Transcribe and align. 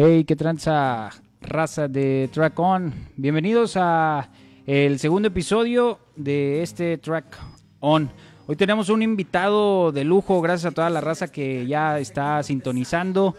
Hey, 0.00 0.22
qué 0.22 0.36
tranza 0.36 1.10
raza 1.40 1.88
de 1.88 2.30
Track 2.32 2.56
On. 2.60 2.94
Bienvenidos 3.16 3.72
a 3.74 4.30
el 4.64 5.00
segundo 5.00 5.26
episodio 5.26 5.98
de 6.14 6.62
este 6.62 6.98
Track 6.98 7.36
On. 7.80 8.08
Hoy 8.46 8.54
tenemos 8.54 8.90
un 8.90 9.02
invitado 9.02 9.90
de 9.90 10.04
lujo, 10.04 10.40
gracias 10.40 10.70
a 10.70 10.74
toda 10.76 10.88
la 10.88 11.00
raza 11.00 11.26
que 11.26 11.66
ya 11.66 11.98
está 11.98 12.40
sintonizando 12.44 13.34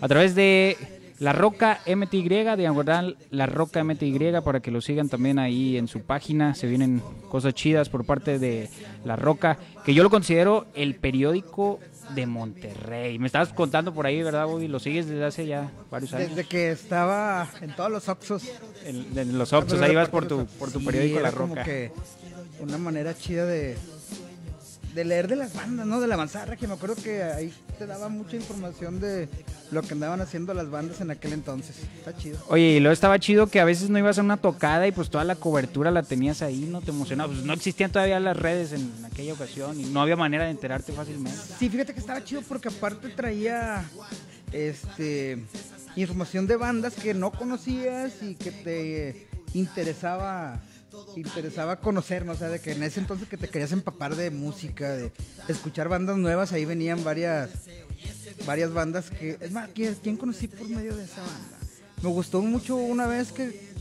a 0.00 0.06
través 0.06 0.36
de 0.36 0.76
La 1.18 1.32
Roca 1.32 1.80
MTY, 1.84 2.28
diagonal 2.58 3.16
La 3.32 3.46
Roca 3.46 3.82
MTY, 3.82 4.34
para 4.44 4.60
que 4.60 4.70
lo 4.70 4.80
sigan 4.80 5.08
también 5.08 5.40
ahí 5.40 5.76
en 5.76 5.88
su 5.88 6.02
página. 6.02 6.54
Se 6.54 6.68
vienen 6.68 7.02
cosas 7.28 7.54
chidas 7.54 7.88
por 7.88 8.06
parte 8.06 8.38
de 8.38 8.70
La 9.04 9.16
Roca, 9.16 9.58
que 9.84 9.94
yo 9.94 10.04
lo 10.04 10.10
considero 10.10 10.66
el 10.76 10.94
periódico 10.94 11.80
de 12.10 12.26
Monterrey. 12.26 13.18
Me 13.18 13.26
estabas 13.26 13.52
contando 13.52 13.94
por 13.94 14.06
ahí, 14.06 14.22
¿verdad, 14.22 14.46
Bobby? 14.46 14.68
Lo 14.68 14.78
sigues 14.78 15.06
desde 15.08 15.24
hace 15.24 15.46
ya 15.46 15.70
varios 15.90 16.12
años. 16.12 16.30
Desde 16.30 16.44
que 16.44 16.70
estaba 16.70 17.48
en 17.60 17.74
todos 17.74 17.90
los 17.90 18.08
Oxxos. 18.08 18.44
En, 18.84 19.18
en 19.18 19.38
los 19.38 19.52
Oxxos, 19.52 19.80
ahí 19.80 19.94
vas 19.94 20.08
por 20.08 20.26
tu, 20.26 20.46
por 20.58 20.70
tu 20.70 20.84
periódico 20.84 21.20
La 21.20 21.30
Roca. 21.30 21.48
como 21.48 21.64
que 21.64 21.92
una 22.60 22.78
manera 22.78 23.16
chida 23.16 23.46
de, 23.46 23.76
de 24.94 25.04
leer 25.04 25.28
de 25.28 25.36
las 25.36 25.54
bandas, 25.54 25.86
¿no? 25.86 26.00
De 26.00 26.06
la 26.06 26.14
avanzada, 26.14 26.56
que 26.56 26.68
me 26.68 26.74
acuerdo 26.74 26.96
que 26.96 27.22
ahí 27.22 27.52
te 27.78 27.86
daba 27.86 28.08
mucha 28.08 28.36
información 28.36 29.00
de 29.00 29.28
lo 29.72 29.82
que 29.82 29.92
andaban 29.92 30.20
haciendo 30.20 30.54
las 30.54 30.70
bandas 30.70 31.00
en 31.00 31.10
aquel 31.10 31.32
entonces. 31.32 31.76
Está 31.98 32.16
chido. 32.16 32.38
Oye, 32.48 32.76
y 32.76 32.80
luego 32.80 32.92
estaba 32.92 33.18
chido 33.18 33.48
que 33.48 33.58
a 33.58 33.64
veces 33.64 33.90
no 33.90 33.98
ibas 33.98 34.18
a 34.18 34.22
una 34.22 34.36
tocada 34.36 34.86
y 34.86 34.92
pues 34.92 35.10
toda 35.10 35.24
la 35.24 35.34
cobertura 35.34 35.90
la 35.90 36.04
tenías 36.04 36.42
ahí, 36.42 36.68
no 36.70 36.80
te 36.80 36.90
emocionaba. 36.90 37.32
Pues 37.32 37.44
no 37.44 37.52
existían 37.52 37.90
todavía 37.90 38.20
las 38.20 38.36
redes 38.36 38.72
en 38.72 38.92
aquella 39.04 39.32
ocasión 39.32 39.80
y 39.80 39.84
no 39.84 40.00
había 40.00 40.16
manera 40.16 40.44
de 40.44 40.50
enterarte 40.50 40.92
fácilmente. 40.92 41.38
Sí, 41.58 41.68
fíjate 41.68 41.92
que 41.92 42.00
estaba 42.00 42.22
chido 42.22 42.42
porque 42.42 42.68
aparte 42.68 43.08
traía 43.08 43.84
este 44.52 45.44
información 45.96 46.46
de 46.46 46.56
bandas 46.56 46.94
que 46.94 47.14
no 47.14 47.30
conocías 47.30 48.22
y 48.22 48.34
que 48.34 48.50
te 48.50 49.28
interesaba 49.54 50.60
interesaba 51.16 51.76
conocer, 51.76 52.24
¿no? 52.24 52.32
O 52.32 52.36
sea, 52.36 52.48
de 52.48 52.60
que 52.60 52.72
en 52.72 52.82
ese 52.82 53.00
entonces 53.00 53.28
que 53.28 53.36
te 53.36 53.48
querías 53.48 53.72
empapar 53.72 54.16
de 54.16 54.30
música, 54.30 54.92
de 54.92 55.12
escuchar 55.48 55.88
bandas 55.88 56.16
nuevas, 56.16 56.52
ahí 56.52 56.64
venían 56.64 57.04
varias 57.04 57.50
varias 58.46 58.72
bandas 58.72 59.10
que 59.10 59.38
es 59.40 59.52
más, 59.52 59.70
¿quién, 59.74 59.96
quién 60.02 60.16
conocí 60.16 60.48
por 60.48 60.68
medio 60.68 60.96
de 60.96 61.04
esa 61.04 61.20
banda? 61.20 61.58
Me 62.02 62.08
gustó 62.08 62.42
mucho 62.42 62.76
una 62.76 63.06
vez 63.06 63.32
que 63.32 63.72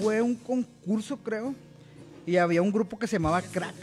fue 0.00 0.22
un 0.22 0.36
concurso, 0.36 1.16
creo, 1.16 1.54
y 2.26 2.36
había 2.36 2.62
un 2.62 2.70
grupo 2.70 2.98
que 2.98 3.06
se 3.06 3.16
llamaba 3.16 3.42
Crack. 3.42 3.74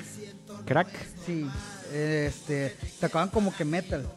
Crack. 0.66 0.88
Sí, 1.25 1.45
este, 1.93 2.75
tocaban 2.99 3.30
como 3.30 3.55
que 3.55 3.66
metal. 3.66 4.08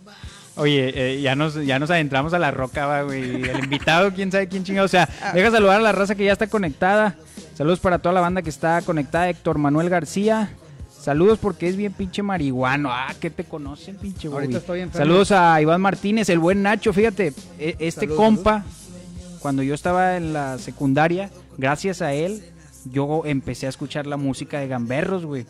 Oye, 0.56 0.92
eh, 0.94 1.20
ya 1.20 1.36
nos 1.36 1.54
ya 1.54 1.78
nos 1.78 1.90
adentramos 1.90 2.32
a 2.34 2.38
la 2.38 2.50
roca, 2.50 3.02
güey. 3.02 3.42
El 3.48 3.64
invitado, 3.64 4.12
quién 4.12 4.32
sabe 4.32 4.48
quién 4.48 4.64
chingado. 4.64 4.86
O 4.86 4.88
sea, 4.88 5.08
deja 5.32 5.50
saludar 5.52 5.76
a 5.76 5.82
la 5.82 5.92
raza 5.92 6.16
que 6.16 6.24
ya 6.24 6.32
está 6.32 6.48
conectada. 6.48 7.16
Saludos 7.58 7.80
para 7.80 7.98
toda 7.98 8.12
la 8.12 8.20
banda 8.20 8.40
que 8.40 8.50
está 8.50 8.80
conectada. 8.82 9.28
Héctor 9.28 9.58
Manuel 9.58 9.90
García. 9.90 10.48
Saludos 10.88 11.40
porque 11.42 11.66
es 11.66 11.76
bien 11.76 11.92
pinche 11.92 12.22
marihuano. 12.22 12.88
Ah, 12.92 13.12
que 13.18 13.30
te 13.30 13.42
conocen, 13.42 13.96
pinche 13.96 14.28
Bobby. 14.28 14.42
Ahorita 14.42 14.58
estoy 14.58 14.80
enfermo. 14.82 15.04
Saludos 15.04 15.32
a 15.32 15.60
Iván 15.60 15.80
Martínez, 15.80 16.28
el 16.28 16.38
buen 16.38 16.62
Nacho. 16.62 16.92
Fíjate, 16.92 17.32
e- 17.58 17.74
este 17.80 18.02
Saludos, 18.02 18.16
compa, 18.16 18.64
cuando 19.40 19.64
yo 19.64 19.74
estaba 19.74 20.16
en 20.16 20.32
la 20.32 20.56
secundaria, 20.58 21.30
gracias 21.56 22.00
a 22.00 22.12
él, 22.12 22.44
yo 22.84 23.22
empecé 23.24 23.66
a 23.66 23.70
escuchar 23.70 24.06
la 24.06 24.16
música 24.16 24.60
de 24.60 24.68
Gamberros, 24.68 25.24
güey. 25.26 25.44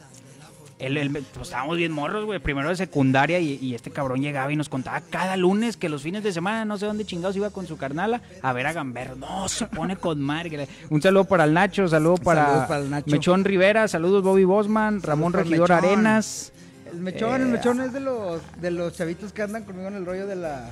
Él, 0.79 0.97
él 0.97 1.11
pues, 1.11 1.25
estábamos 1.43 1.77
bien 1.77 1.91
morros, 1.93 2.25
güey, 2.25 2.39
primero 2.39 2.69
de 2.69 2.77
secundaria 2.77 3.41
y, 3.41 3.59
y 3.61 3.75
este 3.75 3.91
cabrón 3.91 4.21
llegaba 4.23 4.53
y 4.53 4.57
nos 4.57 4.69
contaba 4.69 5.01
cada 5.01 5.37
lunes 5.37 5.77
que 5.77 5.89
los 5.89 6.03
fines 6.03 6.23
de 6.23 6.33
semana, 6.33 6.65
no 6.65 6.79
sé 6.79 6.87
dónde 6.87 7.05
chingados 7.05 7.35
iba 7.37 7.51
con 7.51 7.67
su 7.67 7.77
carnala 7.77 8.21
a 8.43 8.53
ver 8.53 8.67
a 8.67 8.73
Gamberro. 8.73 9.17
No, 9.17 9.49
se 9.49 9.67
pone 9.67 9.97
con 9.97 10.21
madre. 10.21 10.69
Un 10.91 11.03
saludo 11.03 11.25
para 11.25 11.45
el 11.45 11.53
Nacho, 11.55 11.89
saludo 11.89 12.17
para, 12.19 12.47
Saludos 12.47 12.67
para 12.69 12.81
el 12.83 12.91
Nacho. 12.91 13.11
Mechón 13.11 13.45
Rivera, 13.45 13.89
saludos 13.89 14.23
Bobby 14.23 14.45
Bosman, 14.45 15.03
Ramón 15.03 15.33
Regidor. 15.33 15.73
Arenas. 15.73 16.53
El 16.93 17.01
mechón, 17.01 17.43
el 17.43 17.49
Eh, 17.49 17.51
mechón 17.53 17.81
es 17.81 17.93
de 17.93 18.01
los 18.01 18.41
de 18.61 18.71
los 18.71 18.93
chavitos 18.95 19.33
que 19.33 19.43
andan 19.43 19.65
conmigo 19.65 19.89
en 19.89 19.95
el 19.95 20.07
rollo 20.07 20.27
de 20.27 20.37
la 20.37 20.71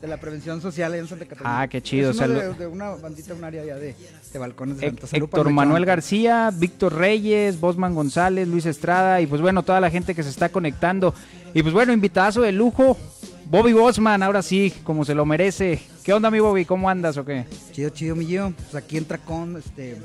de 0.00 0.06
la 0.06 0.16
prevención 0.18 0.60
social 0.60 0.94
en 0.94 1.08
Santa 1.08 1.24
Catarina. 1.24 1.60
Ah, 1.62 1.68
qué 1.68 1.82
chido, 1.82 2.10
Es 2.10 2.18
uno 2.18 2.54
de, 2.54 2.66
una 2.66 2.90
bandita, 2.90 3.34
un 3.34 3.42
área 3.44 3.64
ya 3.64 3.76
de, 3.76 3.94
de 4.32 4.38
balcones 4.38 4.78
de 4.78 4.86
Santa. 4.86 5.06
Salud 5.08 5.24
Héctor 5.24 5.48
el 5.48 5.54
Manuel. 5.54 5.84
García, 5.84 6.50
Víctor 6.54 6.94
Reyes, 6.94 7.58
Bosman 7.58 7.94
González, 7.94 8.46
Luis 8.46 8.66
Estrada 8.66 9.20
y 9.20 9.26
pues 9.26 9.40
bueno, 9.40 9.62
toda 9.62 9.80
la 9.80 9.90
gente 9.90 10.14
que 10.14 10.22
se 10.22 10.30
está 10.30 10.50
conectando. 10.50 11.14
Y 11.54 11.62
pues 11.62 11.74
bueno, 11.74 11.92
invitadazo 11.92 12.42
de 12.42 12.52
lujo, 12.52 12.96
Bobby 13.46 13.72
Bosman, 13.72 14.22
ahora 14.22 14.42
sí, 14.42 14.72
como 14.84 15.04
se 15.04 15.14
lo 15.14 15.24
merece. 15.24 15.80
¿Qué 16.04 16.12
onda 16.12 16.30
mi 16.30 16.38
Bobby? 16.38 16.64
¿Cómo 16.64 16.88
andas 16.88 17.16
o 17.16 17.24
qué? 17.24 17.46
Chido, 17.72 17.90
chido, 17.90 18.14
mi 18.14 18.26
Gio. 18.26 18.52
Pues 18.56 18.74
aquí 18.74 18.98
entra 18.98 19.18
con 19.18 19.56
este 19.56 19.96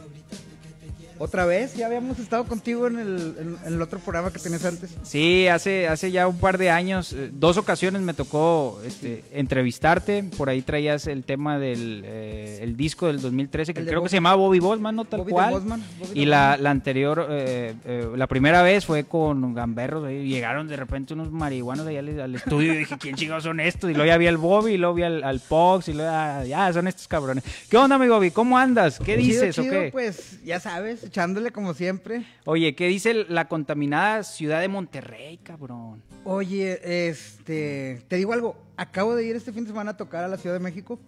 otra 1.23 1.45
vez, 1.45 1.75
ya 1.75 1.85
habíamos 1.87 2.19
estado 2.19 2.43
contigo 2.45 2.87
en 2.87 2.99
el, 2.99 3.35
en- 3.39 3.57
en 3.65 3.73
el 3.75 3.81
otro 3.81 3.99
programa 3.99 4.31
que 4.31 4.39
tenías 4.39 4.65
antes. 4.65 4.91
Sí, 5.03 5.47
hace, 5.47 5.87
hace 5.87 6.11
ya 6.11 6.27
un 6.27 6.37
par 6.37 6.57
de 6.57 6.69
años, 6.69 7.13
eh, 7.13 7.29
dos 7.33 7.57
ocasiones 7.57 8.01
me 8.01 8.13
tocó 8.13 8.81
este, 8.85 9.23
entrevistarte. 9.31 10.23
Por 10.37 10.49
ahí 10.49 10.61
traías 10.61 11.07
el 11.07 11.23
tema 11.23 11.57
del 11.59 12.01
eh, 12.05 12.59
el 12.61 12.75
disco 12.75 13.07
del 13.07 13.21
2013, 13.21 13.73
que 13.73 13.79
El 13.81 13.87
creo 13.87 14.03
que 14.03 14.09
se 14.09 14.17
llamaba 14.17 14.35
Bobby 14.35 14.59
Bosman, 14.59 14.95
¿no? 14.95 15.05
Tal 15.05 15.21
Bobby 15.21 15.31
cual. 15.31 15.53
Bosman, 15.53 15.83
Bobby 15.99 16.13
de 16.13 16.19
y 16.21 16.25
la, 16.25 16.57
la 16.57 16.71
anterior, 16.71 17.27
eh, 17.29 17.73
eh, 17.85 18.07
la 18.15 18.27
primera 18.27 18.61
vez 18.61 18.85
fue 18.85 19.05
con 19.05 19.53
Gamberros. 19.53 20.05
ahí 20.05 20.27
Llegaron 20.27 20.67
de 20.67 20.75
repente 20.75 21.13
unos 21.13 21.31
marihuanos 21.31 21.87
allá 21.87 21.99
al, 21.99 22.19
al 22.19 22.35
estudio 22.35 22.73
y 22.73 22.77
dije, 22.79 22.97
¿quién 22.99 23.15
chingados 23.15 23.43
son 23.43 23.59
estos? 23.59 23.89
Y 23.89 23.93
luego 23.93 24.07
ya 24.07 24.17
vi 24.17 24.27
al 24.27 24.37
Bobby, 24.37 24.73
y 24.73 24.77
luego 24.77 24.95
vi 24.95 25.03
al, 25.03 25.23
al 25.23 25.39
Pox, 25.39 25.87
y 25.87 25.93
luego, 25.93 26.11
ah, 26.13 26.43
ya, 26.45 26.71
son 26.73 26.87
estos 26.87 27.07
cabrones. 27.07 27.43
¿Qué 27.69 27.77
onda, 27.77 27.97
mi 27.97 28.07
Bobby? 28.07 28.31
¿Cómo 28.31 28.57
andas? 28.57 28.99
¿Qué 28.99 29.17
Chido, 29.17 29.43
dices 29.43 29.55
chido, 29.55 29.67
o 29.67 29.71
qué? 29.83 29.89
Pues 29.91 30.43
ya 30.43 30.59
sabes, 30.59 31.09
echándole 31.13 31.51
como 31.51 31.75
siempre. 31.75 32.25
Oye, 32.43 32.73
¿qué 32.73 32.87
dice 32.87 33.13
la 33.13 33.47
contaminada 33.47 34.23
ciudad 34.23 34.59
de 34.61 34.67
Monterrey, 34.67 35.37
cabrón? 35.37 36.01
Oye, 36.23 37.07
este, 37.07 38.01
te 38.07 38.15
digo 38.15 38.33
algo, 38.33 38.57
acabo 38.77 39.13
de 39.13 39.23
ir 39.23 39.35
este 39.35 39.53
fin 39.53 39.63
de 39.63 39.69
semana 39.69 39.91
a 39.91 39.97
tocar 39.97 40.23
a 40.23 40.27
la 40.27 40.37
Ciudad 40.37 40.55
de 40.55 40.59
México, 40.59 40.99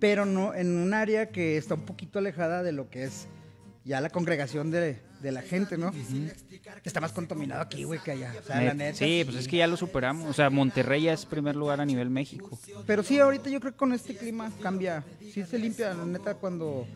pero 0.00 0.26
no 0.26 0.54
en 0.54 0.76
un 0.76 0.92
área 0.92 1.28
que 1.28 1.56
está 1.56 1.74
un 1.74 1.84
poquito 1.84 2.18
alejada 2.18 2.64
de 2.64 2.72
lo 2.72 2.90
que 2.90 3.04
es 3.04 3.28
ya 3.84 4.00
la 4.00 4.10
congregación 4.10 4.72
de, 4.72 4.98
de 5.24 5.32
la 5.32 5.42
gente, 5.42 5.76
¿no? 5.76 5.90
Está 6.84 7.00
más 7.00 7.12
contaminado 7.12 7.62
aquí, 7.62 7.82
güey, 7.84 7.98
que 8.00 8.12
allá. 8.12 8.32
O 8.38 8.46
sea, 8.46 8.56
la 8.60 8.72
Net- 8.74 8.76
neta. 8.76 8.98
sí, 8.98 9.22
pues 9.24 9.36
es 9.38 9.48
que 9.48 9.56
ya 9.56 9.66
lo 9.66 9.76
superamos. 9.76 10.28
O 10.28 10.32
sea, 10.32 10.50
Monterrey 10.50 11.02
ya 11.04 11.12
es 11.14 11.24
primer 11.26 11.56
lugar 11.56 11.80
a 11.80 11.84
nivel 11.86 12.10
México. 12.10 12.58
Pero 12.86 13.02
sí, 13.02 13.18
ahorita 13.18 13.48
yo 13.50 13.58
creo 13.60 13.72
que 13.72 13.78
con 13.78 13.92
este 13.92 14.14
clima 14.16 14.52
cambia. 14.62 15.02
Sí 15.32 15.42
se 15.44 15.58
limpia, 15.58 15.94
la 15.94 16.04
neta, 16.04 16.34
cuando 16.34 16.86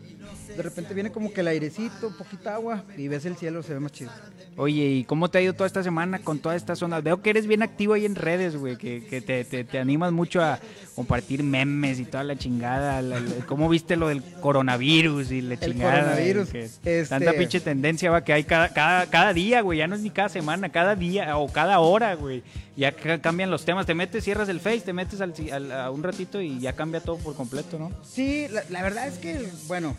de 0.55 0.61
repente 0.61 0.93
viene 0.93 1.11
como 1.11 1.33
que 1.33 1.41
el 1.41 1.47
airecito, 1.47 2.15
poquita 2.17 2.53
agua 2.55 2.83
y 2.97 3.07
ves 3.07 3.25
el 3.25 3.35
cielo, 3.35 3.63
se 3.63 3.73
ve 3.73 3.79
más 3.79 3.91
chido. 3.91 4.11
Oye, 4.55 4.85
¿y 4.85 5.03
cómo 5.05 5.29
te 5.29 5.37
ha 5.37 5.41
ido 5.41 5.53
toda 5.53 5.67
esta 5.67 5.83
semana 5.83 6.19
con 6.19 6.39
todas 6.39 6.57
estas 6.57 6.79
zonas? 6.79 7.03
Veo 7.03 7.21
que 7.21 7.29
eres 7.31 7.47
bien 7.47 7.63
activo 7.63 7.93
ahí 7.93 8.05
en 8.05 8.15
redes, 8.15 8.55
güey, 8.55 8.77
que, 8.77 9.03
que 9.05 9.21
te, 9.21 9.43
te- 9.45 9.63
te 9.63 9.79
animas 9.79 10.11
mucho 10.11 10.41
a 10.41 10.59
compartir 10.95 11.43
memes 11.43 11.99
y 11.99 12.05
toda 12.05 12.23
la 12.23 12.35
chingada. 12.37 13.01
la- 13.01 13.19
la- 13.19 13.45
¿Cómo 13.45 13.67
viste 13.69 13.95
lo 13.95 14.09
del 14.09 14.21
coronavirus 14.41 15.31
y 15.31 15.41
la 15.41 15.53
El 15.55 15.59
chingada? 15.59 16.01
coronavirus, 16.01 16.49
que 16.49 16.59
este- 16.65 17.05
Tanta 17.05 17.33
pinche 17.33 17.59
tendencia, 17.61 18.11
va, 18.11 18.18
que 18.23 18.33
hay 18.33 18.43
cada, 18.43 18.69
cada, 18.69 19.05
cada 19.09 19.33
día, 19.33 19.61
güey, 19.61 19.79
ya 19.79 19.87
no 19.87 19.95
es 19.95 20.01
ni 20.01 20.09
cada 20.09 20.29
semana, 20.29 20.69
cada 20.69 20.95
día 20.95 21.37
o 21.37 21.51
cada 21.51 21.79
hora, 21.79 22.13
güey. 22.15 22.43
Ya 22.77 22.91
ca- 22.91 23.19
cambian 23.19 23.51
los 23.51 23.65
temas, 23.65 23.85
te 23.85 23.93
metes, 23.93 24.23
cierras 24.23 24.47
el 24.49 24.59
Face, 24.59 24.81
te 24.81 24.93
metes 24.93 25.19
al, 25.21 25.33
al- 25.51 25.71
a 25.71 25.91
un 25.91 26.01
ratito 26.03 26.41
y 26.41 26.59
ya 26.59 26.73
cambia 26.73 27.01
todo 27.01 27.17
por 27.17 27.35
completo, 27.35 27.77
¿no? 27.79 27.91
Sí, 28.03 28.47
la, 28.49 28.63
la 28.69 28.81
verdad 28.83 29.07
es 29.07 29.17
que, 29.17 29.47
bueno, 29.67 29.95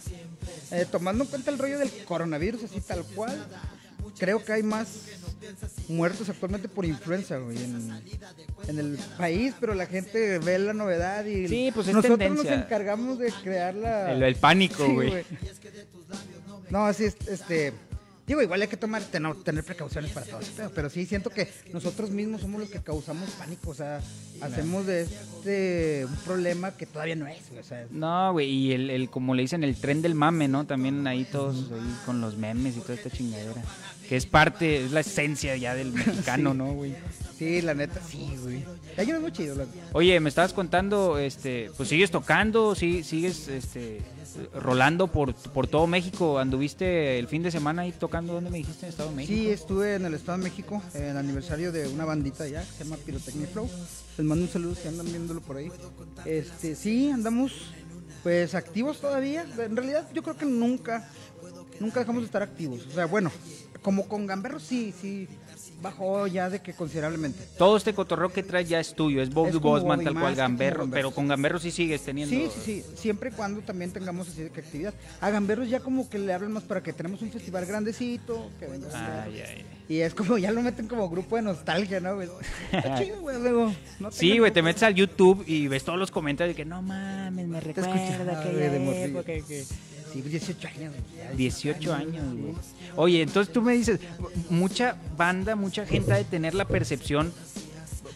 eh, 0.70 0.86
tomando 0.90 1.24
en 1.24 1.30
cuenta 1.30 1.50
el 1.50 1.58
rollo 1.58 1.78
del 1.78 1.90
coronavirus 2.04 2.64
así 2.64 2.80
tal 2.80 3.04
cual, 3.14 3.36
creo 4.18 4.42
que 4.44 4.52
hay 4.52 4.62
más 4.62 4.88
muertos 5.88 6.28
actualmente 6.28 6.68
por 6.68 6.84
influenza, 6.84 7.36
güey, 7.38 7.56
en, 7.62 7.90
en 8.68 8.78
el 8.78 8.98
país, 9.18 9.54
pero 9.60 9.74
la 9.74 9.86
gente 9.86 10.38
ve 10.38 10.58
la 10.58 10.72
novedad 10.74 11.24
y 11.24 11.48
Sí, 11.48 11.70
pues 11.74 11.88
es 11.88 11.94
nosotros 11.94 12.18
tendencia. 12.18 12.56
nos 12.56 12.64
encargamos 12.64 13.18
de 13.18 13.32
crear 13.42 13.74
la... 13.74 14.12
El, 14.12 14.22
el 14.22 14.36
pánico, 14.36 14.84
Sí, 14.86 14.92
güey. 14.94 15.24
No, 16.70 16.86
así 16.86 17.04
es, 17.04 17.16
este... 17.28 17.72
Digo, 18.30 18.42
igual 18.42 18.62
hay 18.62 18.68
que 18.68 18.76
tomar, 18.76 19.02
tener, 19.02 19.34
tener 19.42 19.64
precauciones 19.64 20.12
para 20.12 20.24
todo 20.24 20.38
pedo, 20.56 20.70
pero 20.72 20.88
sí 20.88 21.04
siento 21.04 21.30
que 21.30 21.48
nosotros 21.72 22.10
mismos 22.10 22.42
somos 22.42 22.60
los 22.60 22.70
que 22.70 22.78
causamos 22.80 23.28
pánico, 23.30 23.70
o 23.70 23.74
sea, 23.74 24.00
hacemos 24.40 24.86
de 24.86 25.02
este 25.02 26.04
un 26.08 26.14
problema 26.18 26.70
que 26.76 26.86
todavía 26.86 27.16
no 27.16 27.26
es, 27.26 27.38
o 27.58 27.64
sea, 27.64 27.86
No, 27.90 28.30
güey, 28.30 28.48
y 28.48 28.72
el, 28.72 28.88
el, 28.90 29.10
como 29.10 29.34
le 29.34 29.42
dicen, 29.42 29.64
el 29.64 29.74
tren 29.74 30.00
del 30.00 30.14
mame, 30.14 30.46
¿no? 30.46 30.64
También 30.64 31.04
ahí 31.08 31.24
todos 31.24 31.72
ahí 31.72 31.96
con 32.06 32.20
los 32.20 32.36
memes 32.36 32.76
y 32.76 32.80
toda 32.82 32.94
esta 32.94 33.10
chingadera. 33.10 33.64
Que 34.08 34.16
es 34.16 34.26
parte, 34.26 34.84
es 34.84 34.92
la 34.92 35.00
esencia 35.00 35.56
ya 35.56 35.74
del 35.74 35.90
mexicano, 35.92 36.52
Sí. 36.52 36.56
¿no, 36.58 36.72
güey? 36.74 36.94
Sí, 37.36 37.62
la 37.62 37.74
neta, 37.74 38.00
sí, 38.08 38.30
güey. 38.44 38.64
Hay 38.96 39.12
muy 39.20 39.32
chidos, 39.32 39.56
la- 39.58 39.66
Oye, 39.92 40.20
me 40.20 40.28
estabas 40.28 40.52
contando, 40.52 41.18
este, 41.18 41.72
pues 41.76 41.88
sigues 41.88 42.12
tocando, 42.12 42.76
sí, 42.76 43.02
sigues, 43.02 43.48
este, 43.48 44.02
rolando 44.54 45.08
por, 45.08 45.34
por 45.34 45.66
todo 45.66 45.86
México. 45.86 46.38
¿Anduviste 46.38 47.18
el 47.18 47.28
fin 47.28 47.42
de 47.42 47.50
semana 47.50 47.82
ahí 47.82 47.92
tocando? 47.92 48.34
¿Dónde 48.34 48.50
me 48.50 48.58
dijiste? 48.58 48.86
¿En 48.86 48.90
Estado 48.90 49.10
de 49.10 49.16
México? 49.16 49.34
Sí, 49.34 49.48
estuve 49.50 49.94
en 49.94 50.04
el 50.04 50.14
Estado 50.14 50.38
de 50.38 50.44
México, 50.44 50.82
en 50.94 51.04
el 51.04 51.16
aniversario 51.16 51.72
de 51.72 51.88
una 51.88 52.04
bandita 52.04 52.44
allá 52.44 52.60
que 52.62 52.72
se 52.72 52.84
llama 52.84 52.96
Pyrotechnic 53.04 53.50
Flow. 53.50 53.68
Les 54.18 54.26
mando 54.26 54.44
un 54.44 54.50
saludo 54.50 54.74
si 54.74 54.88
andan 54.88 55.06
viéndolo 55.06 55.40
por 55.40 55.56
ahí. 55.56 55.70
Este, 56.24 56.74
sí, 56.74 57.10
andamos 57.10 57.52
Pues 58.22 58.54
activos 58.54 59.00
todavía. 59.00 59.46
En 59.58 59.76
realidad 59.76 60.06
yo 60.12 60.22
creo 60.22 60.36
que 60.36 60.44
nunca, 60.44 61.08
nunca 61.78 62.00
dejamos 62.00 62.22
de 62.22 62.26
estar 62.26 62.42
activos. 62.42 62.86
O 62.86 62.90
sea, 62.90 63.06
bueno, 63.06 63.30
como 63.82 64.06
con 64.08 64.26
Gamberro 64.26 64.60
sí, 64.60 64.92
sí, 65.00 65.26
bajó 65.80 66.26
ya 66.26 66.50
de 66.50 66.60
que 66.60 66.72
considerablemente. 66.72 67.38
Todo 67.58 67.76
este 67.76 67.94
cotorreo 67.94 68.32
que 68.32 68.42
traes 68.42 68.68
ya 68.68 68.80
es 68.80 68.94
tuyo, 68.94 69.22
es 69.22 69.30
Bobby 69.30 69.58
Bosman 69.58 70.04
tal 70.04 70.14
cual 70.14 70.34
que 70.34 70.40
Gamberro, 70.40 70.88
pero 70.90 71.10
con 71.10 71.28
Gamberro 71.28 71.58
sí 71.58 71.70
sigues 71.70 72.02
teniendo. 72.02 72.34
Sí, 72.34 72.48
sí, 72.54 72.82
sí, 72.82 72.96
siempre 72.96 73.30
y 73.30 73.32
cuando 73.32 73.60
también 73.62 73.92
tengamos 73.92 74.28
así 74.28 74.42
de 74.42 74.50
que 74.50 74.60
actividad. 74.60 74.94
A 75.20 75.30
Gamberros 75.30 75.68
ya 75.68 75.80
como 75.80 76.08
que 76.08 76.18
le 76.18 76.32
hablan 76.32 76.52
más 76.52 76.64
para 76.64 76.82
que 76.82 76.92
tenemos 76.92 77.22
un 77.22 77.30
festival 77.30 77.66
grandecito, 77.66 78.50
que 78.58 78.66
venga. 78.66 78.88
Y 79.88 80.00
es 80.00 80.14
como, 80.14 80.38
ya 80.38 80.52
lo 80.52 80.62
meten 80.62 80.86
como 80.86 81.08
grupo 81.10 81.36
de 81.36 81.42
nostalgia, 81.42 81.98
¿no, 81.98 82.14
güey? 82.14 82.28
Está 82.72 82.98
chido, 82.98 83.20
güey, 83.20 83.40
luego. 83.40 83.74
no 83.98 84.10
Sí, 84.12 84.38
güey, 84.38 84.52
te 84.52 84.62
metes 84.62 84.82
al 84.84 84.94
YouTube 84.94 85.42
y 85.46 85.66
ves 85.66 85.82
todos 85.82 85.98
los 85.98 86.10
comentarios 86.10 86.56
de 86.56 86.62
que 86.62 86.68
no 86.68 86.80
mames, 86.80 87.48
me 87.48 87.60
recuerda 87.60 87.92
aquella 87.92 88.52
güey, 88.52 88.68
de 88.70 89.04
época 89.04 89.24
que... 89.24 89.64
Sí, 90.12 90.22
18 90.22 90.68
años. 90.68 90.92
güey, 90.92 91.24
ya 91.28 91.32
18 91.36 91.94
años, 91.94 92.24
güey. 92.36 92.54
Oye, 92.96 93.22
entonces 93.22 93.52
tú 93.52 93.62
me 93.62 93.72
dices, 93.74 94.00
mucha 94.48 94.96
banda, 95.16 95.54
mucha 95.56 95.86
gente 95.86 96.12
ha 96.12 96.16
de 96.16 96.24
tener 96.24 96.54
la 96.54 96.66
percepción, 96.66 97.32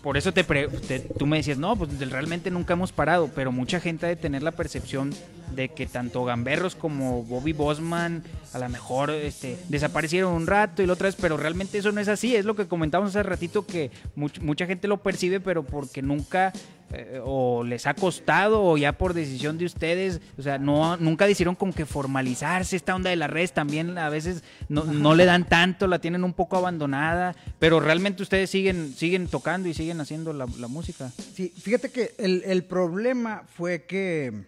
por 0.02 0.17
eso 0.17 0.32
te, 0.32 0.44
pre- 0.44 0.69
te- 0.69 1.00
tú 1.00 1.26
me 1.26 1.38
decías, 1.38 1.56
no, 1.58 1.76
pues 1.76 1.99
realmente 2.11 2.50
nunca 2.50 2.75
hemos 2.75 2.93
parado, 2.93 3.31
pero 3.35 3.52
mucha 3.52 3.81
gente 3.81 4.05
ha 4.06 4.08
de 4.11 4.17
tener 4.17 4.43
la 4.43 4.50
percepción 4.50 5.14
de 5.55 5.69
que 5.69 5.87
tanto 5.87 6.25
Gamberros 6.25 6.75
como 6.75 7.23
Bobby 7.23 7.52
Bosman 7.52 8.23
a 8.52 8.58
lo 8.58 8.69
mejor 8.69 9.11
este, 9.11 9.56
desaparecieron 9.69 10.32
un 10.35 10.47
rato 10.49 10.82
y 10.82 10.87
la 10.87 10.94
otra 10.94 11.06
vez, 11.06 11.17
pero 11.19 11.37
realmente 11.37 11.79
eso 11.79 11.93
no 11.93 12.00
es 12.00 12.08
así, 12.08 12.35
es 12.35 12.44
lo 12.44 12.56
que 12.56 12.67
comentamos 12.67 13.11
hace 13.11 13.23
ratito 13.23 13.64
que 13.64 13.90
much- 14.17 14.40
mucha 14.40 14.67
gente 14.67 14.88
lo 14.88 15.00
percibe, 15.00 15.38
pero 15.40 15.62
porque 15.62 16.02
nunca 16.02 16.52
eh, 16.96 17.20
o 17.23 17.64
les 17.64 17.87
ha 17.87 17.94
costado 17.94 18.62
o 18.62 18.76
ya 18.76 18.93
por 18.93 19.14
decisión 19.14 19.58
de 19.58 19.64
ustedes, 19.64 20.20
o 20.38 20.43
sea, 20.43 20.58
no 20.58 20.96
nunca 20.96 21.26
decidieron 21.26 21.55
como 21.55 21.73
que 21.73 21.87
formalizarse 21.87 22.76
esta 22.76 22.94
onda 22.94 23.11
de 23.11 23.17
las 23.17 23.31
redes 23.31 23.52
también 23.52 23.99
a 23.99 24.08
veces 24.08 24.43
no, 24.69 24.85
no 24.85 25.14
le 25.14 25.25
dan 25.25 25.46
tanto, 25.46 25.87
la 25.87 25.99
tienen 25.99 26.25
un 26.25 26.32
poco 26.32 26.56
abandonada, 26.56 27.35
pero 27.58 27.81
realmente 27.81 28.23
ustedes 28.23 28.50
siguen 28.50 28.94
siguen 28.94 29.29
tocando 29.29 29.69
y 29.69 29.75
siguen 29.75 30.00
haciendo 30.00 30.32
la, 30.32 30.46
música. 30.46 31.12
Sí, 31.35 31.52
fíjate 31.56 31.91
que 31.91 32.14
el, 32.19 32.43
el 32.46 32.64
problema 32.64 33.43
fue 33.47 33.85
que 33.85 34.44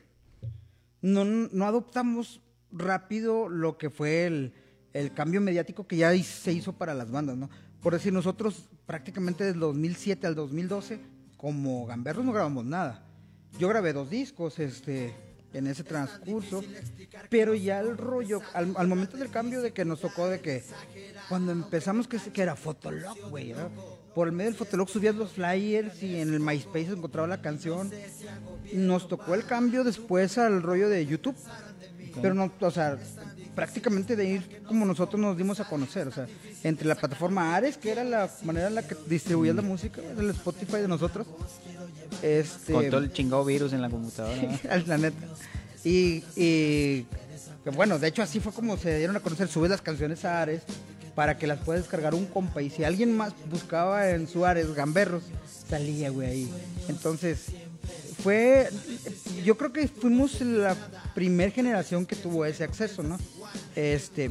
no, 1.03 1.25
no 1.25 1.65
adoptamos 1.67 2.41
rápido 2.73 3.49
lo 3.49 3.79
que 3.79 3.91
fue 3.91 4.27
el, 4.27 4.55
el 4.93 5.13
cambio 5.13 5.41
mediático 5.41 5.87
que 5.87 5.97
ya 5.97 6.17
se 6.23 6.53
hizo 6.53 6.73
para 6.73 6.95
las 6.95 7.11
bandas, 7.11 7.37
¿no? 7.37 7.51
Por 7.81 7.93
decir, 7.93 8.13
nosotros 8.13 8.69
prácticamente 8.87 9.45
desde 9.45 9.59
2007 9.59 10.27
al 10.27 10.35
2012, 10.35 10.99
como 11.47 11.87
gamberros 11.87 12.25
no 12.25 12.33
grabamos 12.33 12.65
nada. 12.65 13.05
Yo 13.57 13.69
grabé 13.69 13.93
dos 13.93 14.11
discos 14.11 14.59
este, 14.59 15.15
en 15.53 15.69
ese 15.69 15.85
transcurso, 15.85 16.61
pero 17.31 17.55
ya 17.55 17.79
el 17.79 17.97
rollo, 17.97 18.41
al, 18.53 18.89
momento 18.89 19.17
del 19.17 19.31
cambio 19.31 19.63
de 19.63 19.73
que 19.73 19.85
nos 19.85 20.01
tocó 20.01 20.27
de 20.27 20.41
que 20.41 20.65
cuando 21.29 21.53
empezamos 21.53 22.09
que, 22.09 22.19
era 22.43 22.57
Fotolog, 22.57 23.31
güey, 23.31 23.53
¿no? 23.53 23.71
por 24.13 24.27
el 24.27 24.35
medio 24.35 24.51
del 24.51 24.59
Fotolog 24.59 24.89
subías 24.89 25.15
los 25.15 25.35
flyers 25.35 26.03
y 26.03 26.17
en 26.17 26.35
el 26.35 26.41
MySpace 26.41 26.91
encontraba 26.91 27.29
la 27.29 27.41
canción. 27.41 27.93
Nos 28.73 29.07
tocó 29.07 29.37
el 29.37 29.47
cambio 29.47 29.85
después 29.85 30.39
al 30.39 30.65
rollo 30.65 30.89
de 30.89 31.07
YouTube, 31.07 31.37
pero 32.21 32.35
no, 32.35 32.51
o 32.61 32.71
sea, 32.73 32.99
prácticamente 33.57 34.15
de 34.15 34.25
ir 34.27 34.63
como 34.69 34.85
nosotros 34.85 35.19
nos 35.19 35.37
dimos 35.37 35.59
a 35.59 35.65
conocer, 35.65 36.07
o 36.07 36.13
sea, 36.13 36.27
entre 36.63 36.87
la 36.87 36.95
plataforma 36.95 37.57
Ares, 37.57 37.79
que 37.79 37.91
era 37.91 38.05
la 38.05 38.31
manera 38.45 38.69
en 38.69 38.75
la 38.77 38.87
que 38.87 38.95
distribuías 39.09 39.57
la 39.57 39.63
música, 39.63 40.03
el 40.17 40.31
Spotify 40.31 40.77
de 40.77 40.89
nosotros, 40.89 41.27
este, 42.23 42.73
Con 42.73 42.91
todo 42.91 43.01
el 43.01 43.13
chingado 43.13 43.45
virus 43.45 43.73
en 43.73 43.83
la 43.83 43.91
computadora. 43.91 44.37
la 44.87 44.99
neta. 44.99 45.27
Y, 45.85 46.23
y, 46.37 47.07
bueno, 47.75 47.99
de 47.99 48.09
hecho 48.09 48.23
así 48.23 48.41
fue 48.41 48.53
como 48.53 48.77
se 48.77 48.99
dieron 48.99 49.17
a 49.17 49.21
conocer, 49.21 49.49
subes 49.49 49.71
las 49.71 49.83
canciones 49.83 50.25
a 50.25 50.43
Ares 50.43 50.63
para 51.15 51.39
que 51.39 51.47
las 51.47 51.59
puedas 51.61 51.83
descargar 51.83 52.15
un 52.15 52.27
compa 52.27 52.61
y 52.61 52.69
si 52.69 52.85
alguien 52.85 53.17
más 53.17 53.33
buscaba 53.51 54.11
en 54.11 54.29
su 54.29 54.45
Ares 54.45 54.75
gamberros, 54.75 55.23
salía, 55.69 56.11
güey, 56.11 56.29
ahí. 56.29 56.51
Entonces, 56.89 57.47
fue, 58.23 58.69
yo 59.45 59.57
creo 59.57 59.73
que 59.73 59.89
fuimos 59.89 60.41
la 60.41 60.75
primer 61.15 61.53
generación 61.53 62.07
que 62.07 62.17
tuvo 62.17 62.45
ese 62.45 62.65
acceso, 62.65 63.03
¿no? 63.03 63.19
Este, 63.75 64.31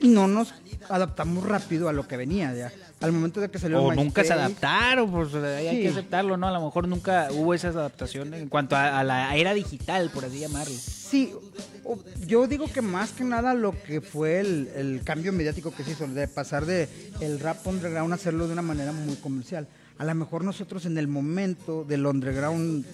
y 0.00 0.08
no 0.08 0.28
nos 0.28 0.54
adaptamos 0.88 1.44
rápido 1.44 1.88
a 1.88 1.92
lo 1.92 2.06
que 2.06 2.16
venía 2.16 2.54
ya. 2.54 2.72
Al 3.00 3.12
momento 3.12 3.40
de 3.40 3.50
que 3.50 3.58
salió 3.58 3.82
O 3.82 3.90
el 3.92 3.96
nunca 3.96 4.24
se 4.24 4.32
adaptaron, 4.32 5.10
pues 5.10 5.34
hay 5.34 5.76
Sí. 5.76 5.82
que 5.82 5.88
aceptarlo, 5.88 6.36
¿no? 6.36 6.48
A 6.48 6.52
lo 6.52 6.64
mejor 6.64 6.88
nunca 6.88 7.28
hubo 7.32 7.52
esas 7.52 7.76
adaptaciones 7.76 8.40
en 8.40 8.48
cuanto 8.48 8.76
a, 8.76 8.98
a 8.98 9.04
la 9.04 9.36
era 9.36 9.52
digital, 9.52 10.10
por 10.10 10.24
así 10.24 10.38
llamarlo. 10.38 10.74
Sí, 10.74 11.32
o- 11.84 11.98
yo 12.26 12.46
digo 12.46 12.66
que 12.72 12.80
más 12.80 13.10
que 13.12 13.24
nada 13.24 13.52
lo 13.52 13.74
que 13.82 14.00
fue 14.00 14.40
el, 14.40 14.70
el 14.74 15.02
cambio 15.04 15.32
mediático 15.32 15.74
que 15.74 15.84
se 15.84 15.90
hizo, 15.92 16.06
de 16.06 16.28
pasar 16.28 16.64
de 16.64 16.88
el 17.20 17.40
rap 17.40 17.66
underground 17.66 18.12
a 18.12 18.14
hacerlo 18.14 18.46
de 18.46 18.54
una 18.54 18.62
manera 18.62 18.92
muy 18.92 19.16
comercial. 19.16 19.66
A 19.98 20.04
lo 20.04 20.14
mejor 20.14 20.42
nosotros 20.44 20.86
en 20.86 20.98
el 20.98 21.06
momento 21.08 21.84
del 21.84 22.04
underground, 22.06 22.84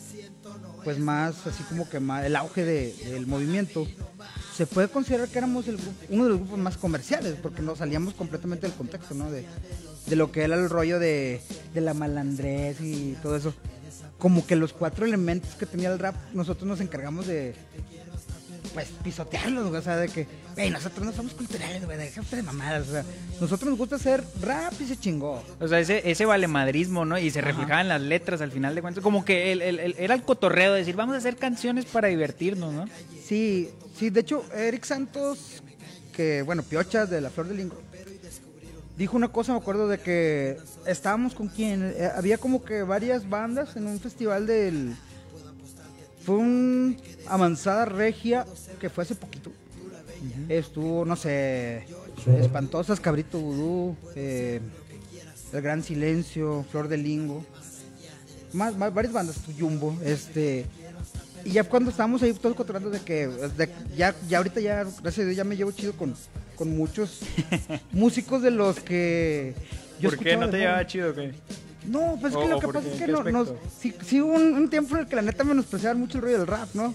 pues 0.85 0.99
más 0.99 1.47
así 1.47 1.63
como 1.65 1.89
que 1.89 1.99
más, 2.01 2.25
el 2.25 2.37
auge 2.37 2.65
de- 2.65 2.93
del 3.11 3.27
movimiento, 3.27 3.87
se 4.55 4.67
puede 4.67 4.89
considerar 4.89 5.29
que 5.29 5.39
éramos 5.39 5.65
uno 6.11 6.25
de 6.25 6.31
los 6.31 6.39
grupos 6.41 6.59
más 6.59 6.77
comerciales, 6.77 7.37
porque 7.43 7.63
nos 7.63 7.79
salíamos 7.79 8.13
completamente 8.15 8.67
del 8.67 8.77
contexto, 8.77 9.15
¿no? 9.15 9.31
De, 9.31 9.45
de 10.07 10.17
lo 10.17 10.31
que 10.31 10.43
era 10.43 10.57
el 10.57 10.69
rollo 10.69 10.99
de, 10.99 11.41
de 11.73 11.81
la 11.81 11.95
malandrés 11.95 12.81
y 12.81 13.17
todo 13.23 13.37
eso. 13.37 13.55
Como 14.19 14.47
que 14.47 14.55
los 14.57 14.75
cuatro 14.75 15.07
elementos 15.07 15.55
que 15.55 15.65
tenía 15.65 15.91
el 15.91 15.99
rap, 15.99 16.15
nosotros 16.35 16.67
nos 16.69 16.81
encargamos 16.83 17.27
de, 17.27 17.55
pues 18.75 18.89
pisotearlos, 19.03 19.69
güey, 19.69 19.81
o 19.81 19.83
sea, 19.83 19.97
de 19.97 20.09
que, 20.09 20.27
güey, 20.55 20.71
nosotros 20.71 21.05
no 21.05 21.13
somos 21.13 21.35
culturales, 21.35 21.85
güey, 21.85 21.99
déjate 21.99 22.37
de 22.37 22.43
mamadas, 22.43 22.89
o 22.89 22.93
sea, 22.93 23.05
nosotros 23.41 23.69
nos 23.71 23.79
gusta 23.79 23.97
hacer 23.97 24.23
rap 24.41 24.73
y 24.81 24.87
se 24.87 24.97
chingó. 24.99 25.43
O 25.61 25.69
sea, 25.69 25.81
ese, 25.81 26.09
ese 26.11 26.25
valemadrismo, 26.27 27.05
¿no? 27.05 27.19
Y 27.19 27.31
se 27.31 27.41
reflejaba 27.41 27.81
en 27.81 27.89
las 27.89 28.01
letras 28.01 28.41
al 28.41 28.53
final 28.53 28.75
de 28.75 28.83
cuentas. 28.83 29.03
Como 29.03 29.25
que 29.25 29.53
el- 29.53 29.63
el- 29.63 29.79
el- 29.81 29.95
era 29.99 30.15
el 30.15 30.23
cotorreo 30.23 30.73
de 30.73 30.81
decir, 30.81 30.97
vamos 30.97 31.15
a 31.15 31.19
hacer 31.19 31.37
canciones 31.37 31.85
para 31.87 32.09
divertirnos, 32.09 32.73
¿no? 32.73 32.87
Sí, 33.27 33.71
sí, 33.99 34.11
de 34.11 34.21
hecho, 34.21 34.45
Eric 34.55 34.85
Santos, 34.85 35.63
que, 36.13 36.43
bueno, 36.43 36.63
Piochas 36.63 37.09
de 37.11 37.21
la 37.21 37.31
Flor 37.31 37.49
del 37.49 37.57
Lingo, 37.57 37.77
dijo 38.97 39.17
una 39.17 39.29
cosa, 39.29 39.53
me 39.53 39.59
acuerdo 39.59 39.89
de 39.89 39.99
que 39.99 40.59
estábamos 40.87 41.35
con 41.35 41.49
quien, 41.49 41.83
eh, 41.97 42.11
había 42.15 42.39
como 42.39 42.63
que 42.63 42.83
varias 42.83 43.29
bandas 43.29 43.77
en 43.77 43.87
un 43.87 43.99
festival 43.99 44.47
del... 44.47 44.95
Fue 46.25 46.37
un 46.37 46.97
Avanzada 47.27 47.85
Regia 47.85 48.47
que 48.81 48.91
fue 48.91 49.05
hace 49.05 49.15
poquito. 49.15 49.51
Estuvo, 50.49 51.05
no 51.05 51.17
sé, 51.17 51.85
Espantosas, 52.41 53.01
Cabrito 53.01 53.39
Vudú, 53.39 53.97
eh, 54.15 54.61
El 55.53 55.63
Gran 55.63 55.83
Silencio, 55.83 56.65
Flor 56.71 56.89
del 56.89 57.03
Lingo. 57.03 57.45
Más, 58.53 58.77
más- 58.77 58.93
varias 58.93 59.13
bandas, 59.15 59.37
Jumbo, 59.59 59.97
este... 60.05 60.67
Y 61.43 61.53
ya 61.53 61.65
cuando 61.65 61.91
estábamos 61.91 62.23
ahí 62.23 62.35
todos 62.35 62.55
cotorreando 62.55 62.91
de 62.91 63.01
que 63.01 63.27
de- 63.29 63.71
ya, 63.97 64.15
ya 64.29 64.39
ahorita 64.39 64.61
ya, 64.61 64.85
gracias 64.85 65.21
a 65.21 65.23
Dios, 65.25 65.37
ya 65.37 65.45
me 65.45 65.57
llevo 65.57 65.73
chido 65.73 65.95
con, 65.95 66.15
con 66.55 66.77
muchos 66.77 67.21
músicos 67.93 68.43
de 68.43 68.51
los 68.51 68.79
que 68.81 69.55
yo 70.01 70.11
escuchaba 70.11 70.47
de 70.49 70.59
joven. 70.75 70.87
chido 70.87 71.15
qué? 71.15 71.33
No, 71.87 72.19
pues 72.21 72.33
es 72.35 72.39
que 72.39 72.45
O- 72.45 72.49
lo 72.49 72.61
que 72.61 72.67
pasa 72.69 72.81
qué, 72.83 72.89
es 72.95 73.01
¿en 73.01 73.07
que 73.07 73.13
no, 73.13 73.23
nos, 73.45 73.53
sí, 73.81 73.95
sí 74.07 74.21
hubo 74.21 74.35
un, 74.35 74.55
un 74.55 74.69
tiempo 74.71 74.95
en 74.97 75.03
el 75.03 75.09
que 75.09 75.17
la 75.17 75.23
neta 75.23 75.45
menospreciaban 75.45 75.99
mucho 75.99 76.19
el 76.19 76.23
rollo 76.25 76.39
del 76.39 76.47
rap, 76.47 76.69
¿no? 76.75 76.95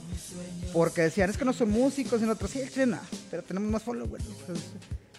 Porque 0.74 1.02
decían, 1.04 1.30
es 1.30 1.38
que 1.38 1.46
no 1.46 1.54
son 1.54 1.72
músicos, 1.72 2.22
y 2.22 2.26
nosotros, 2.26 2.52
sí, 2.52 2.62
no, 2.86 3.00
pero 3.32 3.42
tenemos 3.44 3.72
más 3.72 3.84
followers, 3.84 4.24
pues, 4.46 4.60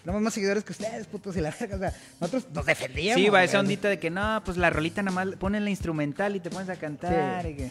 tenemos 0.03 0.21
más 0.21 0.33
seguidores 0.33 0.63
que 0.63 0.71
ustedes, 0.71 1.05
putos, 1.07 1.35
y 1.35 1.41
la 1.41 1.53
verga, 1.59 1.75
o 1.75 1.79
sea, 1.79 1.93
nosotros 2.21 2.47
nos 2.53 2.65
defendíamos. 2.65 3.21
Sí, 3.21 3.29
va 3.29 3.43
esa 3.43 3.59
ondita 3.59 3.89
de 3.89 3.99
que 3.99 4.09
no, 4.09 4.41
pues 4.45 4.55
la 4.57 4.69
rolita 4.69 5.01
nada 5.03 5.13
más 5.25 5.35
ponen 5.35 5.63
la 5.65 5.69
instrumental 5.69 6.35
y 6.35 6.39
te 6.39 6.49
pones 6.49 6.69
a 6.69 6.75
cantar. 6.77 7.43
Sí. 7.43 7.49
y 7.49 7.53
que- 7.55 7.69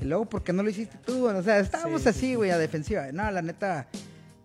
Y 0.00 0.04
luego, 0.04 0.24
¿por 0.26 0.42
qué 0.44 0.52
no 0.52 0.62
lo 0.62 0.70
hiciste 0.70 0.96
tú? 1.04 1.26
O 1.28 1.42
sea, 1.42 1.58
estábamos 1.58 2.02
Sí, 2.02 2.08
así, 2.08 2.34
güey, 2.36 2.50
a 2.50 2.58
defensiva. 2.58 3.10
No, 3.12 3.28
la 3.30 3.42
neta, 3.42 3.86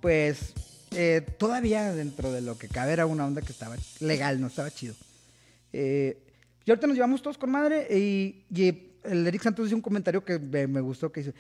pues, 0.02 0.54
eh, 0.92 1.22
todavía 1.40 1.92
dentro 1.94 2.32
de 2.32 2.42
lo 2.42 2.58
que 2.58 2.68
cabe 2.68 2.94
era 2.94 3.06
una 3.08 3.26
onda 3.26 3.42
que 3.42 3.52
estaba 3.52 3.76
legal, 4.00 4.40
no 4.42 4.48
estaba 4.48 4.70
chido. 4.72 4.94
Eh, 5.72 6.18
y 6.66 6.72
ahorita 6.72 6.88
nos 6.88 6.96
llevamos 6.96 7.22
todos 7.22 7.38
con 7.38 7.52
madre 7.52 7.88
y, 7.90 8.46
el 9.04 9.28
Eric 9.28 9.42
Santos 9.42 9.68
hizo 9.68 9.76
un 9.76 9.82
comentario 9.82 10.24
que 10.24 10.40
me, 10.40 10.80
gustó, 10.80 11.12
que 11.12 11.20
dice, 11.20 11.34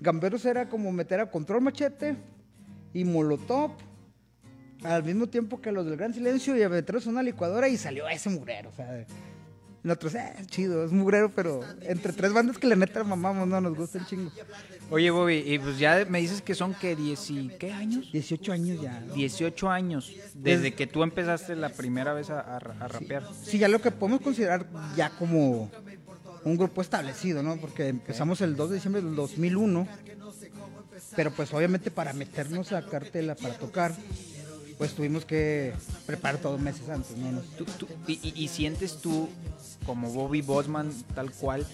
Gamberos 0.00 0.44
era 0.44 0.68
como 0.68 0.92
meter 0.92 1.18
a 1.20 1.30
Control 1.30 1.62
Machete 1.62 2.14
y 2.92 3.04
Molotov 3.04 3.70
al 4.82 5.02
mismo 5.02 5.26
tiempo 5.26 5.60
que 5.60 5.72
los 5.72 5.86
del 5.86 5.96
Gran 5.96 6.12
Silencio 6.12 6.54
y 6.56 6.62
a 6.62 6.66
en 6.66 7.08
una 7.08 7.22
licuadora 7.22 7.68
y 7.68 7.78
salió 7.78 8.06
ese 8.08 8.28
mugrero, 8.28 8.68
o 8.68 8.72
sea... 8.72 9.06
Nosotros, 9.86 10.14
eh, 10.16 10.32
es 10.40 10.46
chido, 10.48 10.84
es 10.84 10.90
mugrero, 10.90 11.30
pero 11.30 11.60
entre 11.82 12.12
tres 12.12 12.32
bandas 12.32 12.58
que 12.58 12.66
la 12.66 12.74
neta 12.74 13.04
mamamos, 13.04 13.46
no 13.46 13.60
nos 13.60 13.76
gusta 13.76 13.98
el 13.98 14.06
chingo. 14.06 14.32
Oye, 14.90 15.10
Bobby, 15.10 15.44
y 15.46 15.58
pues 15.60 15.78
ya 15.78 16.04
me 16.08 16.20
dices 16.20 16.42
que 16.42 16.54
son 16.56 16.74
que 16.74 16.96
10 16.96 17.30
y 17.30 17.48
¿qué 17.58 17.72
años? 17.72 18.10
18 18.12 18.52
años 18.52 18.80
ya. 18.82 19.00
18 19.14 19.70
años, 19.70 20.12
desde 20.34 20.74
que 20.74 20.88
tú 20.88 21.04
empezaste 21.04 21.54
la 21.54 21.68
primera 21.68 22.12
vez 22.14 22.30
a, 22.30 22.40
a 22.40 22.58
ra- 22.58 22.74
a 22.80 22.88
rapear. 22.88 23.22
Sí, 23.44 23.58
ya 23.58 23.68
lo 23.68 23.80
que 23.80 23.92
podemos 23.92 24.20
considerar 24.22 24.66
ya 24.96 25.10
como 25.10 25.70
un 26.44 26.56
grupo 26.56 26.82
establecido, 26.82 27.42
¿no? 27.44 27.56
Porque 27.56 27.86
empezamos 27.88 28.40
el 28.40 28.56
2 28.56 28.70
de 28.70 28.74
diciembre 28.76 29.02
del 29.02 29.14
2001 29.14 29.86
Pero 31.14 31.30
pues 31.30 31.52
obviamente 31.54 31.90
para 31.90 32.12
meternos 32.12 32.72
a 32.72 32.84
cartela, 32.86 33.34
para 33.36 33.54
tocar, 33.54 33.94
pues 34.78 34.94
tuvimos 34.94 35.24
que 35.24 35.72
preparar 36.06 36.40
todos 36.40 36.60
meses 36.60 36.88
antes, 36.88 37.16
¿no? 37.16 37.40
Tú- 37.56 37.64
tú- 37.64 37.88
y, 38.06 38.32
y- 38.34 38.48
sientes 38.48 38.98
tú, 38.98 39.28
como 39.86 40.10
Bobby 40.12 40.42
Bosman, 40.42 40.92
tal 41.14 41.30
cual, 41.32 41.66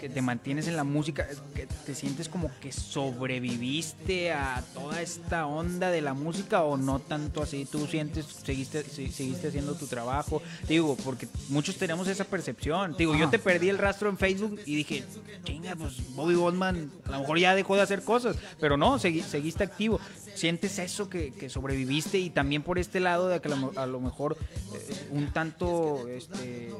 que 0.00 0.08
te 0.08 0.22
mantienes 0.22 0.66
en 0.66 0.76
la 0.76 0.84
música, 0.84 1.26
que 1.54 1.66
te 1.66 1.94
sientes 1.94 2.28
como 2.30 2.50
que 2.60 2.72
sobreviviste 2.72 4.32
a 4.32 4.62
toda 4.72 5.02
esta 5.02 5.46
onda 5.46 5.90
de 5.90 6.00
la 6.00 6.14
música 6.14 6.62
o 6.62 6.76
no 6.76 7.00
tanto 7.00 7.42
así? 7.42 7.66
¿Tú 7.70 7.86
sientes, 7.86 8.24
seguiste, 8.44 8.82
se- 8.84 9.10
seguiste 9.12 9.48
haciendo 9.48 9.74
tu 9.74 9.86
trabajo? 9.86 10.42
Digo, 10.68 10.96
porque 11.04 11.28
muchos 11.48 11.76
tenemos 11.76 12.08
esa 12.08 12.24
percepción. 12.24 12.94
Digo, 12.96 13.14
yo 13.14 13.28
te 13.28 13.38
perdí 13.38 13.68
el 13.68 13.78
rastro 13.78 14.08
en 14.08 14.16
Facebook 14.16 14.58
y 14.64 14.74
dije, 14.76 15.04
chinga, 15.44 15.76
pues 15.76 15.94
Bobby 16.14 16.34
Bosman 16.34 16.90
a 17.06 17.10
lo 17.12 17.20
mejor 17.20 17.38
ya 17.38 17.54
dejó 17.54 17.76
de 17.76 17.82
hacer 17.82 18.02
cosas, 18.02 18.36
pero 18.58 18.76
no, 18.76 18.98
segui- 18.98 19.22
seguiste 19.22 19.64
activo. 19.64 20.00
¿Sientes 20.34 20.78
eso 20.78 21.08
que, 21.10 21.32
que 21.32 21.48
sobreviviste 21.50 22.18
y 22.18 22.30
también 22.30 22.62
por 22.62 22.78
este 22.78 23.00
lado 23.00 23.28
de 23.28 23.40
que 23.40 23.48
a 23.76 23.86
lo, 23.86 24.00
mejor 24.00 24.36
eh, 24.74 25.06
un 25.10 25.32
tanto 25.32 26.08
este, 26.08 26.70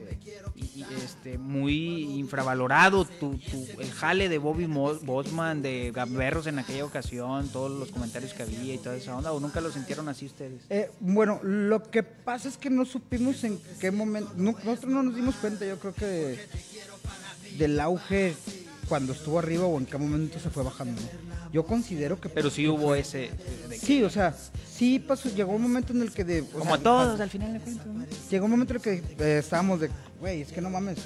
este 1.05 1.39
muy 1.39 2.19
infravalorado 2.19 3.05
tu, 3.05 3.39
el 3.79 3.91
jale 3.93 4.29
de 4.29 4.39
Bobby 4.39 4.67
Bosman, 4.67 5.63
de 5.63 5.91
Gamberros 5.95 6.47
en 6.47 6.59
aquella 6.59 6.85
ocasión, 6.85 7.49
todos 7.49 7.71
los 7.71 7.91
comentarios 7.91 8.33
que 8.35 8.43
había 8.45 8.75
y 8.75 8.79
toda 8.79 8.97
esa 8.97 9.17
onda, 9.17 9.33
o 9.33 9.41
nunca 9.41 9.61
lo 9.61 9.71
sintieron 9.71 10.09
así 10.09 10.27
ustedes? 10.27 10.63
Eh, 10.71 10.91
bueno, 11.01 11.41
lo 11.43 11.83
que 11.91 12.03
pasa 12.03 12.49
es 12.49 12.57
que 12.57 12.71
no 12.71 12.85
supimos 12.85 13.43
en 13.45 13.59
qué 13.81 13.91
momento, 13.91 14.33
no- 14.37 14.53
nosotros 14.65 14.87
no 14.93 15.03
nos 15.03 15.15
dimos 15.15 15.35
cuenta, 15.37 15.67
yo 15.67 15.79
creo 15.79 15.95
que 15.95 16.07
de- 16.07 16.49
del 17.59 17.81
auge 17.81 18.35
cuando 18.91 19.13
estuvo 19.15 19.39
arriba 19.39 19.65
o 19.67 19.79
en 19.79 19.87
qué 19.87 19.97
momento 19.97 20.39
se 20.41 20.51
fue 20.51 20.63
bajando. 20.65 21.01
¿no? 21.01 21.53
Yo 21.53 21.65
considero 21.65 22.21
que... 22.21 22.29
Pero 22.29 22.51
sí 22.51 22.67
hubo 22.69 22.95
ese... 22.97 23.27
eh, 23.27 23.31
de 23.69 23.79
que- 23.79 23.87
Sí, 23.87 24.03
o 24.03 24.11
sea, 24.11 24.37
sí 24.71 24.99
pasó, 24.99 25.29
llegó 25.31 25.53
un 25.53 25.63
momento 25.63 25.93
en 25.93 26.03
el 26.03 26.11
que 26.13 26.25
de... 26.25 26.41
o 26.43 26.47
como 26.47 26.65
sea, 26.65 26.75
a 26.75 26.79
todos, 26.79 27.21
al 27.21 27.31
final 27.31 27.53
de 27.55 27.61
cuentas, 27.61 27.87
¿no? 27.87 28.05
Llegó 28.31 28.45
un 28.47 28.51
momento 28.51 28.75
en 28.75 28.77
el 28.79 28.83
que 28.83 29.03
eh, 29.25 29.39
estábamos 29.39 29.81
de, 29.81 29.91
güey, 30.19 30.43
es 30.43 30.53
que 30.53 30.61
no 30.61 30.69
mames, 30.71 30.99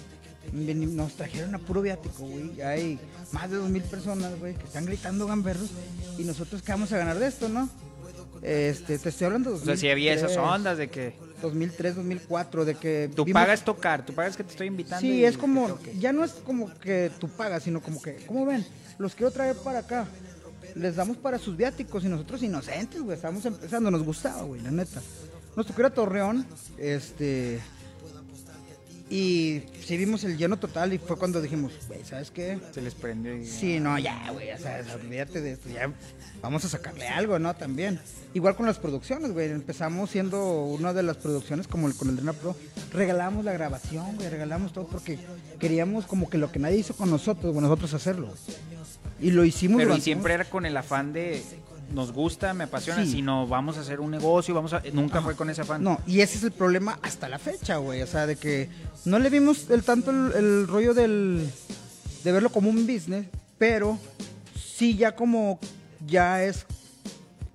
nos 0.52 1.12
trajeron 1.12 1.54
a 1.54 1.58
puro 1.58 1.82
viático, 1.82 2.24
güey. 2.26 2.60
Hay 2.62 2.98
más 3.32 3.50
de 3.50 3.56
dos 3.58 3.68
mil 3.68 3.82
personas, 3.82 4.38
güey, 4.40 4.54
que 4.54 4.64
están 4.64 4.86
gritando 4.86 5.26
gamberros 5.26 5.68
y 6.18 6.24
nosotros 6.24 6.62
qué 6.62 6.72
vamos 6.72 6.90
a 6.92 6.96
ganar 6.98 7.18
de 7.18 7.26
esto, 7.26 7.48
¿no? 7.50 7.68
Este, 8.42 8.98
te 8.98 9.08
estoy 9.10 9.26
hablando 9.26 9.50
de 9.52 9.56
O 9.56 9.64
sea, 9.64 9.76
si 9.76 9.88
había 9.88 10.12
esas 10.12 10.34
2003, 10.34 10.54
ondas 10.54 10.78
de 10.78 10.88
que 10.90 11.16
2003, 11.44 11.96
2004, 11.96 12.64
de 12.64 12.74
que... 12.74 13.10
tú 13.14 13.24
vimos- 13.24 13.40
pagas 13.42 13.64
tocar, 13.64 14.04
tú 14.04 14.12
pagas 14.12 14.36
que 14.36 14.44
te 14.44 14.50
estoy 14.50 14.66
invitando. 14.66 15.00
Sí, 15.00 15.12
y 15.20 15.24
es 15.24 15.36
como, 15.38 15.78
ya 15.98 16.12
no 16.12 16.24
es 16.24 16.32
como 16.32 16.72
que 16.80 17.10
tú 17.20 17.28
pagas, 17.28 17.62
sino 17.62 17.80
como 17.80 18.00
que, 18.02 18.16
¿cómo 18.26 18.46
ven? 18.46 18.64
Los 18.98 19.14
quiero 19.14 19.30
traer 19.30 19.56
para 19.56 19.80
acá. 19.80 20.06
Les 20.74 20.96
damos 20.96 21.16
para 21.18 21.38
sus 21.38 21.56
viáticos 21.56 22.04
y 22.04 22.08
nosotros 22.08 22.42
inocentes, 22.42 23.00
güey, 23.00 23.14
estábamos 23.16 23.44
empezando, 23.44 23.90
nos 23.90 24.02
gustaba, 24.02 24.42
güey, 24.42 24.60
la 24.62 24.70
neta. 24.70 25.00
Nos 25.56 25.66
tocó 25.66 25.82
ir 25.82 25.86
a 25.86 25.90
Torreón, 25.90 26.44
este... 26.78 27.60
Y 29.14 29.62
sí 29.86 29.96
vimos 29.96 30.24
el 30.24 30.36
lleno 30.36 30.58
total 30.58 30.92
y 30.92 30.98
fue 30.98 31.16
cuando 31.16 31.40
dijimos, 31.40 31.72
güey, 31.86 32.04
¿sabes 32.04 32.32
qué? 32.32 32.58
Se 32.72 32.82
les 32.82 32.96
prendió 32.96 33.36
y... 33.36 33.46
Sí, 33.46 33.78
no, 33.78 33.96
ya, 33.96 34.32
güey, 34.32 34.50
o 34.50 34.58
sea, 34.58 34.84
olvídate 34.92 35.40
de 35.40 35.52
esto, 35.52 35.68
ya 35.68 35.88
vamos 36.42 36.64
a 36.64 36.68
sacarle 36.68 37.06
algo, 37.06 37.38
¿no? 37.38 37.54
También. 37.54 38.00
Igual 38.32 38.56
con 38.56 38.66
las 38.66 38.80
producciones, 38.80 39.30
güey, 39.30 39.52
empezamos 39.52 40.10
siendo 40.10 40.64
una 40.64 40.92
de 40.92 41.04
las 41.04 41.16
producciones 41.16 41.68
como 41.68 41.86
el, 41.86 41.94
con 41.94 42.08
el 42.08 42.16
Drena 42.16 42.32
Pro, 42.32 42.56
regalamos 42.92 43.44
la 43.44 43.52
grabación, 43.52 44.16
güey, 44.16 44.28
regalamos 44.30 44.72
todo 44.72 44.88
porque 44.88 45.16
queríamos 45.60 46.06
como 46.06 46.28
que 46.28 46.36
lo 46.36 46.50
que 46.50 46.58
nadie 46.58 46.78
hizo 46.78 46.96
con 46.96 47.08
nosotros, 47.08 47.52
güey, 47.52 47.62
nosotros 47.62 47.94
hacerlo. 47.94 48.34
Y 49.20 49.30
lo 49.30 49.44
hicimos 49.44 49.76
Pero 49.76 49.96
y 49.96 50.00
siempre 50.00 50.34
era 50.34 50.44
con 50.44 50.66
el 50.66 50.76
afán 50.76 51.12
de 51.12 51.40
nos 51.92 52.12
gusta, 52.12 52.54
me 52.54 52.64
apasiona, 52.64 53.04
Sí. 53.04 53.12
sino 53.12 53.46
vamos 53.46 53.76
a 53.76 53.80
hacer 53.80 54.00
un 54.00 54.10
negocio, 54.10 54.54
vamos 54.54 54.72
a 54.72 54.82
nunca 54.92 55.20
fue 55.22 55.36
con 55.36 55.50
ese 55.50 55.60
afán. 55.62 55.82
No, 55.82 56.00
y 56.06 56.20
ese 56.20 56.38
es 56.38 56.44
el 56.44 56.52
problema 56.52 56.98
hasta 57.02 57.28
la 57.28 57.38
fecha, 57.38 57.76
güey. 57.76 58.02
O 58.02 58.06
sea, 58.06 58.26
de 58.26 58.36
que 58.36 58.68
no 59.04 59.18
le 59.18 59.30
vimos 59.30 59.68
el 59.70 59.82
tanto 59.82 60.10
el, 60.10 60.32
el 60.34 60.66
rollo 60.68 60.94
del 60.94 61.50
de 62.22 62.32
verlo 62.32 62.50
como 62.50 62.70
un 62.70 62.86
business, 62.86 63.26
pero 63.58 63.98
sí 64.56 64.96
ya 64.96 65.14
como 65.14 65.58
ya 66.06 66.42
es 66.42 66.66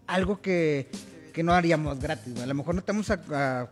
algo 0.08 0.42
que, 0.42 0.90
que 1.34 1.44
no 1.44 1.54
haríamos 1.54 2.00
gratis, 2.00 2.32
güey. 2.34 2.44
A 2.44 2.48
lo 2.48 2.54
mejor 2.56 2.76
no 2.76 2.80
estamos 2.80 3.10
a, 3.12 3.20
a- 3.32 3.70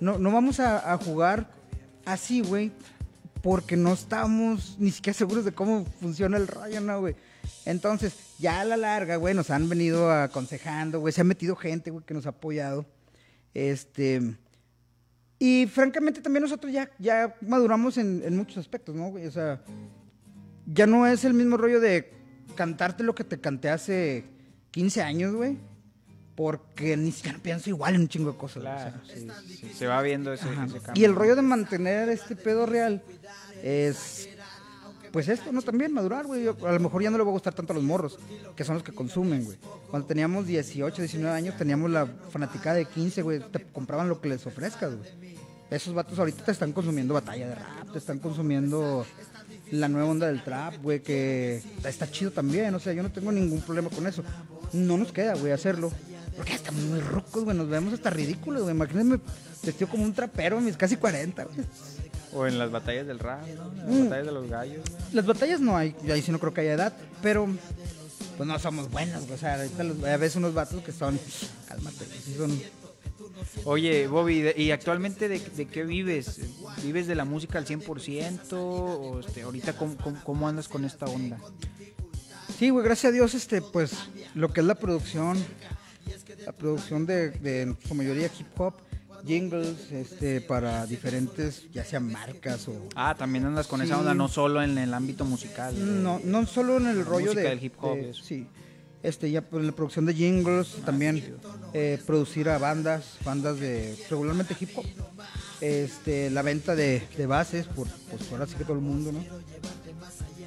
no, 0.00 0.18
no 0.18 0.30
vamos 0.32 0.60
a, 0.60 0.92
a 0.92 0.96
jugar 0.98 1.50
así, 2.04 2.40
güey, 2.40 2.72
porque 3.42 3.76
no 3.76 3.92
estamos 3.92 4.76
ni 4.78 4.90
siquiera 4.90 5.16
seguros 5.18 5.44
de 5.44 5.52
cómo 5.52 5.84
funciona 6.00 6.36
el 6.36 6.46
rollo, 6.46 6.80
¿no, 6.80 7.00
güey? 7.00 7.14
Entonces, 7.64 8.14
ya 8.38 8.60
a 8.60 8.64
la 8.64 8.76
larga, 8.76 9.16
güey, 9.16 9.34
nos 9.34 9.50
han 9.50 9.68
venido 9.68 10.10
aconsejando, 10.10 11.00
güey, 11.00 11.12
se 11.12 11.20
ha 11.20 11.24
metido 11.24 11.56
gente, 11.56 11.90
güey, 11.90 12.04
que 12.04 12.14
nos 12.14 12.26
ha 12.26 12.30
apoyado. 12.30 12.86
Este. 13.54 14.36
Y 15.38 15.66
francamente 15.66 16.20
también 16.20 16.42
nosotros 16.42 16.72
ya, 16.72 16.90
ya 16.98 17.36
maduramos 17.40 17.96
en, 17.98 18.22
en 18.24 18.36
muchos 18.36 18.58
aspectos, 18.58 18.94
¿no, 18.94 19.10
güey? 19.10 19.26
O 19.26 19.30
sea, 19.30 19.62
ya 20.66 20.86
no 20.86 21.06
es 21.06 21.24
el 21.24 21.34
mismo 21.34 21.56
rollo 21.56 21.80
de 21.80 22.12
cantarte 22.54 23.04
lo 23.04 23.14
que 23.14 23.24
te 23.24 23.40
canté 23.40 23.70
hace 23.70 24.24
15 24.70 25.02
años, 25.02 25.34
güey. 25.34 25.56
Porque 26.34 26.96
ni 26.96 27.10
siquiera 27.10 27.38
pienso 27.38 27.68
igual 27.68 27.96
en 27.96 28.02
un 28.02 28.08
chingo 28.08 28.32
de 28.32 28.38
cosas. 28.38 28.62
güey, 28.62 28.74
o 28.74 28.78
sea. 28.78 28.92
Claro, 28.92 29.40
sí, 29.44 29.56
sí, 29.56 29.72
se 29.74 29.86
va 29.86 30.00
viendo 30.02 30.32
ese, 30.32 30.48
ese 30.48 30.80
cambio. 30.80 30.92
Y 30.94 31.04
el 31.04 31.14
rollo 31.14 31.34
de 31.34 31.42
mantener 31.42 32.08
este 32.08 32.36
pedo 32.36 32.66
real 32.66 33.02
es. 33.62 34.28
Pues 35.12 35.28
esto, 35.28 35.52
¿no? 35.52 35.62
También 35.62 35.92
madurar, 35.92 36.26
güey. 36.26 36.48
A 36.48 36.72
lo 36.72 36.80
mejor 36.80 37.02
ya 37.02 37.10
no 37.10 37.18
le 37.18 37.24
va 37.24 37.30
a 37.30 37.32
gustar 37.32 37.54
tanto 37.54 37.72
a 37.72 37.76
los 37.76 37.84
morros, 37.84 38.18
que 38.54 38.64
son 38.64 38.74
los 38.74 38.82
que 38.82 38.92
consumen, 38.92 39.44
güey. 39.44 39.58
Cuando 39.90 40.06
teníamos 40.06 40.46
18, 40.46 41.02
19 41.02 41.34
años, 41.34 41.56
teníamos 41.56 41.90
la 41.90 42.06
fanaticada 42.06 42.76
de 42.76 42.84
15, 42.84 43.22
güey. 43.22 43.40
Te 43.40 43.64
compraban 43.64 44.08
lo 44.08 44.20
que 44.20 44.28
les 44.28 44.46
ofrezcas, 44.46 44.94
güey. 44.94 45.36
Esos 45.70 45.92
vatos 45.92 46.18
ahorita 46.18 46.44
te 46.44 46.52
están 46.52 46.72
consumiendo 46.72 47.12
batalla 47.12 47.48
de 47.48 47.54
rap, 47.54 47.92
te 47.92 47.98
están 47.98 48.18
consumiendo 48.20 49.04
la 49.70 49.88
nueva 49.88 50.08
onda 50.08 50.26
del 50.26 50.42
trap, 50.42 50.82
güey, 50.82 51.02
que 51.02 51.62
está 51.84 52.10
chido 52.10 52.30
también. 52.30 52.74
O 52.74 52.80
sea, 52.80 52.92
yo 52.94 53.02
no 53.02 53.12
tengo 53.12 53.32
ningún 53.32 53.60
problema 53.60 53.90
con 53.90 54.06
eso. 54.06 54.22
No 54.72 54.96
nos 54.96 55.12
queda, 55.12 55.34
güey, 55.34 55.52
hacerlo. 55.52 55.92
Porque 56.36 56.54
estamos 56.54 56.82
muy 56.84 57.00
rucos, 57.00 57.44
güey. 57.44 57.56
Nos 57.56 57.68
vemos 57.68 57.92
hasta 57.92 58.10
ridículos, 58.10 58.62
güey. 58.62 58.74
Imagínense 58.74 59.20
vestido 59.62 59.90
como 59.90 60.04
un 60.04 60.14
trapero 60.14 60.58
a 60.58 60.60
mis 60.60 60.76
casi 60.76 60.96
40, 60.96 61.44
güey. 61.44 61.56
O 62.32 62.46
en 62.46 62.58
las 62.58 62.70
batallas 62.70 63.06
del 63.06 63.18
rap, 63.18 63.42
¿no? 63.46 63.48
En 63.72 63.76
las 63.78 63.86
Mm. 63.86 64.02
batallas 64.04 64.26
de 64.26 64.32
los 64.32 64.48
gallos. 64.50 64.80
Las 65.12 65.26
batallas 65.26 65.60
no 65.60 65.76
hay, 65.76 65.94
ahí 66.12 66.22
sí 66.22 66.30
no 66.30 66.38
creo 66.38 66.52
que 66.54 66.60
haya 66.62 66.74
edad, 66.74 66.92
pero 67.22 67.48
pues 68.36 68.46
no 68.46 68.58
somos 68.58 68.90
buenos. 68.90 69.24
O 69.30 69.36
sea, 69.38 69.56
ahorita 69.56 69.82
los, 69.84 70.04
a 70.04 70.16
veces 70.16 70.36
unos 70.36 70.54
vatos 70.54 70.82
que 70.82 70.92
son, 70.92 71.18
cálmate, 71.68 72.04
güey, 72.04 72.18
sí 72.24 72.34
son... 72.36 72.60
Oye, 73.64 74.06
Bobby, 74.08 74.52
¿y 74.56 74.70
actualmente 74.70 75.28
de, 75.28 75.38
de 75.40 75.66
qué 75.66 75.84
vives? 75.84 76.40
¿Vives 76.82 77.06
de 77.06 77.14
la 77.14 77.24
música 77.24 77.58
al 77.58 77.66
100%? 77.66 78.52
¿O 78.52 79.20
este, 79.20 79.42
ahorita 79.42 79.72
cómo, 79.74 79.96
cómo- 79.96 80.20
cómo 80.24 80.48
andas 80.48 80.68
con 80.68 80.84
esta 80.84 81.06
onda? 81.06 81.38
Sí, 82.58 82.70
güey, 82.70 82.84
gracias 82.84 83.10
a 83.10 83.12
Dios, 83.14 83.34
este, 83.34 83.62
pues, 83.62 83.92
lo 84.34 84.52
que 84.52 84.60
es 84.60 84.66
la 84.66 84.74
producción, 84.74 85.38
la 86.44 86.52
producción 86.52 87.06
de, 87.06 87.30
de 87.30 87.62
en 87.62 87.78
su 87.86 87.94
mayoría 87.94 88.26
hip 88.38 88.48
hop, 88.60 88.74
jingles, 89.26 89.90
este, 89.92 90.40
para 90.40 90.86
diferentes, 90.86 91.70
ya 91.72 91.84
sean 91.84 92.10
marcas 92.10 92.68
o... 92.68 92.88
Ah, 92.94 93.14
también 93.18 93.44
andas 93.44 93.66
con 93.66 93.82
esa 93.82 93.98
onda, 93.98 94.14
no 94.14 94.28
solo 94.28 94.62
en 94.62 94.78
el 94.78 94.94
ámbito 94.94 95.24
musical. 95.24 95.74
No, 96.02 96.20
no 96.24 96.46
solo 96.46 96.76
en 96.78 96.86
el 96.86 97.04
rollo 97.04 97.34
de, 97.34 97.42
del 97.42 97.62
hip 97.62 97.74
hop, 97.80 97.96
de- 97.96 98.14
sí. 98.14 98.46
Este, 99.00 99.30
ya 99.30 99.42
por 99.42 99.62
la 99.62 99.70
producción 99.72 100.06
de 100.06 100.14
jingles, 100.14 100.74
también 100.84 101.36
eh, 101.72 102.00
producir 102.04 102.48
a 102.48 102.58
bandas, 102.58 103.16
bandas 103.24 103.60
de 103.60 103.96
regularmente 104.10 104.56
hip 104.58 104.70
hop. 104.76 104.86
Este, 105.60 106.30
la 106.30 106.42
venta 106.42 106.74
de, 106.74 107.02
de 107.16 107.26
bases, 107.26 107.66
por, 107.66 107.86
pues 107.88 108.30
ahora 108.32 108.46
sí 108.46 108.54
que 108.56 108.64
todo 108.64 108.74
el 108.74 108.80
mundo, 108.82 109.12
¿no? 109.12 109.24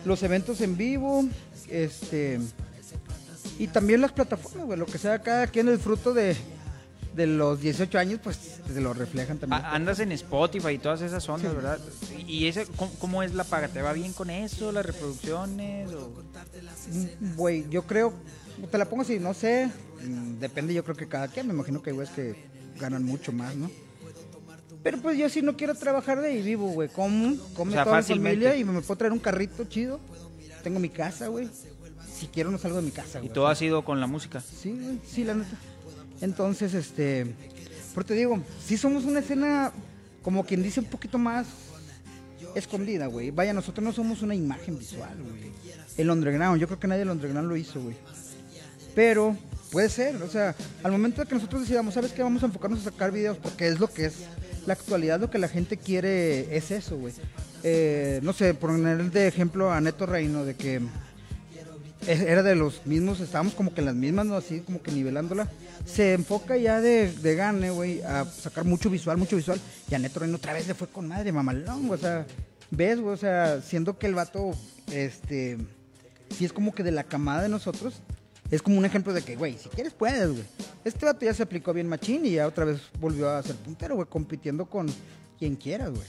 Los 0.04 0.22
eventos 0.24 0.60
en 0.62 0.76
vivo, 0.78 1.26
este, 1.70 2.40
y 3.60 3.68
también 3.68 4.02
las 4.02 4.12
plataformas, 4.12 4.66
güey, 4.66 4.80
lo 4.80 4.86
que 4.86 4.98
sea, 4.98 5.20
cada 5.22 5.48
quien 5.48 5.68
el 5.70 5.78
fruto 5.80 6.14
de, 6.14 6.36
de 7.16 7.28
los 7.28 7.60
18 7.60 8.00
años, 8.00 8.20
pues 8.24 8.38
se 8.74 8.80
lo 8.82 8.94
reflejan 8.94 9.38
también. 9.38 9.62
Andas 9.66 10.00
en 10.00 10.12
Spotify 10.14 10.70
y 10.72 10.78
todas 10.78 11.02
esas 11.02 11.28
ondas, 11.28 11.54
¿verdad? 11.54 11.80
¿Y 12.26 12.48
ese, 12.48 12.66
cómo, 12.78 12.92
cómo 13.00 13.24
es 13.24 13.34
la 13.34 13.44
paga? 13.44 13.68
¿Te 13.68 13.82
va 13.82 13.92
bien 13.94 14.14
con 14.14 14.30
eso, 14.30 14.72
las 14.72 14.86
reproducciones? 14.86 15.92
O... 15.92 16.10
Mm, 17.20 17.36
Güey, 17.36 17.70
yo 17.70 17.84
creo, 17.84 18.14
te 18.72 18.78
la 18.78 18.86
pongo 18.86 19.04
así, 19.04 19.20
no 19.20 19.34
sé, 19.34 19.70
mm, 20.06 20.40
depende 20.40 20.74
yo 20.74 20.84
creo 20.84 20.96
que 20.96 21.08
cada 21.08 21.28
quien, 21.28 21.48
me 21.48 21.54
imagino 21.54 21.82
que 21.82 21.90
hay 21.90 21.96
güeyes 21.96 22.14
que 22.14 22.36
ganan 22.80 23.04
mucho 23.04 23.32
más, 23.32 23.56
¿no? 23.56 23.70
Pero 24.84 24.98
pues 25.00 25.18
yo 25.18 25.30
sí 25.30 25.42
no 25.44 25.56
quiero 25.56 25.76
trabajar 25.76 26.22
de 26.22 26.30
ahí 26.30 26.42
vivo, 26.42 26.68
güey, 26.72 26.90
como, 26.90 27.36
come 27.54 27.72
O 27.72 27.74
sea, 27.74 27.84
toda 27.84 27.98
mi 27.98 28.04
familia 28.04 28.56
y 28.56 28.64
me 28.64 28.82
puedo 28.82 28.96
traer 28.98 29.12
un 29.14 29.20
carrito 29.20 29.64
chido, 29.66 30.00
tengo 30.64 30.80
mi 30.80 30.90
casa, 30.90 31.28
güey, 31.28 31.50
si 32.18 32.28
quiero 32.28 32.50
no 32.52 32.58
salgo 32.58 32.78
de 32.78 32.84
mi 32.84 32.92
casa, 32.92 33.20
Y 33.20 33.24
güey. 33.24 33.34
todo 33.34 33.48
ha 33.48 33.56
sido 33.56 33.84
con 33.84 34.00
la 34.00 34.08
música. 34.08 34.40
Sí, 34.42 34.72
güey, 34.72 35.00
sí, 35.06 35.24
la 35.24 35.34
neta. 35.36 35.58
Entonces, 36.22 36.74
este, 36.74 37.28
por 37.94 38.04
te 38.04 38.14
digo, 38.14 38.42
sí 38.66 38.78
somos 38.78 39.06
una 39.06 39.20
escena, 39.20 39.72
como 40.24 40.46
quien 40.46 40.64
dice, 40.64 40.80
un 40.80 40.86
poquito 40.86 41.18
más 41.18 41.48
escondida, 42.56 43.08
güey. 43.08 43.32
Vaya, 43.32 43.54
nosotros 43.54 43.84
no 43.84 43.92
somos 43.92 44.22
una 44.22 44.36
imagen 44.36 44.78
visual, 44.78 45.16
güey. 45.18 45.52
El 45.98 46.10
underground, 46.10 46.60
yo 46.60 46.68
creo 46.68 46.80
que 46.80 46.88
nadie 46.88 47.00
del 47.00 47.10
underground 47.10 47.50
lo 47.50 47.58
hizo, 47.58 47.82
güey. 47.82 47.96
Pero 48.96 49.38
puede 49.72 49.90
ser, 49.90 50.22
o 50.22 50.30
sea, 50.30 50.56
al 50.84 50.92
momento 50.92 51.22
de 51.22 51.28
que 51.28 51.36
nosotros 51.36 51.62
decidamos, 51.62 51.94
¿sabes 51.94 52.12
qué? 52.12 52.24
Vamos 52.24 52.44
a 52.44 52.48
enfocarnos 52.48 52.82
a 52.82 52.92
sacar 52.92 53.12
videos 53.12 53.38
porque 53.38 53.68
es 53.68 53.80
lo 53.80 53.88
que 53.88 54.06
es 54.06 54.14
la 54.66 54.74
actualidad, 54.74 55.20
lo 55.20 55.32
que 55.32 55.38
la 55.38 55.48
gente 55.48 55.78
quiere 55.78 56.56
es 56.56 56.72
eso, 56.72 56.98
güey. 56.98 57.14
Eh, 57.64 58.20
no 58.24 58.34
sé, 58.34 58.54
poner 58.54 59.12
de 59.12 59.28
ejemplo 59.28 59.72
a 59.72 59.80
Neto 59.82 60.06
Reino, 60.06 60.44
de 60.44 60.56
que 60.56 60.82
era 62.08 62.44
de 62.44 62.56
los 62.56 62.86
mismos, 62.86 63.20
estábamos 63.20 63.54
como 63.54 63.74
que 63.74 63.82
en 63.82 63.86
las 63.86 63.96
mismas, 63.96 64.26
¿no? 64.26 64.36
Así 64.36 64.62
como 64.62 64.82
que 64.82 64.92
nivelándola. 64.92 65.50
Se 65.86 66.14
enfoca 66.14 66.58
ya 66.58 66.82
de, 66.82 67.12
de 67.12 67.36
gane, 67.36 67.70
güey, 67.70 68.02
a 68.02 68.26
sacar 68.26 68.66
mucho 68.66 68.90
visual, 68.90 69.18
mucho 69.18 69.36
visual. 69.36 69.60
Y 69.90 69.96
a 69.96 70.00
Neto 70.00 70.20
Reino 70.20 70.38
otra 70.38 70.54
vez 70.54 70.68
le 70.68 70.74
fue 70.74 70.88
con 70.88 71.08
madre, 71.08 71.32
mamalón, 71.32 71.90
o 71.90 71.98
sea, 71.98 72.26
ves, 72.72 73.00
güey, 73.00 73.14
o 73.14 73.18
sea, 73.18 73.62
siendo 73.62 73.98
que 73.98 74.08
el 74.08 74.16
vato, 74.16 74.52
este, 74.92 75.58
sí 76.36 76.46
es 76.46 76.54
como 76.54 76.74
que 76.74 76.84
de 76.84 76.92
la 76.92 77.04
camada 77.04 77.44
de 77.44 77.50
nosotros, 77.50 78.02
es 78.50 78.62
como 78.62 78.78
un 78.78 78.86
ejemplo 78.86 79.14
de 79.14 79.22
que, 79.22 79.36
güey, 79.36 79.58
si 79.58 79.70
quieres 79.70 79.94
puedes, 79.94 80.30
güey. 80.30 80.44
Este 80.84 81.06
vato 81.06 81.26
ya 81.26 81.34
se 81.34 81.44
aplicó 81.44 81.74
bien 81.74 81.88
machín 81.88 82.26
y 82.26 82.32
ya 82.32 82.48
otra 82.48 82.66
vez 82.66 82.82
volvió 83.00 83.30
a 83.30 83.42
ser 83.44 83.56
puntero, 83.56 83.96
güey, 83.96 84.08
compitiendo 84.08 84.66
con 84.66 84.88
quien 85.40 85.56
quieras, 85.56 85.92
güey. 85.92 86.08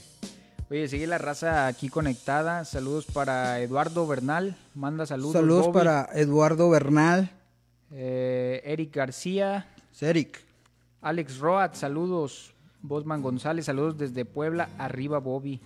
Oye, 0.73 0.87
sigue 0.87 1.05
la 1.05 1.19
raza 1.19 1.67
aquí 1.67 1.87
conectada. 1.87 2.65
Saludos 2.65 3.05
para 3.05 3.59
Eduardo 3.59 4.07
Bernal. 4.07 4.57
Manda 4.73 5.05
saludos. 5.05 5.33
Saludos 5.33 5.67
para 5.67 6.09
Eduardo 6.15 6.67
Bernal. 6.67 7.29
Eh, 7.91 8.59
Eric 8.65 8.95
García. 8.95 9.67
Eric. 10.01 10.41
Alex 11.03 11.37
Roat, 11.37 11.75
saludos. 11.75 12.55
Bosman 12.81 13.21
González, 13.21 13.65
saludos 13.65 13.99
desde 13.99 14.25
Puebla. 14.25 14.69
Arriba, 14.79 15.19
Bobby. 15.19 15.61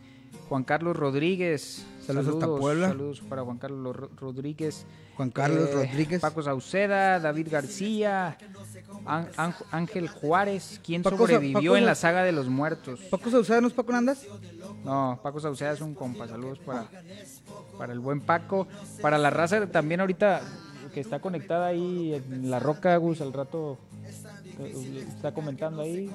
Juan 0.50 0.66
Carlos 0.66 0.98
Rodríguez. 0.98 1.86
Saludos, 2.06 2.34
hasta 2.34 2.48
Puebla. 2.48 2.90
Saludos 2.90 3.22
para 3.22 3.44
Juan 3.44 3.58
Carlos 3.60 3.96
Rodríguez. 4.20 4.86
Juan 5.16 5.30
Carlos 5.32 5.70
Eh, 5.70 5.74
Rodríguez. 5.74 6.22
Paco 6.22 6.44
Sauceda, 6.44 7.20
David 7.20 7.48
García, 7.50 8.38
Án- 9.06 9.30
Án- 9.36 9.56
Ángel 9.72 10.08
Juárez, 10.10 10.80
¿quién 10.86 11.02
Paco 11.02 11.16
Sa- 11.26 11.34
sobrevivió 11.34 11.72
Paco 11.72 11.78
en 11.78 11.86
la 11.86 11.96
saga 11.96 12.24
de 12.24 12.32
los 12.34 12.48
muertos? 12.50 13.00
Paco 13.10 13.32
Saucedo, 13.32 13.62
¿no 13.62 13.68
es 13.68 13.74
Paco 13.74 13.92
Nandas? 13.94 14.26
No, 14.84 15.20
Paco 15.22 15.40
Sauceda 15.40 15.74
es 15.74 15.82
un 15.82 15.94
compa, 15.94 16.28
saludos 16.28 16.60
para, 16.60 16.88
para 17.78 17.94
el 17.94 18.00
buen 18.00 18.22
Paco, 18.22 18.68
para 19.02 19.18
la 19.18 19.30
raza 19.30 19.68
también 19.68 20.00
ahorita 20.00 20.42
que 20.94 21.02
está 21.02 21.20
conectada 21.20 21.68
ahí 21.68 22.14
en 22.14 22.50
la 22.50 22.60
roca, 22.60 22.96
Gus, 22.98 23.22
al 23.22 23.34
rato 23.34 23.78
eh, 24.60 25.06
está 25.08 25.34
comentando 25.34 25.82
ahí. 25.82 26.10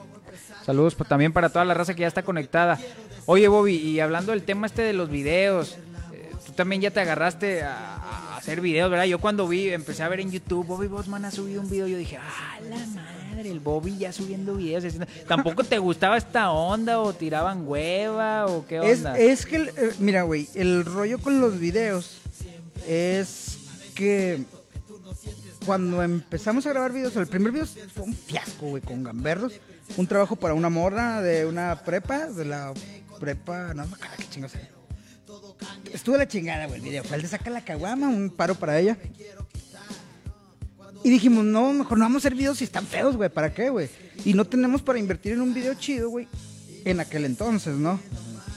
Saludos 0.65 0.97
también 1.09 1.33
para 1.33 1.51
toda 1.51 1.65
la 1.65 1.75
raza 1.75 1.95
que 1.95 2.01
ya 2.01 2.09
está 2.09 2.23
conectada. 2.23 2.79
Oye, 3.27 3.47
Bobby, 3.49 3.77
y 3.77 4.01
hablando 4.01 4.33
del 4.33 4.43
tema 4.43 4.67
este 4.67 4.83
de 4.83 4.93
los 4.93 5.11
videos, 5.11 5.77
eh, 6.13 6.33
tú 6.47 6.53
también 6.53 6.81
ya 6.83 6.91
te 6.91 7.01
agarraste 7.01 7.63
a, 7.63 7.97
a 7.97 8.37
hacer 8.39 8.61
videos, 8.61 8.91
¿verdad? 8.91 9.05
Yo 9.05 9.21
cuando 9.21 9.47
vi, 9.47 9.69
empecé 9.69 10.03
a 10.03 10.09
ver 10.09 10.21
en 10.21 10.31
YouTube, 10.31 10.67
Bobby 10.67 10.89
Bosman 10.89 11.25
ha 11.25 11.31
subido 11.31 11.61
un 11.61 11.71
video, 11.71 11.87
yo 11.87 11.99
dije, 11.99 12.17
ah, 12.17 12.59
la 12.69 12.77
madre, 12.77 13.22
el 13.39 13.61
Bobby 13.61 13.97
ya 13.99 14.13
subiendo 14.13 14.55
videos. 14.57 14.85
haciendo-". 14.85 15.07
¿Tampoco 15.29 15.65
te 15.65 15.79
gustaba 15.79 16.17
esta 16.17 16.51
onda 16.51 17.01
o 17.01 17.13
tiraban 17.13 17.67
hueva 17.67 18.47
o 18.47 18.67
qué 18.67 18.79
Es, 18.91 18.99
onda? 18.99 19.19
es 19.19 19.47
que, 19.47 19.57
el- 19.57 19.69
eh, 19.71 19.93
mira, 19.99 20.23
güey, 20.23 20.49
el 20.55 20.85
rollo 20.85 21.19
con 21.19 21.41
los 21.41 21.59
videos 21.59 22.19
es 22.89 23.59
que 23.95 24.45
cuando 25.67 26.03
empezamos 26.03 26.67
a 26.67 26.71
grabar 26.71 26.93
videos, 26.93 27.15
el 27.17 27.27
primer 27.29 27.53
video 27.53 27.67
fue 27.67 28.05
un 28.05 28.15
fiasco, 28.15 28.67
güey, 28.69 28.83
con 28.83 29.03
gamberros. 29.05 29.53
Un 29.97 30.07
trabajo 30.07 30.37
para 30.37 30.55
una 30.55 30.71
morra 30.71 31.21
de 31.23 31.45
una 31.47 31.83
prepa, 31.85 32.27
de 32.29 32.45
la 32.47 32.73
prepa, 33.21 33.75
no 33.75 33.87
me 33.87 33.95
acuerdo 33.95 34.15
qué 34.17 34.29
chingos 34.31 34.55
era. 34.55 34.69
Estuvo 35.93 36.17
la 36.17 36.27
chingada, 36.27 36.67
güey, 36.67 36.79
el 36.81 36.85
video. 36.85 37.05
Fue 37.05 37.17
el 37.17 37.23
de 37.23 37.29
saca 37.29 37.51
la 37.51 37.63
caguama, 37.65 38.09
un 38.09 38.31
paro 38.31 38.55
para 38.55 38.79
ella. 38.79 38.97
Y 41.05 41.11
dijimos, 41.11 41.45
no, 41.45 41.73
mejor 41.73 41.99
no 41.99 42.05
vamos 42.05 42.25
a 42.25 42.29
hacer 42.29 42.37
videos 42.37 42.59
si 42.59 42.65
están 42.65 42.87
feos, 42.87 43.17
güey, 43.17 43.29
¿para 43.29 43.53
qué, 43.53 43.71
güey? 43.71 43.89
Y 44.25 44.35
no 44.35 44.45
tenemos 44.45 44.83
para 44.83 44.99
invertir 44.99 45.33
en 45.33 45.41
un 45.41 45.53
video 45.53 45.75
chido, 45.75 46.09
güey, 46.11 46.29
en 46.85 47.01
aquel 47.01 47.25
entonces, 47.25 47.75
¿no? 47.77 47.99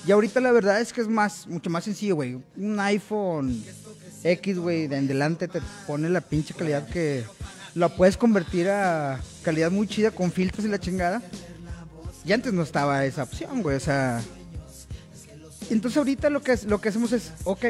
Y 0.05 0.11
ahorita 0.11 0.39
la 0.39 0.51
verdad 0.51 0.79
es 0.79 0.93
que 0.93 1.01
es 1.01 1.07
más, 1.07 1.47
mucho 1.47 1.69
más 1.71 1.83
sencillo, 1.83 2.15
güey. 2.15 2.37
Un 2.55 2.79
iPhone 2.79 3.63
X, 4.23 4.59
güey, 4.59 4.87
de 4.87 4.97
en 4.97 5.07
delante 5.07 5.47
te 5.47 5.59
pone 5.87 6.09
la 6.09 6.21
pinche 6.21 6.53
calidad 6.53 6.87
que 6.87 7.23
la 7.73 7.89
puedes 7.89 8.15
convertir 8.15 8.69
a 8.69 9.19
calidad 9.43 9.71
muy 9.71 9.87
chida 9.87 10.11
con 10.11 10.31
filtros 10.31 10.65
y 10.65 10.69
la 10.69 10.79
chingada. 10.79 11.23
Y 12.23 12.33
antes 12.33 12.53
no 12.53 12.61
estaba 12.61 13.05
esa 13.05 13.23
opción, 13.23 13.63
güey, 13.63 13.77
o 13.77 13.79
sea... 13.79 14.21
Entonces 15.71 15.97
ahorita 15.97 16.29
lo 16.29 16.43
que, 16.43 16.55
lo 16.67 16.79
que 16.79 16.89
hacemos 16.89 17.11
es, 17.11 17.31
ok, 17.43 17.65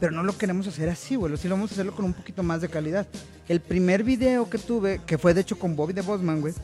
pero 0.00 0.12
no 0.12 0.22
lo 0.22 0.36
queremos 0.36 0.66
hacer 0.66 0.88
así, 0.88 1.16
güey, 1.16 1.36
sí 1.36 1.48
lo 1.48 1.54
vamos 1.54 1.70
a 1.70 1.74
hacerlo 1.74 1.94
con 1.94 2.04
un 2.04 2.12
poquito 2.14 2.42
más 2.42 2.60
de 2.60 2.68
calidad. 2.68 3.06
El 3.48 3.60
primer 3.60 4.02
video 4.04 4.48
que 4.50 4.58
tuve, 4.58 5.00
que 5.06 5.18
fue 5.18 5.32
de 5.34 5.40
hecho 5.42 5.58
con 5.58 5.74
Bobby 5.76 5.92
de 5.92 6.02
Bosman, 6.02 6.40
güey, 6.40 6.54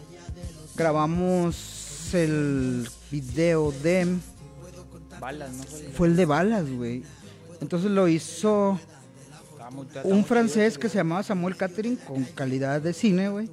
grabamos 0.77 2.11
el 2.14 2.88
video 3.11 3.73
de... 3.83 4.16
Balas, 5.21 5.53
¿no? 5.53 5.62
Fue- 5.95 6.09
el 6.09 6.16
de 6.16 6.25
balas, 6.27 6.68
güey. 6.71 7.03
Entonces 7.61 7.90
lo 7.90 8.09
hizo 8.09 8.79
un 10.05 10.25
francés 10.25 10.77
que 10.79 10.88
se 10.88 10.97
llamaba 10.97 11.23
Samuel 11.23 11.57
Catering 11.57 11.97
con 11.97 12.25
calidad 12.25 12.81
de 12.81 12.92
cine, 12.92 13.29
güey. 13.29 13.49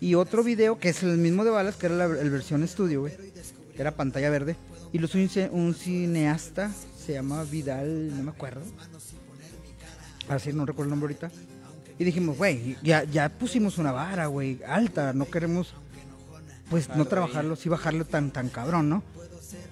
Y 0.00 0.14
otro 0.14 0.42
video 0.42 0.78
que 0.78 0.88
es 0.88 1.02
el 1.04 1.16
mismo 1.16 1.44
de 1.44 1.50
balas, 1.50 1.76
que 1.76 1.86
era 1.86 1.94
la 1.94 2.06
versión 2.08 2.62
estudio, 2.64 3.02
güey. 3.02 3.14
Que 3.74 3.80
era 3.80 3.92
pantalla 3.94 4.28
verde. 4.30 4.56
Y 4.92 4.98
lo 4.98 5.06
hizo 5.06 5.18
un 5.52 5.74
cineasta, 5.74 6.70
se 6.98 7.12
llama 7.12 7.44
Vidal, 7.44 8.16
no 8.16 8.22
me 8.24 8.30
acuerdo. 8.30 8.62
Así, 10.28 10.52
no 10.52 10.66
recuerdo 10.66 10.92
el 10.92 10.98
nombre 10.98 11.14
ahorita. 11.14 11.30
Y 11.98 12.04
dijimos, 12.04 12.36
güey, 12.36 12.76
ya, 12.82 13.04
ya 13.04 13.28
pusimos 13.28 13.78
una 13.78 13.92
vara, 13.92 14.26
güey, 14.26 14.60
alta. 14.66 15.12
No 15.12 15.26
queremos, 15.26 15.74
pues, 16.68 16.88
no 16.90 17.06
trabajarlo, 17.06 17.56
sí 17.56 17.68
bajarlo 17.68 18.04
tan, 18.04 18.30
tan 18.30 18.48
cabrón, 18.48 18.88
¿no? 18.88 19.02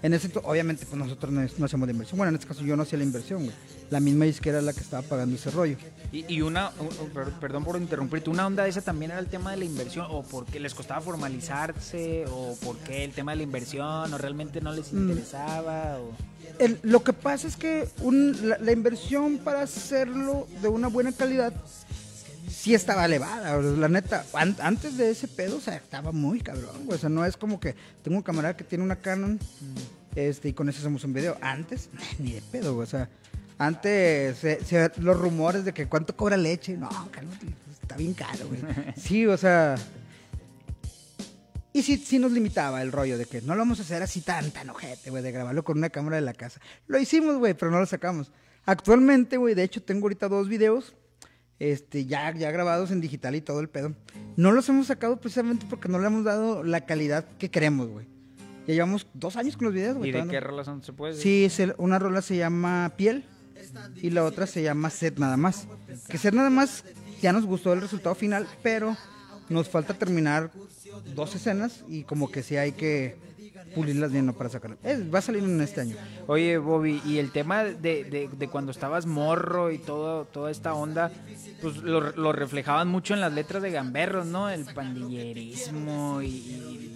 En 0.03 0.15
ese, 0.15 0.31
obviamente, 0.43 0.87
pues 0.87 0.99
nosotros 0.99 1.33
no, 1.33 1.41
hacemos 1.65 1.87
la 1.87 1.93
inversión. 1.93 2.19
Bueno, 2.19 2.29
en 2.31 2.35
este 2.37 2.47
caso 2.47 2.63
yo 2.63 2.77
no 2.77 2.83
hacía 2.83 2.99
la 2.99 3.05
inversión, 3.05 3.45
güey. 3.45 3.55
La 3.91 4.01
misma 4.01 4.25
disquera 4.25 4.59
era 4.59 4.67
la 4.67 4.73
que 4.73 4.81
estaba 4.81 5.03
pagando 5.07 5.37
ese 5.37 5.51
rollo. 5.51 5.77
Y, 6.13 6.25
y 6.33 6.41
una, 6.43 6.71
un- 6.79 6.89
un- 7.05 7.11
per- 7.11 7.33
perdón 7.41 7.65
por 7.65 7.77
interrumpirte, 7.77 8.31
una 8.31 8.47
onda 8.47 8.65
de 8.65 8.71
esa 8.71 8.81
también 8.83 9.11
era 9.11 9.21
el 9.21 9.27
tema 9.29 9.51
de 9.53 9.59
la 9.59 9.65
inversión, 9.65 10.07
o 10.11 10.23
porque 10.23 10.59
les 10.61 10.75
costaba 10.75 11.01
formalizarse, 11.01 12.25
o 12.31 12.57
porque 12.63 13.05
el 13.05 13.13
tema 13.13 13.33
de 13.33 13.37
la 13.37 13.43
inversión, 13.43 14.13
o 14.13 14.19
realmente 14.19 14.61
no 14.61 14.73
les 14.73 14.93
Mm. 14.93 14.99
interesaba, 15.11 15.99
o... 15.99 16.13
El- 16.59 16.79
lo 16.83 17.03
que 17.03 17.13
pasa 17.13 17.49
es 17.49 17.57
que 17.57 17.89
un- 18.01 18.49
la, 18.49 18.59
la 18.59 18.73
inversión 18.73 19.39
para 19.39 19.63
hacerlo 19.63 20.47
de 20.63 20.69
una 20.69 20.89
buena 20.89 21.13
calidad 21.13 21.53
sí 22.65 22.73
estaba 22.75 23.05
elevada, 23.05 23.59
la 23.59 23.89
neta. 23.91 24.25
An- 24.33 24.57
antes 24.61 24.97
de 24.97 25.11
ese 25.11 25.29
pedo, 25.29 25.59
o 25.59 25.61
sea, 25.61 25.77
estaba 25.77 26.13
muy 26.13 26.41
cabrón, 26.41 26.87
güey. 26.87 26.97
O 26.97 26.99
sea, 26.99 27.11
no 27.11 27.27
es 27.27 27.37
como 27.37 27.61
que 27.61 27.75
tengo 28.03 28.17
un 28.17 28.23
camarada 28.23 28.57
que 28.57 28.65
tiene 28.65 28.83
una 28.83 28.97
Canon 28.97 29.39
este, 30.15 30.49
y 30.49 30.53
con 30.55 30.71
eso 30.71 30.79
hacemos 30.79 31.05
un 31.05 31.13
video. 31.13 31.37
Antes, 31.43 31.91
ni 32.19 32.33
de 32.33 32.41
pedo, 32.41 32.75
güey. 32.75 32.85
O 32.87 32.91
sea, 32.91 33.11
antes 33.59 34.39
se- 34.39 34.65
se- 34.65 34.91
los 35.01 35.19
rumores 35.21 35.67
de 35.67 35.75
que 35.75 35.87
cuánto 35.89 36.17
cobra 36.17 36.39
leche. 36.39 36.75
No, 36.79 36.89
cálmate, 37.11 37.49
está 37.83 37.97
bien 37.99 38.15
caro, 38.15 38.49
güey. 38.49 38.61
Sí, 38.97 39.27
o 39.27 39.37
sea. 39.37 39.75
Y 41.75 41.83
sí, 41.83 41.97
sí 41.99 42.19
nos 42.19 42.33
limitaba 42.33 42.81
el 42.83 42.93
rollo 42.93 43.19
de 43.19 43.27
que 43.27 43.43
no 43.43 43.55
lo 43.55 43.59
vamos 43.61 43.81
a 43.81 43.83
hacer 43.83 44.01
así 44.03 44.21
tan, 44.23 44.51
tan 44.53 44.71
ojete, 44.71 45.11
güey, 45.11 45.23
de 45.23 45.33
grabarlo 45.33 45.65
con 45.65 45.77
una 45.77 45.91
cámara 45.91 46.17
de 46.17 46.23
la 46.23 46.33
casa. 46.33 46.61
Lo 46.87 46.99
hicimos, 46.99 47.37
güey, 47.37 47.53
pero 47.55 47.71
no 47.73 47.81
lo 47.81 47.87
sacamos. 47.87 48.31
Actualmente, 48.65 49.37
güey, 49.37 49.55
de 49.55 49.65
hecho 49.65 49.83
tengo 49.83 50.05
ahorita 50.07 50.29
dos 50.29 50.49
videos, 50.49 50.95
este, 51.59 52.07
ya, 52.07 52.35
ya 52.35 52.51
grabados 52.51 52.91
en 52.91 53.01
digital 53.01 53.35
y 53.37 53.41
todo 53.41 53.61
el 53.61 53.69
pedo. 53.69 53.95
No 54.37 54.53
los 54.53 54.69
hemos 54.69 54.87
sacado 54.89 55.21
precisamente 55.21 55.67
porque 55.69 55.89
no 55.89 55.99
le 55.99 56.07
hemos 56.07 56.25
dado 56.25 56.63
la 56.63 56.85
calidad 56.87 57.25
que 57.39 57.51
queremos, 57.51 57.89
güey. 57.89 58.07
Ya 58.67 58.75
llevamos 58.75 59.07
dos 59.15 59.37
años 59.37 59.57
con 59.57 59.67
los 59.67 59.75
videos, 59.75 59.97
güey. 59.97 60.11
¿Y 60.11 60.13
de 60.13 60.21
qué 60.27 60.41
no- 60.41 60.47
relación 60.47 60.83
se 60.83 60.93
puede 60.93 61.13
decir? 61.15 61.23
Sí, 61.23 61.45
es 61.45 61.61
el- 61.61 61.75
una 61.79 61.99
rola 61.99 62.23
se 62.23 62.37
llama 62.37 62.93
Piel 62.97 63.25
y 63.97 64.11
la 64.11 64.25
otra 64.25 64.47
se 64.47 64.63
llama 64.63 64.91
Set 64.91 65.19
Nada 65.19 65.37
Más. 65.37 65.67
Que 66.09 66.19
Set 66.19 66.35
Nada 66.35 66.51
Más 66.51 66.85
ya 67.21 67.33
nos 67.33 67.45
gustó 67.47 67.73
el 67.73 67.81
resultado 67.81 68.15
final, 68.15 68.47
pero 68.63 68.97
nos 69.49 69.69
falta 69.69 69.95
terminar 69.95 70.51
dos 71.15 71.35
escenas 71.35 71.85
y 71.89 72.05
como 72.05 72.31
que 72.31 72.43
sí 72.43 72.57
hay 72.57 72.73
que 72.73 73.17
pulirlas 73.75 74.13
bien 74.13 74.33
para 74.33 74.49
sacarlas. 74.51 74.79
Es- 74.83 75.13
va 75.13 75.19
a 75.19 75.23
salir 75.23 75.43
en 75.45 75.61
este 75.61 75.81
año. 75.83 75.97
Oye, 76.27 76.59
Bobby, 76.59 77.01
y 77.05 77.19
el 77.19 77.31
tema 77.33 77.65
de, 77.65 77.75
de- 78.05 78.29
de 78.33 78.49
cuando 78.49 78.71
estabas 78.73 79.07
morro 79.07 79.71
y 79.71 79.79
todo, 79.79 80.25
toda 80.25 80.51
esta 80.51 80.75
onda, 80.75 81.11
pues 81.61 81.77
lo, 81.79 82.01
lo 82.13 82.33
reflejaban 82.33 82.89
mucho 82.89 83.15
en 83.15 83.21
las 83.21 83.33
letras 83.33 83.63
de 83.63 83.71
Gamberros, 83.71 84.27
¿no? 84.27 84.49
El 84.51 84.65
pandillerismo 84.67 86.23
y 86.23 86.93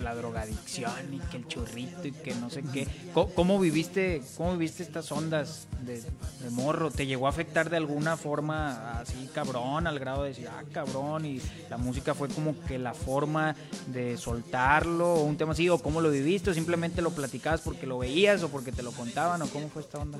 la 0.00 0.14
drogadicción 0.14 0.92
y 1.14 1.18
que 1.30 1.36
el 1.38 1.46
churrito 1.48 2.06
y 2.08 2.12
que 2.12 2.34
no 2.34 2.50
sé 2.50 2.62
qué. 2.72 2.86
¿Cómo, 3.14 3.30
cómo 3.34 3.58
viviste 3.58 4.22
cómo 4.36 4.52
viviste 4.52 4.82
estas 4.82 5.10
ondas 5.12 5.66
de, 5.82 6.00
de 6.00 6.50
morro? 6.50 6.90
¿Te 6.90 7.06
llegó 7.06 7.26
a 7.26 7.30
afectar 7.30 7.70
de 7.70 7.76
alguna 7.76 8.16
forma 8.16 8.98
así 9.00 9.28
cabrón 9.34 9.86
al 9.86 9.98
grado 9.98 10.22
de 10.22 10.30
decir, 10.30 10.48
ah, 10.48 10.62
cabrón? 10.72 11.26
Y 11.26 11.40
la 11.70 11.76
música 11.76 12.14
fue 12.14 12.28
como 12.28 12.58
que 12.66 12.78
la 12.78 12.94
forma 12.94 13.54
de 13.88 14.16
soltarlo 14.16 15.14
o 15.14 15.24
un 15.24 15.36
tema 15.36 15.52
así, 15.52 15.68
o 15.68 15.78
cómo 15.78 16.00
lo 16.00 16.10
viviste 16.10 16.50
o 16.50 16.54
simplemente 16.54 17.02
lo 17.02 17.10
platicabas 17.10 17.60
porque 17.60 17.86
lo 17.86 17.98
veías 17.98 18.42
o 18.42 18.48
porque 18.48 18.72
te 18.72 18.82
lo 18.82 18.92
contaban 18.92 19.42
o 19.42 19.46
cómo 19.48 19.68
fue 19.68 19.82
esta 19.82 19.98
onda. 19.98 20.18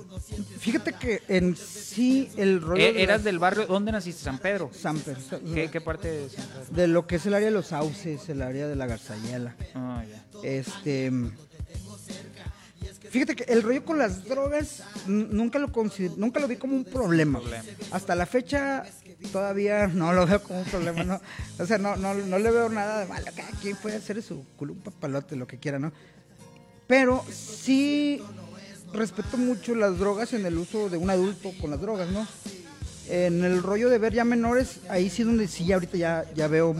Fíjate 0.58 0.92
que 0.94 1.22
en 1.28 1.56
sí 1.56 2.30
el 2.36 2.60
rollo... 2.60 2.82
Eh, 2.82 2.92
de 2.92 3.02
¿Eras 3.02 3.20
la- 3.20 3.24
del 3.24 3.38
barrio? 3.38 3.66
¿Dónde 3.66 3.92
naciste? 3.92 4.22
¿San 4.22 4.38
Pedro? 4.38 4.70
San 4.72 4.98
Pedro, 4.98 5.20
¿Qué, 5.54 5.70
qué 5.70 5.80
parte 5.80 6.08
de 6.10 6.28
San 6.30 6.46
Pedro? 6.46 6.74
De 6.74 6.86
lo 6.88 7.06
que 7.06 7.16
es 7.16 7.26
el 7.26 7.34
área 7.34 7.46
de 7.48 7.52
los 7.54 7.66
sauces, 7.66 8.28
el 8.28 8.42
área 8.42 8.66
de 8.68 8.76
la 8.76 8.86
garzayela. 9.42 9.56
Ah, 9.74 10.04
ya. 10.04 10.48
Este. 10.48 11.12
Fíjate 13.10 13.36
que 13.36 13.44
el 13.52 13.62
rollo 13.62 13.84
con 13.84 13.98
las 13.98 14.24
drogas 14.24 14.82
nunca 15.06 15.58
lo 15.58 15.70
nunca 16.16 16.40
lo 16.40 16.48
vi 16.48 16.56
como 16.56 16.76
un 16.76 16.84
problema. 16.84 17.40
Problema. 17.40 17.64
Hasta 17.90 18.14
la 18.14 18.24
fecha 18.24 18.84
todavía 19.30 19.86
no 19.86 20.12
lo 20.14 20.26
veo 20.26 20.42
como 20.42 20.60
un 20.60 20.64
problema, 20.64 21.04
¿no? 21.04 21.20
O 21.58 21.66
sea, 21.66 21.76
no, 21.76 21.94
no, 21.96 22.14
no 22.14 22.38
le 22.38 22.50
veo 22.50 22.70
nada 22.70 23.00
de 23.00 23.06
malo. 23.06 23.26
Cada 23.36 23.50
quien 23.60 23.76
puede 23.76 23.96
hacer 23.96 24.22
su 24.22 24.46
culo, 24.56 24.72
un 24.72 24.80
papalote, 24.80 25.36
lo 25.36 25.46
que 25.46 25.58
quiera, 25.58 25.78
¿no? 25.78 25.92
Pero 26.86 27.22
sí 27.30 28.22
respeto 28.94 29.36
mucho 29.36 29.74
las 29.74 29.98
drogas 29.98 30.32
en 30.32 30.46
el 30.46 30.56
uso 30.56 30.88
de 30.88 30.96
un 30.96 31.10
adulto 31.10 31.52
con 31.60 31.70
las 31.70 31.80
drogas, 31.80 32.08
¿no? 32.10 32.26
En 33.08 33.44
el 33.44 33.62
rollo 33.62 33.90
de 33.90 33.98
ver 33.98 34.14
ya 34.14 34.24
menores, 34.24 34.80
ahí 34.88 35.10
sí 35.10 35.22
donde 35.22 35.48
sí 35.48 35.66
ya 35.66 35.74
ahorita 35.74 35.98
ya, 35.98 36.24
ya 36.34 36.48
veo 36.48 36.74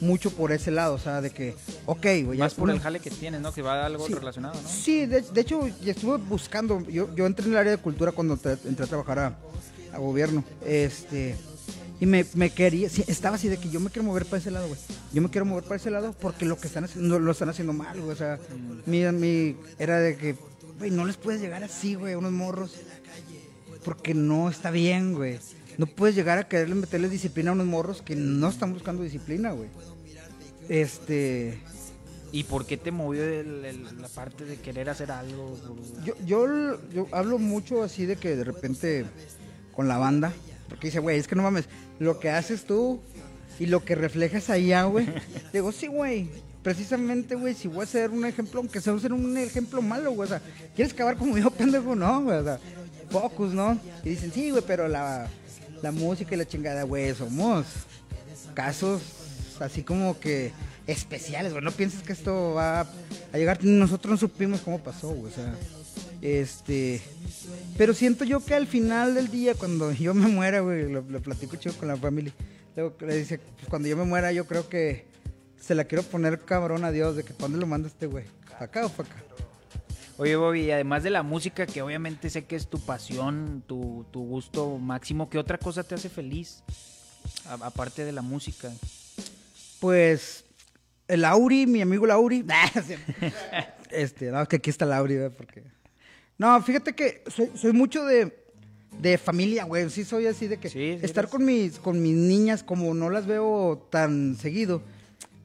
mucho 0.00 0.30
por 0.30 0.52
ese 0.52 0.70
lado, 0.70 0.94
o 0.94 0.98
sea, 0.98 1.20
de 1.20 1.30
que, 1.30 1.54
ok, 1.86 2.02
güey, 2.24 2.38
ya 2.38 2.44
Más 2.44 2.54
por 2.54 2.70
el 2.70 2.80
jale 2.80 3.00
que 3.00 3.10
tienes, 3.10 3.40
¿no? 3.40 3.52
Que 3.52 3.62
va 3.62 3.82
a 3.82 3.86
algo 3.86 4.06
Sí. 4.06 4.14
relacionado, 4.14 4.60
¿no? 4.60 4.68
Sí, 4.68 5.06
de, 5.06 5.22
de 5.22 5.40
hecho, 5.40 5.66
ya 5.82 5.92
estuve 5.92 6.18
buscando. 6.18 6.80
Yo, 6.88 7.14
yo 7.14 7.26
entré 7.26 7.46
en 7.46 7.52
el 7.52 7.58
área 7.58 7.72
de 7.72 7.78
cultura 7.78 8.12
cuando 8.12 8.34
entré 8.34 8.84
a 8.84 8.88
trabajar 8.88 9.18
a, 9.18 9.38
a 9.92 9.98
gobierno. 9.98 10.44
Este. 10.64 11.36
Y 11.98 12.04
me, 12.04 12.26
me 12.34 12.50
quería. 12.50 12.90
sí, 12.90 13.02
estaba 13.06 13.36
así 13.36 13.48
de 13.48 13.56
que 13.56 13.70
yo 13.70 13.80
me 13.80 13.88
quiero 13.88 14.04
mover 14.06 14.26
para 14.26 14.36
ese 14.38 14.50
lado, 14.50 14.68
güey. 14.68 14.78
Yo 15.14 15.22
me 15.22 15.30
quiero 15.30 15.46
mover 15.46 15.64
para 15.64 15.76
ese 15.76 15.90
lado 15.90 16.12
porque 16.20 16.44
lo 16.44 16.58
que 16.58 16.66
están 16.66 16.84
haciendo 16.84 17.18
lo 17.18 17.32
están 17.32 17.48
haciendo 17.48 17.72
mal, 17.72 17.98
güey. 17.98 18.12
O 18.12 18.16
sea, 18.16 18.38
mi, 18.84 19.02
mi. 19.12 19.56
Era 19.78 19.98
de 20.00 20.16
que, 20.18 20.36
güey, 20.78 20.90
no 20.90 21.06
les 21.06 21.16
puedes 21.16 21.40
llegar 21.40 21.64
así, 21.64 21.94
güey, 21.94 22.12
a 22.12 22.18
unos 22.18 22.32
morros. 22.32 22.74
Porque 23.84 24.14
no 24.14 24.50
está 24.50 24.70
bien, 24.70 25.14
güey. 25.14 25.38
No 25.78 25.86
puedes 25.86 26.14
llegar 26.16 26.38
a 26.38 26.48
quererle 26.48 26.74
meterle 26.74 27.08
disciplina 27.08 27.50
a 27.50 27.54
unos 27.54 27.66
morros 27.66 28.02
que 28.02 28.16
no 28.16 28.48
están 28.48 28.72
buscando 28.72 29.02
disciplina, 29.02 29.52
güey. 29.52 29.68
Este. 30.68 31.58
¿Y 32.32 32.44
por 32.44 32.66
qué 32.66 32.76
te 32.76 32.90
movió 32.90 33.22
el- 33.24 33.64
el- 33.64 34.00
la 34.02 34.08
parte 34.08 34.44
de 34.44 34.56
querer 34.56 34.90
hacer 34.90 35.10
algo? 35.10 35.56
Yo, 36.04 36.14
yo, 36.26 36.78
yo 36.92 37.06
hablo 37.12 37.38
mucho 37.38 37.82
así 37.82 38.04
de 38.04 38.16
que 38.16 38.36
de 38.36 38.44
repente 38.44 39.06
con 39.72 39.86
la 39.88 39.96
banda, 39.96 40.32
porque 40.68 40.88
dice, 40.88 40.98
güey, 40.98 41.18
es 41.18 41.28
que 41.28 41.36
no 41.36 41.42
mames, 41.42 41.66
lo 41.98 42.18
que 42.18 42.30
haces 42.30 42.64
tú 42.64 43.00
y 43.60 43.66
lo 43.66 43.84
que 43.84 43.94
reflejas 43.94 44.50
allá, 44.50 44.84
güey. 44.84 45.06
Digo, 45.52 45.70
sí, 45.72 45.86
güey, 45.86 46.28
precisamente, 46.62 47.36
güey, 47.36 47.54
si 47.54 47.68
voy 47.68 47.84
a 47.84 47.86
ser 47.86 48.10
un 48.10 48.26
ejemplo, 48.26 48.60
aunque 48.60 48.80
sea 48.80 48.98
ser 48.98 49.12
un 49.12 49.36
ejemplo 49.36 49.80
malo, 49.80 50.10
güey, 50.12 50.26
o 50.26 50.30
sea, 50.30 50.42
¿quieres 50.74 50.92
acabar 50.92 51.16
como 51.16 51.38
yo, 51.38 51.50
pendejo? 51.52 51.94
No, 51.94 52.22
güey, 52.24 52.38
o 52.38 52.44
sea, 52.44 52.58
focus, 53.08 53.54
¿no? 53.54 53.78
Y 54.04 54.10
dicen, 54.10 54.32
sí, 54.32 54.50
güey, 54.50 54.64
pero 54.66 54.88
la, 54.88 55.28
la 55.82 55.92
música 55.92 56.34
y 56.34 56.38
la 56.38 56.46
chingada, 56.46 56.82
güey, 56.84 57.14
somos 57.14 57.66
casos 58.54 59.02
así 59.60 59.82
como 59.82 60.18
que 60.18 60.52
especiales, 60.86 61.52
güey. 61.52 61.64
No 61.64 61.72
pienses 61.72 62.02
que 62.02 62.12
esto 62.12 62.54
va 62.54 62.80
a 62.80 63.38
llegar. 63.38 63.62
Nosotros 63.64 64.10
no 64.12 64.16
supimos 64.16 64.60
cómo 64.60 64.78
pasó, 64.78 65.08
güey. 65.10 65.32
O 65.32 65.34
sea, 65.34 65.54
este. 66.22 67.00
Pero 67.76 67.94
siento 67.94 68.24
yo 68.24 68.44
que 68.44 68.54
al 68.54 68.66
final 68.66 69.14
del 69.14 69.30
día, 69.30 69.54
cuando 69.54 69.92
yo 69.92 70.14
me 70.14 70.28
muera, 70.28 70.60
güey, 70.60 70.90
lo, 70.90 71.02
platico 71.20 71.56
chido 71.56 71.76
con 71.76 71.88
la 71.88 71.96
familia. 71.96 72.32
Luego 72.74 72.94
le 73.00 73.16
dice, 73.16 73.38
pues 73.38 73.68
cuando 73.68 73.88
yo 73.88 73.96
me 73.96 74.04
muera, 74.04 74.32
yo 74.32 74.46
creo 74.46 74.68
que 74.68 75.06
se 75.58 75.74
la 75.74 75.84
quiero 75.84 76.02
poner 76.02 76.40
cabrón 76.40 76.84
a 76.84 76.92
Dios 76.92 77.16
de 77.16 77.24
que 77.24 77.32
¿para 77.32 77.44
dónde 77.44 77.60
lo 77.60 77.66
manda 77.66 77.88
este 77.88 78.06
güey? 78.06 78.26
¿Para 78.50 78.66
acá 78.66 78.86
o 78.86 78.90
para 78.90 79.08
acá? 79.08 79.22
Oye, 80.18 80.34
Bobby, 80.36 80.62
y 80.62 80.70
además 80.70 81.02
de 81.02 81.10
la 81.10 81.22
música, 81.22 81.66
que 81.66 81.82
obviamente 81.82 82.30
sé 82.30 82.44
que 82.46 82.56
es 82.56 82.68
tu 82.68 82.80
pasión, 82.80 83.62
tu, 83.66 84.06
tu 84.10 84.20
gusto 84.24 84.78
máximo, 84.78 85.28
¿qué 85.28 85.38
otra 85.38 85.58
cosa 85.58 85.84
te 85.84 85.94
hace 85.94 86.08
feliz? 86.08 86.62
A- 87.46 87.66
aparte 87.66 88.04
de 88.04 88.12
la 88.12 88.22
música. 88.22 88.72
Pues 89.78 90.44
el 91.06 91.24
Auri, 91.24 91.66
mi 91.66 91.82
amigo 91.82 92.06
Lauri. 92.06 92.44
este, 93.90 94.30
no, 94.30 94.46
que 94.46 94.56
aquí 94.56 94.70
está 94.70 94.86
Lauri, 94.86 95.16
¿verdad? 95.16 95.36
Porque. 95.36 95.62
No, 96.38 96.62
fíjate 96.62 96.94
que 96.94 97.22
soy, 97.28 97.50
soy 97.54 97.72
mucho 97.74 98.04
de, 98.04 98.34
de 98.98 99.18
familia, 99.18 99.64
güey. 99.64 99.90
Sí, 99.90 100.04
soy 100.04 100.26
así 100.26 100.46
de 100.48 100.56
que 100.58 100.68
Sí, 100.70 100.96
sí 100.98 101.04
estar 101.04 101.24
eres. 101.24 101.30
con 101.30 101.44
mis, 101.44 101.78
con 101.78 102.00
mis 102.02 102.14
niñas, 102.14 102.62
como 102.62 102.94
no 102.94 103.10
las 103.10 103.26
veo 103.26 103.86
tan 103.90 104.36
seguido. 104.36 104.82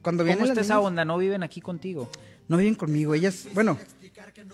Cuando 0.00 0.22
¿Cómo 0.24 0.34
vienen 0.34 0.48
está 0.48 0.60
esa 0.62 0.74
niñas, 0.76 0.86
onda? 0.86 1.04
¿No 1.04 1.18
viven 1.18 1.42
aquí 1.42 1.60
contigo? 1.60 2.08
no 2.48 2.56
viven 2.58 2.74
conmigo. 2.74 3.14
Ellas, 3.14 3.46
bueno, 3.54 3.78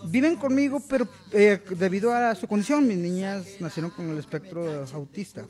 viven 0.05 0.35
conmigo, 0.35 0.81
pero 0.89 1.07
eh, 1.31 1.59
debido 1.77 2.13
a 2.13 2.35
su 2.35 2.47
condición, 2.47 2.87
mis 2.87 2.97
niñas 2.97 3.45
nacieron 3.59 3.91
con 3.91 4.09
el 4.09 4.17
espectro 4.17 4.85
autista. 4.93 5.45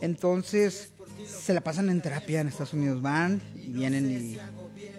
Entonces 0.00 0.92
se 1.26 1.52
la 1.54 1.60
pasan 1.60 1.90
en 1.90 2.00
terapia 2.00 2.40
en 2.40 2.48
Estados 2.48 2.72
Unidos, 2.72 3.02
van 3.02 3.40
y 3.54 3.68
vienen 3.68 4.10
y 4.10 4.38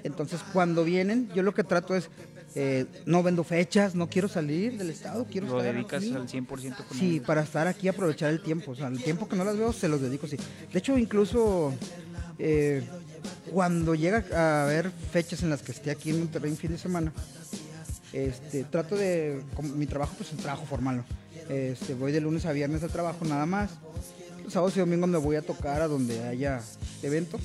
entonces 0.03 0.41
cuando 0.53 0.83
vienen 0.83 1.29
yo 1.35 1.43
lo 1.43 1.53
que 1.53 1.63
trato 1.63 1.95
es 1.95 2.09
eh, 2.53 2.85
no 3.05 3.23
vendo 3.23 3.43
fechas, 3.45 3.95
no 3.95 4.09
quiero 4.09 4.27
salir 4.27 4.77
del 4.77 4.89
estado, 4.89 5.25
quiero 5.25 5.47
Lo 5.47 5.59
estar 5.59 5.73
dedicas 5.73 6.03
aquí. 6.03 6.13
al 6.13 6.27
100% 6.27 6.47
con 6.85 6.97
Sí, 6.97 7.15
ellos. 7.15 7.25
para 7.25 7.41
estar 7.43 7.65
aquí 7.67 7.87
aprovechar 7.87 8.29
el 8.29 8.41
tiempo, 8.41 8.71
o 8.71 8.75
sea, 8.75 8.87
el 8.87 9.01
tiempo 9.01 9.27
que 9.29 9.37
no 9.37 9.45
las 9.45 9.57
veo 9.57 9.71
se 9.71 9.87
los 9.87 10.01
dedico 10.01 10.27
sí. 10.27 10.35
De 10.71 10.79
hecho 10.79 10.97
incluso 10.97 11.73
eh, 12.39 12.83
cuando 13.51 13.95
llega 13.95 14.25
a 14.35 14.63
haber 14.65 14.91
fechas 14.91 15.43
en 15.43 15.49
las 15.49 15.61
que 15.61 15.71
esté 15.71 15.91
aquí 15.91 16.09
en 16.09 16.19
Monterrey 16.19 16.51
un 16.51 16.57
fin 16.57 16.71
de 16.71 16.77
semana, 16.77 17.13
este, 18.13 18.63
trato 18.65 18.95
de, 18.95 19.41
como 19.55 19.69
mi 19.69 19.85
trabajo 19.85 20.13
pues 20.17 20.29
es 20.29 20.35
un 20.35 20.41
trabajo 20.41 20.65
formal, 20.65 21.03
este, 21.49 21.93
voy 21.93 22.11
de 22.11 22.21
lunes 22.21 22.45
a 22.45 22.51
viernes 22.51 22.83
al 22.83 22.89
trabajo 22.91 23.25
nada 23.25 23.45
más, 23.45 23.71
los 24.43 24.53
sábados 24.53 24.75
y 24.75 24.79
domingos 24.79 25.09
me 25.09 25.17
voy 25.17 25.35
a 25.35 25.41
tocar 25.41 25.81
a 25.81 25.87
donde 25.87 26.23
haya 26.23 26.61
evento, 27.03 27.39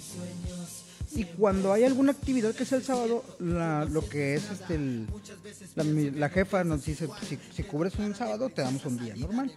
y 1.15 1.25
cuando 1.25 1.73
hay 1.73 1.85
alguna 1.85 2.13
actividad 2.13 2.55
que 2.55 2.65
sea 2.65 2.79
el 2.79 2.85
sábado, 2.85 3.25
la- 3.39 3.85
lo 3.87 4.07
que 4.07 4.35
es 4.35 4.51
este, 4.51 4.75
el- 4.75 5.07
la, 5.75 5.85
la 5.85 6.29
jefa 6.29 6.63
nos 6.65 6.85
dice, 6.85 7.09
si, 7.27 7.39
si 7.55 7.63
cubres 7.63 7.95
un 7.97 8.15
sábado, 8.15 8.51
te 8.51 8.61
damos 8.61 8.85
un 8.85 8.99
día 8.99 9.15
normal. 9.17 9.51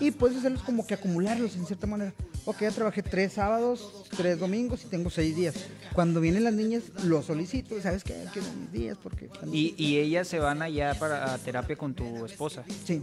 Y 0.00 0.10
puedes 0.10 0.38
hacerlos 0.38 0.62
como 0.62 0.86
que 0.86 0.94
acumularlos 0.94 1.54
en 1.56 1.64
cierta 1.66 1.86
manera. 1.86 2.12
Ok, 2.44 2.60
ya 2.62 2.70
trabajé 2.72 3.02
tres 3.02 3.34
sábados, 3.34 4.04
tres 4.16 4.38
domingos 4.38 4.82
y 4.84 4.88
tengo 4.88 5.10
seis 5.10 5.36
días. 5.36 5.54
Cuando 5.92 6.20
vienen 6.20 6.42
las 6.42 6.52
niñas, 6.54 6.82
lo 7.04 7.22
solicito. 7.22 7.80
¿Sabes 7.80 8.02
qué? 8.02 8.24
Quiero 8.32 8.48
mis 8.58 8.72
días 8.72 8.98
porque... 9.00 9.30
Y, 9.52 9.74
y 9.76 9.98
ellas 9.98 10.26
se 10.26 10.40
van 10.40 10.60
allá 10.60 10.94
para 10.98 11.32
a 11.34 11.38
terapia 11.38 11.76
con 11.76 11.94
tu 11.94 12.26
esposa. 12.26 12.64
Sí, 12.84 13.00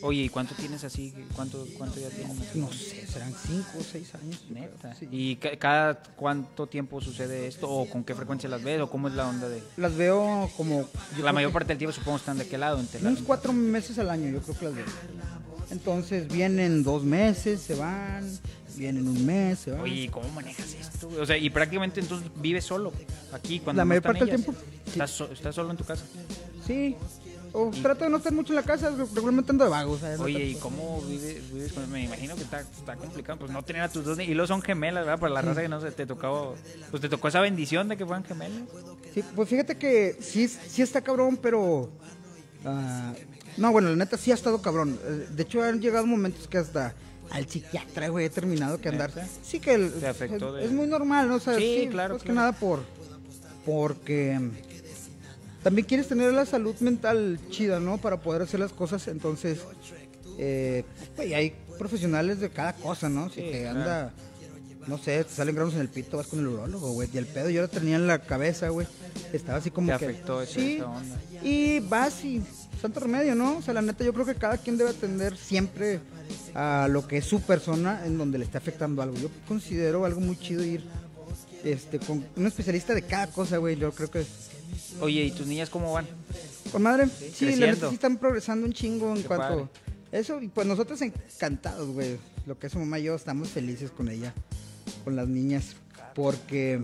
Oye, 0.00 0.22
¿y 0.22 0.28
cuánto 0.28 0.54
tienes 0.54 0.84
así? 0.84 1.12
¿Cuánto, 1.34 1.66
cuánto 1.76 1.98
ya 2.00 2.08
tienes? 2.08 2.54
no 2.54 2.72
sé, 2.72 3.04
serán 3.06 3.34
cinco 3.46 3.78
o 3.80 3.82
seis 3.82 4.14
años. 4.14 4.44
Neta. 4.48 4.94
Sí. 4.94 5.08
¿Y 5.10 5.36
ca- 5.36 5.56
cada 5.58 6.00
cuánto 6.14 6.68
tiempo 6.68 7.00
sucede 7.00 7.48
esto? 7.48 7.68
¿O 7.68 7.90
con 7.90 8.04
qué 8.04 8.14
frecuencia 8.14 8.48
las 8.48 8.62
ves? 8.62 8.80
¿O 8.80 8.88
cómo 8.88 9.08
es 9.08 9.14
la 9.14 9.28
onda 9.28 9.48
de...? 9.48 9.60
Las 9.76 9.96
veo 9.96 10.48
como... 10.56 10.88
la 11.20 11.32
mayor 11.32 11.50
que- 11.50 11.54
parte 11.54 11.68
del 11.70 11.78
tiempo 11.78 11.92
supongo 11.92 12.16
están 12.18 12.38
de 12.38 12.46
qué 12.46 12.56
lado. 12.56 12.78
Entre 12.78 13.00
Unos 13.00 13.20
cuatro 13.22 13.52
meses 13.52 13.98
al 13.98 14.08
año, 14.08 14.30
yo 14.30 14.40
creo 14.40 14.56
que 14.58 14.64
las 14.66 14.74
veo. 14.76 14.84
Entonces 15.70 16.28
vienen 16.28 16.82
dos 16.84 17.02
meses, 17.04 17.60
se 17.60 17.74
van, 17.74 18.24
vienen 18.78 19.06
un 19.08 19.26
mes, 19.26 19.58
se 19.58 19.70
van. 19.72 19.80
Oye, 19.80 20.02
¿y 20.04 20.08
¿cómo 20.08 20.28
manejas 20.30 20.74
esto? 20.74 21.08
O 21.20 21.26
sea, 21.26 21.36
y 21.36 21.50
prácticamente 21.50 22.00
entonces 22.00 22.30
vives 22.36 22.64
solo 22.64 22.92
aquí 23.32 23.60
cuando 23.60 23.80
La 23.80 23.84
no 23.84 23.88
mayor 23.88 24.02
están 24.02 24.12
parte 24.12 24.24
del 24.26 24.34
ellas? 24.34 24.44
tiempo. 24.44 24.62
¿Estás, 24.86 25.10
so- 25.10 25.30
estás 25.32 25.54
solo 25.54 25.70
en 25.70 25.76
tu 25.76 25.84
casa? 25.84 26.04
Sí. 26.66 26.96
O 27.52 27.70
trato 27.70 28.04
de 28.04 28.10
no 28.10 28.18
estar 28.18 28.30
mucho 28.32 28.52
en 28.52 28.56
la 28.56 28.62
casa, 28.62 28.90
regularmente 28.90 29.50
ando 29.52 29.64
de 29.64 29.70
vago. 29.70 29.98
No 30.18 30.24
Oye, 30.24 30.34
tanto. 30.34 30.48
¿y 30.50 30.54
cómo 30.56 31.00
vives, 31.08 31.50
vives 31.52 31.72
con 31.72 31.90
Me 31.90 32.04
imagino 32.04 32.36
que 32.36 32.42
está, 32.42 32.60
está 32.60 32.94
complicado, 32.96 33.38
pues 33.38 33.50
no 33.50 33.62
tener 33.62 33.80
a 33.82 33.88
tus 33.88 34.04
dos... 34.04 34.18
ni- 34.18 34.24
Y 34.24 34.34
los 34.34 34.48
son 34.48 34.60
gemelas, 34.60 35.06
¿verdad? 35.06 35.18
Para 35.18 35.32
la 35.32 35.40
raza 35.42 35.62
que 35.62 35.68
no 35.68 35.80
sé, 35.80 35.90
te 35.92 36.04
tocó... 36.06 36.54
Pues 36.90 37.00
te 37.00 37.08
tocó 37.08 37.28
esa 37.28 37.40
bendición 37.40 37.88
de 37.88 37.96
que 37.96 38.04
fueran 38.04 38.22
gemelas. 38.24 38.60
Sí, 39.14 39.24
pues 39.34 39.48
fíjate 39.48 39.78
que 39.78 40.18
sí, 40.20 40.46
sí 40.46 40.82
está 40.82 41.00
cabrón, 41.00 41.38
pero... 41.40 41.90
ah, 42.66 43.14
no, 43.56 43.72
bueno, 43.72 43.88
la 43.88 43.96
neta 43.96 44.18
sí 44.18 44.30
ha 44.30 44.34
estado 44.34 44.60
cabrón. 44.60 44.98
Eh, 45.02 45.26
De 45.34 45.42
hecho, 45.42 45.62
han 45.62 45.80
llegado 45.80 46.06
momentos 46.06 46.46
que 46.48 46.58
hasta 46.58 46.94
al 47.30 47.46
psiquiatra, 47.48 48.08
güey, 48.08 48.26
he 48.26 48.30
terminado 48.30 48.80
que 48.80 48.88
andar. 48.88 49.12
Sí 49.42 49.60
que 49.60 49.74
el- 49.74 49.92
¿Te 49.92 50.06
afectó 50.06 50.48
es, 50.56 50.62
de- 50.62 50.64
es 50.66 50.72
muy 50.72 50.86
normal, 50.86 51.28
¿no? 51.28 51.36
O 51.36 51.40
sea, 51.40 51.56
Sí, 51.56 51.80
sí, 51.82 51.88
claro, 51.88 52.14
Más 52.14 52.22
que 52.22 52.32
nada 52.32 52.52
por... 52.52 52.82
Porque... 53.64 54.38
mm, 54.38 54.50
También 55.62 55.86
quieres 55.86 56.08
tener 56.08 56.32
la 56.32 56.46
salud 56.46 56.74
mental 56.80 57.38
chida, 57.50 57.80
¿no? 57.80 57.98
Para 57.98 58.20
poder 58.20 58.42
hacer 58.42 58.60
las 58.60 58.72
cosas, 58.72 59.06
entonces... 59.08 59.58
Eh, 60.38 60.84
güey, 61.16 61.34
hay 61.34 61.52
profesionales 61.78 62.38
de 62.40 62.48
cada 62.50 62.72
cosa, 62.74 63.08
¿no? 63.08 63.28
Si 63.28 63.36
Sí, 63.40 63.50
te 63.50 63.62
claro. 63.70 64.10
No 64.88 64.96
sé, 64.98 65.22
te 65.24 65.34
salen 65.34 65.54
granos 65.54 65.74
en 65.74 65.80
el 65.80 65.88
pito, 65.88 66.16
vas 66.16 66.26
con 66.26 66.38
el 66.40 66.46
urólogo, 66.48 66.92
güey. 66.92 67.08
Y 67.12 67.18
el 67.18 67.26
pedo 67.26 67.50
yo 67.50 67.60
lo 67.62 67.68
tenía 67.68 67.96
en 67.96 68.06
la 68.06 68.20
cabeza, 68.20 68.68
güey. 68.70 68.86
estaba 69.32 69.58
así 69.58 69.70
como 69.70 69.92
Te 69.92 69.98
que... 69.98 70.04
afectó 70.06 70.40
esa- 70.42 70.54
sí, 70.54 70.80
onda. 70.80 71.20
y 71.42 71.80
vas 71.80 72.24
y 72.24 72.42
santo 72.80 73.00
remedio, 73.00 73.34
¿no? 73.34 73.58
O 73.58 73.62
sea, 73.62 73.74
la 73.74 73.82
neta, 73.82 74.02
yo 74.04 74.14
creo 74.14 74.24
que 74.24 74.34
cada 74.34 74.56
quien 74.56 74.78
debe 74.78 74.90
atender 74.90 75.36
siempre 75.36 76.00
a 76.54 76.88
lo 76.90 77.06
que 77.06 77.18
es 77.18 77.24
su 77.26 77.40
persona 77.42 78.06
en 78.06 78.16
donde 78.16 78.38
le 78.38 78.44
está 78.44 78.58
afectando 78.58 79.02
algo. 79.02 79.16
Yo 79.18 79.28
considero 79.46 80.04
algo 80.06 80.20
muy 80.20 80.38
chido 80.38 80.64
ir 80.64 80.82
este, 81.64 81.98
con 81.98 82.24
un 82.36 82.46
especialista 82.46 82.94
de 82.94 83.02
cada 83.02 83.26
cosa, 83.26 83.58
güey. 83.58 83.76
Yo 83.76 83.92
creo 83.92 84.10
que 84.10 84.24
Oye, 85.00 85.24
¿y 85.24 85.30
tus 85.32 85.46
niñas 85.46 85.68
cómo 85.70 85.92
van? 85.92 86.06
con 86.72 86.82
madre, 86.82 87.08
sí, 87.34 87.56
la 87.56 87.66
neta 87.68 87.88
sí 87.88 87.94
están 87.94 88.18
progresando 88.18 88.66
un 88.66 88.72
chingo 88.74 89.10
en 89.14 89.22
Qué 89.22 89.28
cuanto 89.28 89.70
eso. 90.12 90.40
Y 90.42 90.48
pues 90.48 90.66
nosotros 90.66 91.00
encantados, 91.02 91.88
güey. 91.88 92.16
Lo 92.46 92.58
que 92.58 92.66
es 92.68 92.72
su 92.72 92.78
mamá 92.78 92.98
y 92.98 93.04
yo 93.04 93.14
estamos 93.14 93.48
felices 93.48 93.90
con 93.90 94.08
ella, 94.08 94.32
con 95.04 95.16
las 95.16 95.28
niñas. 95.28 95.76
Porque, 96.14 96.80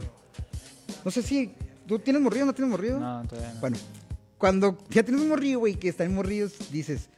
no 1.04 1.10
sé 1.10 1.22
si, 1.22 1.52
¿tú 1.86 1.98
tienes 1.98 2.22
morrido 2.22 2.44
o 2.44 2.46
no 2.46 2.54
tienes 2.54 2.70
morrido? 2.70 3.00
No, 3.00 3.26
todavía 3.26 3.52
no. 3.54 3.60
Bueno, 3.60 3.76
cuando 4.38 4.78
ya 4.90 5.02
tienes 5.02 5.22
un 5.22 5.28
morrillo, 5.28 5.60
güey, 5.60 5.74
que 5.74 5.88
están 5.88 6.14
morrillos, 6.14 6.70
dices, 6.70 7.08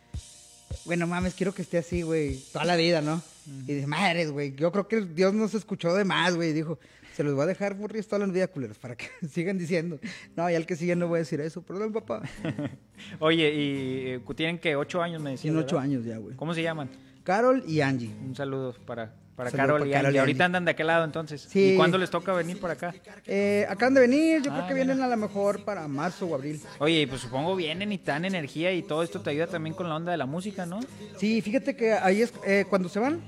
bueno, 0.85 1.07
mames, 1.07 1.35
quiero 1.35 1.53
que 1.53 1.63
esté 1.63 1.79
así, 1.79 2.03
güey, 2.03 2.39
toda 2.53 2.65
la 2.65 2.77
vida, 2.77 3.01
¿no? 3.01 3.21
Y 3.47 3.75
dices, 3.75 3.87
madres, 3.87 4.31
güey, 4.31 4.55
yo 4.55 4.73
creo 4.73 4.89
que 4.89 5.03
Dios 5.03 5.35
nos 5.35 5.55
escuchó 5.55 5.95
de 5.95 6.05
más, 6.05 6.35
güey, 6.35 6.53
dijo, 6.53 6.79
se 7.17 7.25
los 7.25 7.35
voy 7.35 7.45
a 7.45 7.47
dejar 7.47 7.77
morrillos 7.77 8.07
toda 8.09 8.27
la 8.27 8.33
vida, 8.33 8.47
culeros, 8.47 8.79
para 8.79 8.95
que 8.95 9.07
sigan 9.29 9.57
diciendo. 9.57 9.99
No, 10.37 10.51
ya 10.51 10.57
el 10.57 10.67
que 10.67 10.77
sigue 10.77 10.95
no 10.97 11.09
voy 11.09 11.17
a 11.17 11.19
decir 11.21 11.41
eso, 11.41 11.63
perdón, 11.63 11.93
papá. 11.93 12.23
Oye, 13.21 13.55
y 13.55 14.09
eh, 14.11 14.21
tienen 14.37 14.59
que 14.59 14.77
ocho 14.77 15.01
años, 15.01 15.23
me 15.23 15.31
decían. 15.31 15.55
Tiene 15.55 15.67
ocho 15.67 15.79
años 15.79 16.05
ya, 16.05 16.19
güey. 16.19 16.37
¿Cómo 16.37 16.55
se 16.55 16.63
llaman? 16.63 16.91
Carol 17.25 17.65
y 17.67 17.81
Angie. 17.81 18.15
Un 18.25 18.37
saludo 18.37 18.75
para, 18.85 19.15
para 19.37 19.51
Saludo 19.51 19.63
Carol 19.67 19.79
para 19.81 19.89
y 19.91 19.93
Carol 19.93 20.15
y 20.15 20.19
Ahorita 20.19 20.45
andan 20.47 20.65
de 20.65 20.71
aquel 20.73 20.87
lado 20.87 21.05
entonces. 21.05 21.47
Sí. 21.51 21.73
¿Y 21.73 21.77
cuándo 21.77 21.99
les 21.99 22.09
toca 22.11 22.33
venir 22.33 22.59
por 22.59 22.71
acá? 22.71 22.95
Eh, 23.27 23.67
acaban 23.69 23.95
de 23.95 24.01
venir, 24.01 24.43
yo 24.43 24.51
Ah, 24.51 24.55
creo 24.57 24.69
que 24.69 24.75
mira. 24.75 24.87
vienen 24.87 25.03
a 25.05 25.09
lo 25.09 25.17
mejor 25.17 25.63
para 25.65 25.87
marzo 25.87 26.27
o 26.27 26.35
abril. 26.35 26.61
Oye, 26.79 27.07
pues 27.07 27.21
supongo 27.21 27.55
vienen 27.55 27.93
y 27.93 27.99
te 27.99 28.11
dan 28.11 28.25
energía 28.25 28.73
y 28.73 28.83
todo 28.83 29.03
esto 29.03 29.21
te 29.21 29.31
ayuda 29.31 29.47
también 29.47 29.75
con 29.77 29.89
la 29.89 29.97
onda 29.97 30.11
de 30.13 30.19
la 30.19 30.27
música, 30.27 30.65
¿no? 30.67 30.81
Sí, 31.19 31.41
fíjate 31.43 31.77
que 31.77 31.93
ahí 31.93 32.23
es 32.23 32.33
eh, 32.47 32.65
cuando 32.69 32.89
se 32.89 32.99
van. 32.99 33.21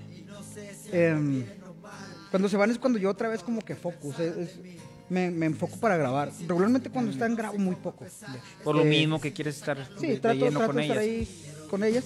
em, 0.93 1.45
cuando 2.31 2.49
se 2.49 2.57
van 2.57 2.71
es 2.71 2.79
cuando 2.79 2.99
yo 2.99 3.11
otra 3.11 3.29
vez 3.29 3.43
como 3.43 3.61
que 3.61 3.75
focus. 3.77 4.19
es- 4.21 4.37
es- 4.37 4.59
me, 5.11 5.31
me 5.31 5.47
enfoco 5.47 5.77
para 5.79 5.97
grabar. 5.97 6.31
Regularmente 6.47 6.91
cuando 6.91 7.11
están 7.11 7.35
grabo 7.35 7.57
muy 7.59 7.75
poco. 7.77 8.05
Por 8.63 8.77
lo 8.77 8.83
Eh, 8.83 8.87
mismo 8.91 9.19
que 9.19 9.33
quieres 9.33 9.57
estar 9.57 9.79
Sí, 9.99 10.07
de, 10.07 10.13
de 10.15 10.21
trato, 10.21 10.39
lleno 10.39 10.51
trato 10.59 10.67
con 10.67 10.77
de 10.77 10.83
estar 10.83 10.99
ellas. 11.03 11.29
ahí 11.29 11.67
con 11.71 11.85
ellas. 11.85 12.05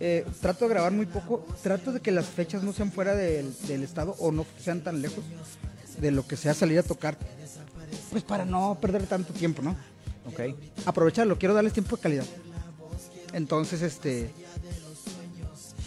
Eh, 0.00 0.26
trato 0.40 0.66
de 0.66 0.74
grabar 0.74 0.92
muy 0.92 1.06
poco. 1.06 1.46
Trato 1.62 1.92
de 1.92 2.00
que 2.00 2.10
las 2.10 2.26
fechas 2.26 2.62
no 2.62 2.72
sean 2.72 2.92
fuera 2.92 3.14
del, 3.14 3.54
del 3.66 3.82
estado 3.82 4.16
o 4.18 4.32
no 4.32 4.46
sean 4.58 4.82
tan 4.82 5.00
lejos 5.02 5.24
de 5.98 6.10
lo 6.10 6.26
que 6.26 6.36
sea 6.36 6.54
salir 6.54 6.78
a 6.78 6.82
tocar. 6.82 7.16
Pues 8.10 8.22
para 8.22 8.44
no 8.44 8.78
perder 8.80 9.06
tanto 9.06 9.32
tiempo, 9.32 9.62
¿no? 9.62 9.76
Ok. 10.26 10.40
aprovecharlo, 10.86 11.38
quiero 11.38 11.54
darles 11.54 11.72
tiempo 11.72 11.96
de 11.96 12.02
calidad. 12.02 12.24
Entonces, 13.32 13.82
este, 13.82 14.30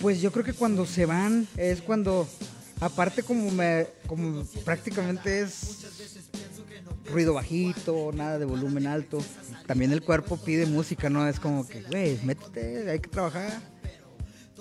pues 0.02 0.22
yo 0.22 0.32
creo 0.32 0.44
que 0.44 0.54
cuando 0.54 0.86
se 0.86 1.06
van 1.06 1.48
es 1.58 1.82
cuando, 1.82 2.28
aparte 2.80 3.24
como 3.24 3.50
me, 3.52 3.88
como 4.08 4.44
prácticamente 4.66 5.42
es 5.42 5.86
ruido 7.12 7.36
bajito, 7.36 8.12
nada 8.14 8.40
de 8.40 8.46
volumen 8.46 8.88
alto, 8.88 9.20
también 9.68 9.92
el 9.94 10.02
cuerpo 10.02 10.38
pide 10.38 10.66
música, 10.66 11.10
¿no? 11.10 11.28
Es 11.28 11.40
como 11.40 11.68
que, 11.68 11.84
güey, 11.84 12.20
métete, 12.24 12.90
hay 12.90 13.00
que 13.00 13.10
trabajar. 13.10 13.62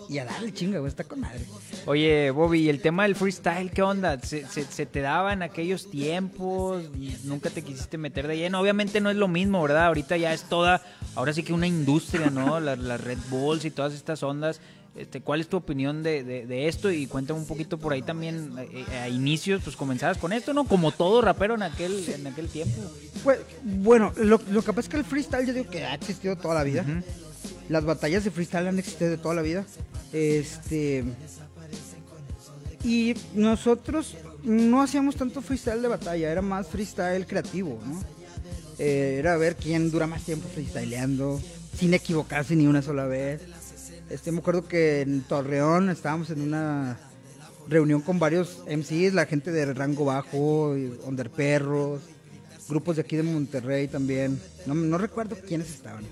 Y 0.09 0.19
a 0.19 0.25
darle 0.25 0.53
chinga, 0.53 0.79
güey, 0.79 0.89
está 0.89 1.05
con 1.05 1.21
madre. 1.21 1.41
Oye, 1.87 2.31
Bobby, 2.31 2.61
¿y 2.63 2.69
el 2.69 2.81
tema 2.81 3.05
del 3.05 3.15
freestyle 3.15 3.71
qué 3.71 3.83
onda? 3.83 4.19
¿Se, 4.21 4.47
se, 4.47 4.65
se 4.65 4.87
te 4.87 5.01
daba 5.01 5.33
en 5.33 5.43
aquellos 5.43 5.91
tiempos? 5.91 6.85
¿Nunca 7.25 7.51
te 7.51 7.63
quisiste 7.63 7.99
meter 7.99 8.27
de 8.27 8.37
lleno? 8.37 8.61
Obviamente 8.61 9.01
no 9.01 9.11
es 9.11 9.17
lo 9.17 9.29
mismo, 9.29 9.63
¿verdad? 9.63 9.87
Ahorita 9.87 10.17
ya 10.17 10.33
es 10.35 10.43
toda, 10.45 10.83
ahora 11.15 11.33
sí 11.33 11.43
que 11.43 11.53
una 11.53 11.67
industria, 11.67 12.31
¿no? 12.31 12.61
Las, 12.61 12.79
las 12.79 13.01
Red 13.01 13.19
Bulls 13.31 13.65
y 13.65 13.71
todas 13.71 13.95
estas 13.95 14.23
ondas. 14.23 14.61
Este, 14.97 15.21
¿Cuál 15.21 15.41
es 15.41 15.49
tu 15.49 15.57
opinión 15.57 16.05
de, 16.05 16.23
de- 16.23 16.47
de 16.47 16.69
esto? 16.69 16.89
Y 16.89 17.09
cuéntame 17.09 17.41
un 17.41 17.47
poquito 17.47 17.79
por 17.79 17.93
ahí 17.93 18.03
también, 18.03 18.53
eh, 18.59 18.85
a 19.03 19.09
inicios, 19.09 19.61
pues 19.65 19.75
comenzabas 19.75 20.19
con 20.19 20.33
esto, 20.33 20.53
¿no? 20.55 20.65
Como 20.67 20.93
todo 20.93 21.21
rapero 21.21 21.57
en 21.57 21.65
aquel, 21.65 22.09
en 22.15 22.29
aquel 22.29 22.47
tiempo. 22.49 22.81
Pues, 23.25 23.41
bueno, 23.65 24.13
lo, 24.17 24.41
lo 24.53 24.63
que 24.63 24.69
pasa 24.73 24.81
es 24.83 24.89
que 24.89 24.97
el 24.99 25.05
freestyle 25.05 25.47
yo 25.47 25.53
digo 25.53 25.69
que 25.69 25.85
ha 25.85 25.95
existido 25.95 26.37
toda 26.37 26.55
la 26.55 26.63
vida. 26.63 26.85
Las 27.69 27.85
batallas 27.85 28.25
de 28.25 28.31
freestyle 28.31 28.69
han 28.69 28.79
existido 28.79 29.11
de 29.11 29.19
toda 29.19 29.35
la 29.35 29.43
vida. 29.43 29.65
Este. 30.13 31.05
Y 32.85 33.15
nosotros 33.35 34.17
no 34.43 34.83
hacíamos 34.83 35.17
tanto 35.17 35.41
freestyle 35.41 35.81
de 35.81 35.89
batalla, 35.89 36.31
era 36.31 36.43
más 36.43 36.67
freestyle 36.69 37.27
creativo, 37.27 37.81
¿no? 37.87 38.03
Eh, 38.79 39.17
era 39.19 39.37
ver 39.37 39.57
quién 39.57 39.91
dura 39.91 40.07
más 40.07 40.23
tiempo 40.23 40.49
freestyleando, 40.49 41.41
sin 41.79 41.95
equivocarse 41.95 42.55
ni 42.55 42.67
una 42.67 42.83
sola 42.83 43.07
vez. 43.07 43.41
Este, 44.11 44.33
me 44.33 44.41
acuerdo 44.41 44.69
que 44.69 45.01
en 45.01 45.23
Torreón 45.23 45.89
estábamos 45.89 46.29
en 46.31 46.43
una 46.43 46.99
reunión 47.69 48.03
con 48.03 48.19
varios 48.19 48.63
MCs, 48.67 49.15
la 49.15 49.25
gente 49.27 49.51
de 49.51 49.73
rango 49.73 50.05
bajo, 50.05 50.75
Onder 51.05 51.31
Perros, 51.31 52.03
grupos 52.69 52.97
de 52.97 53.03
aquí 53.03 53.17
de 53.17 53.23
Monterrey 53.23 53.89
también. 53.89 54.39
No, 54.67 54.75
no 54.75 54.99
recuerdo 54.99 55.37
quiénes 55.37 55.71
estaban. 55.71 56.05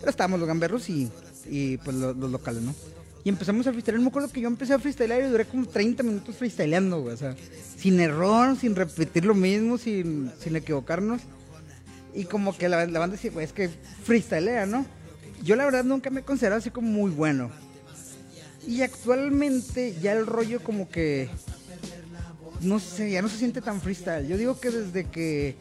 Pero 0.00 0.10
estábamos 0.10 0.40
los 0.40 0.48
gamberros 0.48 0.88
y, 0.88 1.10
y 1.46 1.76
pues 1.78 1.96
los, 1.96 2.16
locales, 2.16 2.62
¿no? 2.62 2.74
Y 3.22 3.28
empezamos 3.28 3.66
a 3.66 3.72
freestylear. 3.72 4.00
Me 4.00 4.08
acuerdo 4.08 4.28
que 4.30 4.40
yo 4.40 4.48
empecé 4.48 4.72
a 4.72 4.78
freestylear 4.78 5.22
y 5.22 5.26
duré 5.26 5.44
como 5.44 5.66
30 5.66 6.02
minutos 6.02 6.36
freestyleando, 6.36 7.02
güey. 7.02 7.14
O 7.14 7.18
sea, 7.18 7.36
sin 7.76 8.00
error, 8.00 8.56
sin 8.56 8.74
repetir 8.74 9.26
lo 9.26 9.34
mismo, 9.34 9.76
sin, 9.76 10.32
sin 10.42 10.56
equivocarnos. 10.56 11.20
Y 12.14 12.24
como 12.24 12.56
que 12.56 12.68
la, 12.68 12.86
la 12.86 12.98
banda 12.98 13.16
decía, 13.16 13.30
pues 13.30 13.48
es 13.48 13.52
que 13.52 13.68
freestylea, 14.04 14.66
¿no? 14.66 14.86
Yo 15.42 15.56
la 15.56 15.64
verdad 15.64 15.84
nunca 15.84 16.10
me 16.10 16.20
he 16.20 16.24
considerado 16.24 16.58
así 16.58 16.70
como 16.70 16.88
muy 16.88 17.10
bueno. 17.10 17.50
Y 18.66 18.82
actualmente 18.82 19.94
ya 20.00 20.12
el 20.12 20.26
rollo 20.26 20.62
como 20.62 20.88
que... 20.88 21.28
No 22.60 22.78
sé, 22.78 23.10
ya 23.10 23.22
no 23.22 23.28
se 23.28 23.38
siente 23.38 23.62
tan 23.62 23.80
freestyle. 23.80 24.28
Yo 24.28 24.36
digo 24.36 24.60
que 24.60 24.70
desde 24.70 25.04
que 25.04 25.56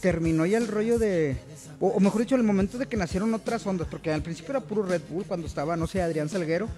terminó 0.00 0.46
ya 0.46 0.58
el 0.58 0.68
rollo 0.68 0.98
de... 0.98 1.36
O, 1.80 1.88
o 1.88 2.00
mejor 2.00 2.22
dicho, 2.22 2.36
el 2.36 2.42
momento 2.42 2.78
de 2.78 2.86
que 2.86 2.96
nacieron 2.96 3.32
otras 3.34 3.66
ondas, 3.66 3.88
porque 3.90 4.12
al 4.12 4.22
principio 4.22 4.52
era 4.52 4.60
puro 4.60 4.82
Red 4.82 5.02
Bull 5.10 5.24
cuando 5.24 5.46
estaba, 5.46 5.76
no 5.76 5.86
sé, 5.86 6.00
Adrián 6.02 6.28
Salguero, 6.28 6.68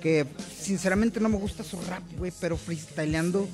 que 0.00 0.26
sinceramente 0.58 1.20
no 1.20 1.28
me 1.28 1.36
gusta 1.36 1.62
su 1.62 1.80
rap, 1.82 2.02
güey, 2.16 2.32
pero 2.40 2.56
freestyleando 2.56 3.48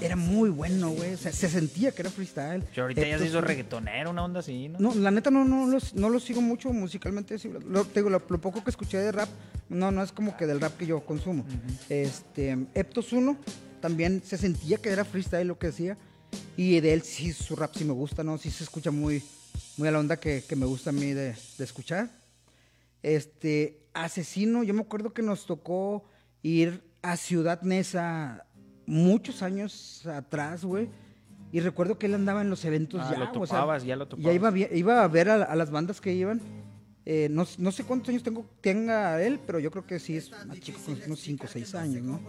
era 0.00 0.16
muy 0.16 0.50
bueno, 0.50 0.90
güey. 0.90 1.14
O 1.14 1.16
sea, 1.16 1.32
se 1.32 1.48
sentía 1.48 1.92
que 1.92 2.02
era 2.02 2.10
freestyle. 2.10 2.62
Yo 2.74 2.82
ahorita 2.82 3.06
ya 3.06 3.18
se 3.18 3.26
hizo 3.26 3.40
reggaetonero, 3.40 4.10
una 4.10 4.24
onda 4.24 4.40
así, 4.40 4.68
¿no? 4.68 4.78
no, 4.78 4.94
la 4.94 5.10
neta 5.10 5.30
no, 5.30 5.44
no, 5.44 5.66
no 5.66 6.08
lo 6.08 6.20
sigo 6.20 6.42
mucho 6.42 6.72
musicalmente. 6.72 7.36
lo, 7.66 7.84
te 7.84 8.00
digo, 8.00 8.10
lo, 8.10 8.20
lo 8.28 8.40
poco 8.40 8.62
que 8.62 8.70
escuché 8.70 8.98
de 8.98 9.12
rap, 9.12 9.28
no, 9.68 9.90
no 9.90 10.02
es 10.02 10.12
como 10.12 10.36
que 10.36 10.46
del 10.46 10.60
rap 10.60 10.76
que 10.76 10.86
yo 10.86 11.00
consumo. 11.00 11.44
Este, 11.88 12.58
Eptos 12.74 13.12
1 13.12 13.36
también 13.80 14.22
se 14.24 14.36
sentía 14.36 14.78
que 14.78 14.90
era 14.90 15.04
freestyle 15.04 15.46
lo 15.46 15.58
que 15.58 15.68
decía. 15.68 15.96
Y 16.56 16.80
de 16.80 16.92
él 16.94 17.02
sí, 17.02 17.32
su 17.32 17.56
rap 17.56 17.74
sí 17.74 17.84
me 17.84 17.92
gusta, 17.92 18.22
¿no? 18.22 18.38
Sí 18.38 18.50
se 18.50 18.64
escucha 18.64 18.90
muy, 18.90 19.22
muy 19.76 19.88
a 19.88 19.90
la 19.90 19.98
onda 19.98 20.18
que, 20.18 20.44
que 20.48 20.54
me 20.56 20.66
gusta 20.66 20.90
a 20.90 20.92
mí 20.92 21.06
de, 21.12 21.34
de 21.58 21.64
escuchar. 21.64 22.08
Este, 23.02 23.80
Asesino, 23.92 24.62
yo 24.62 24.72
me 24.74 24.82
acuerdo 24.82 25.12
que 25.12 25.22
nos 25.22 25.46
tocó 25.46 26.04
ir 26.42 26.82
a 27.02 27.16
Ciudad 27.16 27.60
Neza 27.62 28.46
muchos 28.86 29.42
años 29.42 30.06
atrás, 30.06 30.64
güey. 30.64 30.88
Y 31.52 31.60
recuerdo 31.60 31.98
que 31.98 32.06
él 32.06 32.14
andaba 32.14 32.40
en 32.42 32.50
los 32.50 32.64
eventos 32.64 33.00
Ah, 33.04 33.10
ya. 33.12 33.18
lo 33.18 33.24
o 33.40 33.46
sea, 33.46 33.58
topabas, 33.58 33.84
ya 33.84 33.96
lo 33.96 34.04
Ya 34.04 34.10
topabas. 34.10 34.34
iba, 34.34 34.50
vi- 34.50 34.68
iba 34.72 35.04
a 35.04 35.08
ver 35.08 35.30
a, 35.30 35.42
a 35.44 35.56
las 35.56 35.70
bandas 35.70 36.00
que 36.00 36.12
iban. 36.12 36.40
Eh, 37.06 37.28
no, 37.30 37.46
no 37.58 37.70
sé 37.70 37.84
cuántos 37.84 38.08
años 38.08 38.22
tengo, 38.22 38.46
tenga 38.62 39.22
él, 39.22 39.38
pero 39.46 39.58
yo 39.58 39.70
creo 39.70 39.86
que 39.86 39.98
sí 39.98 40.16
es 40.16 40.30
más 40.46 40.58
chico, 40.60 40.80
con 40.84 40.98
unos 41.04 41.20
5 41.20 41.44
o 41.44 41.48
6 41.48 41.74
años, 41.74 42.02
¿no? 42.02 42.20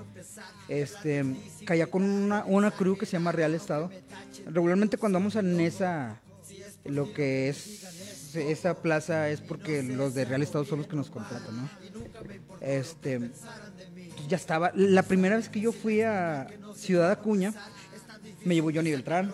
Este, 0.67 1.23
caía 1.65 1.87
con 1.87 2.03
una, 2.03 2.43
una 2.45 2.71
crew 2.71 2.97
que 2.97 3.05
se 3.05 3.13
llama 3.13 3.31
Real 3.31 3.55
Estado. 3.55 3.89
Regularmente 4.45 4.97
cuando 4.97 5.17
vamos 5.17 5.37
a 5.37 5.41
Nesa, 5.41 6.19
lo 6.83 7.13
que 7.13 7.47
es 7.47 7.85
esa 8.35 8.81
plaza 8.81 9.29
es 9.29 9.39
porque 9.39 9.81
los 9.81 10.13
de 10.13 10.25
Real 10.25 10.43
Estado 10.43 10.65
son 10.65 10.79
los 10.79 10.87
que 10.87 10.95
nos 10.97 11.09
contratan, 11.09 11.55
¿no? 11.55 11.69
Este, 12.59 13.31
ya 14.27 14.37
estaba. 14.37 14.71
La 14.75 15.03
primera 15.03 15.37
vez 15.37 15.49
que 15.49 15.61
yo 15.61 15.71
fui 15.71 16.01
a 16.01 16.47
Ciudad 16.75 17.11
Acuña, 17.11 17.53
me 18.43 18.55
llevó 18.55 18.71
Johnny 18.73 18.91
Beltrán. 18.91 19.33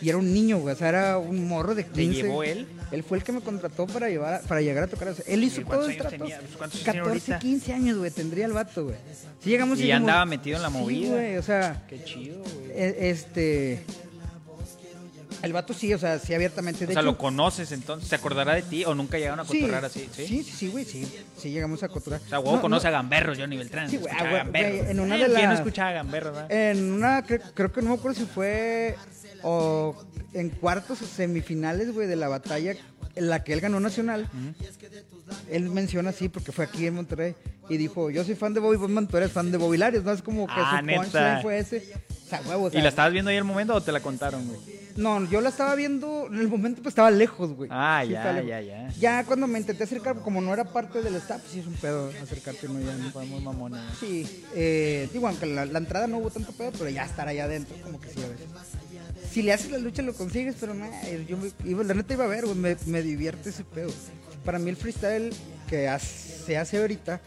Y 0.00 0.08
era 0.08 0.18
un 0.18 0.32
niño, 0.32 0.58
güey, 0.58 0.74
o 0.74 0.78
sea, 0.78 0.88
era 0.88 1.18
un 1.18 1.46
morro 1.48 1.74
de 1.74 1.86
15. 1.86 2.22
llevó 2.22 2.42
él? 2.42 2.66
Él 2.90 3.02
fue 3.02 3.18
el 3.18 3.24
que 3.24 3.32
me 3.32 3.40
contrató 3.40 3.86
para 3.86 4.08
llevar, 4.08 4.42
para 4.42 4.60
llegar 4.60 4.84
a 4.84 4.86
tocar. 4.86 5.08
o 5.08 5.14
sea, 5.14 5.24
él 5.28 5.42
hizo 5.44 5.60
¿Y 5.60 5.64
todo 5.64 5.84
el 5.84 5.90
años 5.90 5.96
trato. 5.98 6.16
tenía? 6.16 6.38
Pues, 6.38 6.56
¿cuántos 6.56 6.74
años 6.80 6.84
tiene 6.84 6.98
14, 7.00 7.32
ahorita? 7.32 7.38
15 7.38 7.72
años, 7.72 7.98
güey, 7.98 8.10
tendría 8.10 8.46
el 8.46 8.52
vato, 8.52 8.84
güey. 8.84 8.96
Sí 9.42 9.50
llegamos 9.50 9.78
Y 9.78 9.82
dijimos, 9.82 10.00
andaba 10.00 10.24
metido 10.26 10.56
en 10.56 10.62
la 10.62 10.68
sí, 10.70 10.74
movida. 10.76 11.12
güey, 11.12 11.36
o 11.36 11.42
sea, 11.42 11.82
Qué 11.88 12.04
chido, 12.04 12.38
güey. 12.42 12.70
e- 12.72 13.10
este 13.10 13.84
el 15.44 15.52
vato 15.52 15.72
sí, 15.74 15.92
o 15.94 15.98
sea, 15.98 16.18
sí 16.18 16.34
abiertamente 16.34 16.84
O 16.84 16.86
de 16.86 16.92
sea, 16.94 17.02
hecho, 17.02 17.10
lo 17.10 17.18
conoces 17.18 17.70
entonces, 17.72 18.08
¿se 18.08 18.14
acordará 18.14 18.54
de 18.54 18.62
ti 18.62 18.84
o 18.84 18.94
nunca 18.94 19.18
llegaron 19.18 19.40
a 19.40 19.44
sí, 19.44 19.60
cotorrar 19.60 19.84
así? 19.84 20.08
¿sí? 20.12 20.26
sí, 20.26 20.42
sí, 20.44 20.52
sí, 20.52 20.68
güey, 20.68 20.84
sí, 20.84 21.06
sí 21.38 21.50
llegamos 21.50 21.82
a 21.82 21.88
cotorrar. 21.88 22.20
O 22.24 22.28
sea, 22.28 22.40
huevo 22.40 22.56
No, 22.56 22.62
conoce 22.62 22.84
no, 22.84 22.88
a 22.88 22.92
Gamberros, 22.92 23.38
Johnny 23.38 23.56
Beltrán. 23.56 23.88
Sí, 23.90 23.96
güey, 23.98 24.12
a 24.12 24.20
güey, 24.20 24.32
Gamberros. 24.36 24.78
güey, 24.78 24.90
en 24.90 25.00
una 25.00 25.16
de 25.16 25.24
¿Quién 25.26 25.42
no 25.42 25.48
las- 25.50 25.58
escuchaba 25.58 25.90
a 25.90 25.92
Gamberros, 25.92 26.34
verdad? 26.34 26.52
En 26.52 26.92
una, 26.92 27.22
creo, 27.24 27.40
creo 27.54 27.72
que 27.72 27.82
no 27.82 27.90
me 27.90 27.94
acuerdo 27.96 28.18
si 28.18 28.26
fue 28.26 28.96
o 29.42 29.94
en 30.32 30.50
cuartos 30.50 31.00
o 31.02 31.06
semifinales, 31.06 31.92
güey, 31.92 32.06
de 32.08 32.16
la 32.16 32.28
batalla 32.28 32.74
en 33.16 33.28
la 33.28 33.44
que 33.44 33.52
él 33.52 33.60
ganó 33.60 33.78
nacional. 33.80 34.28
Él 35.50 35.70
menciona 35.70 36.10
así 36.10 36.28
porque 36.28 36.52
fue 36.52 36.64
aquí 36.64 36.86
en 36.86 36.94
Monterrey 36.94 37.34
y 37.68 37.76
dijo, 37.76 38.10
yo 38.10 38.24
soy 38.24 38.34
fan 38.34 38.52
de 38.54 38.60
Bobby 38.60 38.76
Bondman, 38.76 39.06
tú 39.06 39.16
eres 39.16 39.30
fan 39.32 39.50
de 39.50 39.56
Bobby 39.58 39.76
Larios, 39.78 40.04
¿no? 40.04 40.12
Es 40.12 40.22
como 40.22 40.46
que 40.46 40.52
Ah, 40.56 40.80
su 40.80 40.86
punchline 40.86 41.42
fue 41.42 41.58
ese. 41.58 41.92
O 42.26 42.28
sea, 42.28 42.40
huevo, 42.46 42.64
o 42.64 42.68
¿Y 42.68 42.72
sea, 42.72 42.82
la 42.82 42.88
estabas 42.88 43.12
viendo 43.12 43.30
ahí 43.30 43.36
el 43.36 43.44
momento 43.44 43.74
o 43.74 43.80
te 43.80 43.92
la 43.92 44.00
contaron, 44.00 44.46
güey? 44.46 44.58
No, 44.96 45.28
yo 45.28 45.40
la 45.40 45.48
estaba 45.48 45.74
viendo, 45.74 46.28
en 46.28 46.38
el 46.38 46.48
momento 46.48 46.82
pues 46.82 46.92
estaba 46.92 47.10
lejos, 47.10 47.52
güey. 47.54 47.68
Ah, 47.72 48.02
Sí, 48.04 48.12
ya, 48.12 48.40
ya, 48.42 48.60
ya. 48.60 48.88
Ya 48.98 49.24
cuando 49.24 49.46
me 49.46 49.58
intenté 49.58 49.84
acercar, 49.84 50.16
como 50.20 50.40
no 50.40 50.52
era 50.52 50.64
parte 50.64 51.02
del 51.02 51.16
staff, 51.16 51.42
sí 51.50 51.60
es 51.60 51.66
un 51.66 51.74
pedo 51.74 52.10
acercarte, 52.22 52.68
no 52.68 52.80
ya 52.80 52.94
no 52.94 53.10
Fue 53.10 53.24
muy 53.26 53.40
mamona. 53.40 53.84
Sí, 53.98 54.44
eh, 54.54 55.08
digo, 55.12 55.26
aunque 55.26 55.46
la, 55.46 55.66
la 55.66 55.78
entrada 55.78 56.06
no 56.06 56.18
hubo 56.18 56.30
tanto 56.30 56.52
pedo, 56.52 56.70
pero 56.78 56.88
ya 56.90 57.04
estar 57.04 57.26
allá 57.28 57.44
adentro, 57.44 57.74
como 57.82 58.00
que 58.00 58.08
sí 58.10 58.22
a 58.22 58.28
veces. 58.28 58.46
Si 59.30 59.42
le 59.42 59.52
haces 59.52 59.70
la 59.72 59.78
lucha 59.78 60.02
lo 60.02 60.14
consigues, 60.14 60.54
pero 60.60 60.74
no, 60.74 60.86
yo 61.28 61.36
me- 61.38 61.50
iba- 61.68 61.82
la 61.82 61.94
neta 61.94 62.14
iba 62.14 62.24
a 62.24 62.28
ver, 62.28 62.44
güey, 62.44 62.56
me, 62.56 62.76
me 62.86 63.02
divierte 63.02 63.50
ese 63.50 63.64
pedo. 63.64 63.90
Para 64.44 64.58
mí 64.60 64.70
el 64.70 64.76
freestyle 64.76 65.32
que 65.68 65.88
hace- 65.88 66.44
se 66.44 66.56
hace 66.56 66.78
ahorita 66.78 67.20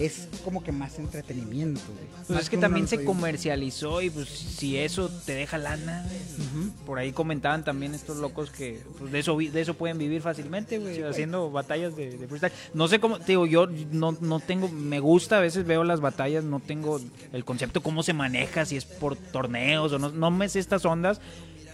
es 0.00 0.28
como 0.44 0.64
que 0.64 0.72
más 0.72 0.98
entretenimiento, 0.98 1.82
güey. 1.86 2.06
Pues 2.16 2.30
Más 2.30 2.42
es 2.44 2.50
que 2.50 2.56
también 2.56 2.88
se 2.88 3.04
comercializó 3.04 4.00
y 4.00 4.08
pues 4.08 4.28
si 4.30 4.78
eso 4.78 5.10
te 5.26 5.34
deja 5.34 5.58
lana, 5.58 6.04
güey. 6.04 6.70
por 6.86 6.98
ahí 6.98 7.12
comentaban 7.12 7.64
también 7.64 7.94
estos 7.94 8.16
locos 8.16 8.50
que 8.50 8.80
pues, 8.98 9.12
de 9.12 9.18
eso 9.18 9.36
de 9.36 9.60
eso 9.60 9.74
pueden 9.74 9.98
vivir 9.98 10.22
fácilmente, 10.22 10.78
güey, 10.78 11.02
haciendo 11.02 11.50
batallas 11.50 11.94
de, 11.96 12.16
de 12.16 12.26
freestyle. 12.26 12.52
No 12.72 12.88
sé 12.88 12.98
cómo, 12.98 13.18
te 13.18 13.32
digo, 13.32 13.46
yo 13.46 13.66
no, 13.92 14.16
no 14.20 14.40
tengo, 14.40 14.68
me 14.68 15.00
gusta, 15.00 15.36
a 15.36 15.40
veces 15.40 15.66
veo 15.66 15.84
las 15.84 16.00
batallas, 16.00 16.44
no 16.44 16.60
tengo 16.60 16.98
el 17.32 17.44
concepto 17.44 17.82
cómo 17.82 18.02
se 18.02 18.14
maneja, 18.14 18.64
si 18.64 18.76
es 18.76 18.86
por 18.86 19.16
torneos 19.16 19.92
o 19.92 19.98
no, 19.98 20.08
no 20.08 20.30
me 20.30 20.48
sé 20.48 20.60
estas 20.60 20.84
ondas. 20.86 21.20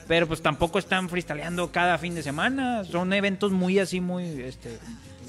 Pero 0.09 0.29
pues 0.29 0.41
tampoco 0.41 0.79
están 0.79 1.09
freestyleando 1.09 1.73
cada 1.73 1.99
fin 1.99 2.15
de 2.15 2.23
semana, 2.23 2.85
son 2.85 3.13
eventos 3.13 3.51
muy 3.51 3.81
así, 3.81 4.01
muy, 4.01 4.25
este, 4.41 4.79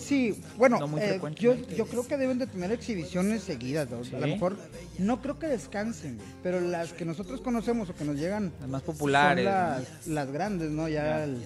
Sí, 0.08 0.42
bueno, 0.58 0.80
No 0.80 0.88
muy 0.88 1.02
eh, 1.02 1.20
yo, 1.38 1.56
yo 1.56 1.86
creo 1.86 2.08
que 2.08 2.16
deben 2.16 2.40
de 2.40 2.48
tener 2.48 2.72
exhibiciones 2.72 3.44
seguidas, 3.44 3.90
a 3.92 4.20
lo 4.20 4.28
mejor 4.28 4.56
no 5.00 5.22
creo 5.22 5.38
que 5.38 5.48
descansen, 5.48 6.18
pero 6.42 6.62
las 6.62 6.94
que 6.94 7.04
nosotros 7.04 7.42
conocemos 7.42 7.90
o 7.90 7.94
que 7.96 8.06
nos 8.06 8.16
llegan 8.16 8.54
las 8.62 8.70
más 8.70 8.82
populares. 8.84 9.44
son 9.46 9.54
¿no? 9.54 9.60
las, 9.60 10.08
las 10.08 10.32
grandes, 10.32 10.72
¿no? 10.72 10.88
Ya, 10.88 11.04
Ya. 11.04 11.24
el- 11.26 11.42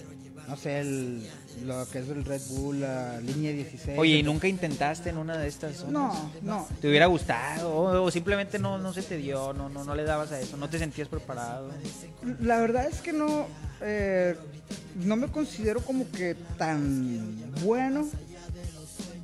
no 0.48 0.56
sé, 0.56 0.80
el, 0.80 1.22
lo 1.64 1.88
que 1.88 2.00
es 2.00 2.08
el 2.08 2.24
Red 2.24 2.40
Bull, 2.50 2.80
la 2.80 3.20
línea 3.20 3.52
16. 3.52 3.96
Oye, 3.98 4.16
¿y 4.18 4.22
nunca 4.24 4.48
intentaste 4.48 5.10
en 5.10 5.16
una 5.18 5.36
de 5.38 5.46
estas? 5.48 5.80
ondas? 5.82 5.92
No, 5.92 6.30
no. 6.42 6.68
¿Te 6.80 6.88
hubiera 6.88 7.06
gustado? 7.06 7.72
O, 7.72 8.02
o 8.04 8.10
simplemente 8.10 8.58
no, 8.58 8.76
no 8.76 8.92
se 8.92 9.02
te 9.02 9.16
dio, 9.16 9.52
no, 9.52 9.68
no, 9.68 9.84
no 9.84 9.94
le 9.94 10.02
dabas 10.04 10.32
a 10.32 10.40
eso, 10.40 10.56
no 10.56 10.68
te 10.68 10.78
sentías 10.80 11.06
preparado. 11.08 11.70
La 12.40 12.60
verdad 12.60 12.86
es 12.90 13.00
que 13.00 13.12
no, 13.12 13.46
eh, 13.80 14.34
no 14.96 15.14
me 15.16 15.28
considero 15.28 15.80
como 15.80 16.10
que 16.10 16.34
tan 16.58 17.40
bueno. 17.64 18.08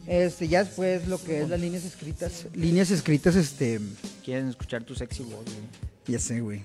Este, 0.09 0.49
ya 0.49 0.65
después 0.65 1.07
lo 1.07 1.23
que 1.23 1.43
es 1.43 1.49
las 1.49 1.61
líneas 1.61 1.85
escritas, 1.85 2.47
líneas 2.55 2.91
escritas, 2.91 3.37
este, 3.37 3.79
Quieren 4.25 4.49
escuchar 4.49 4.83
tu 4.85 4.95
sexy 4.95 5.23
voz, 5.23 5.45
güey. 5.45 5.57
ya 6.07 6.19
sé, 6.19 6.41
güey. 6.41 6.63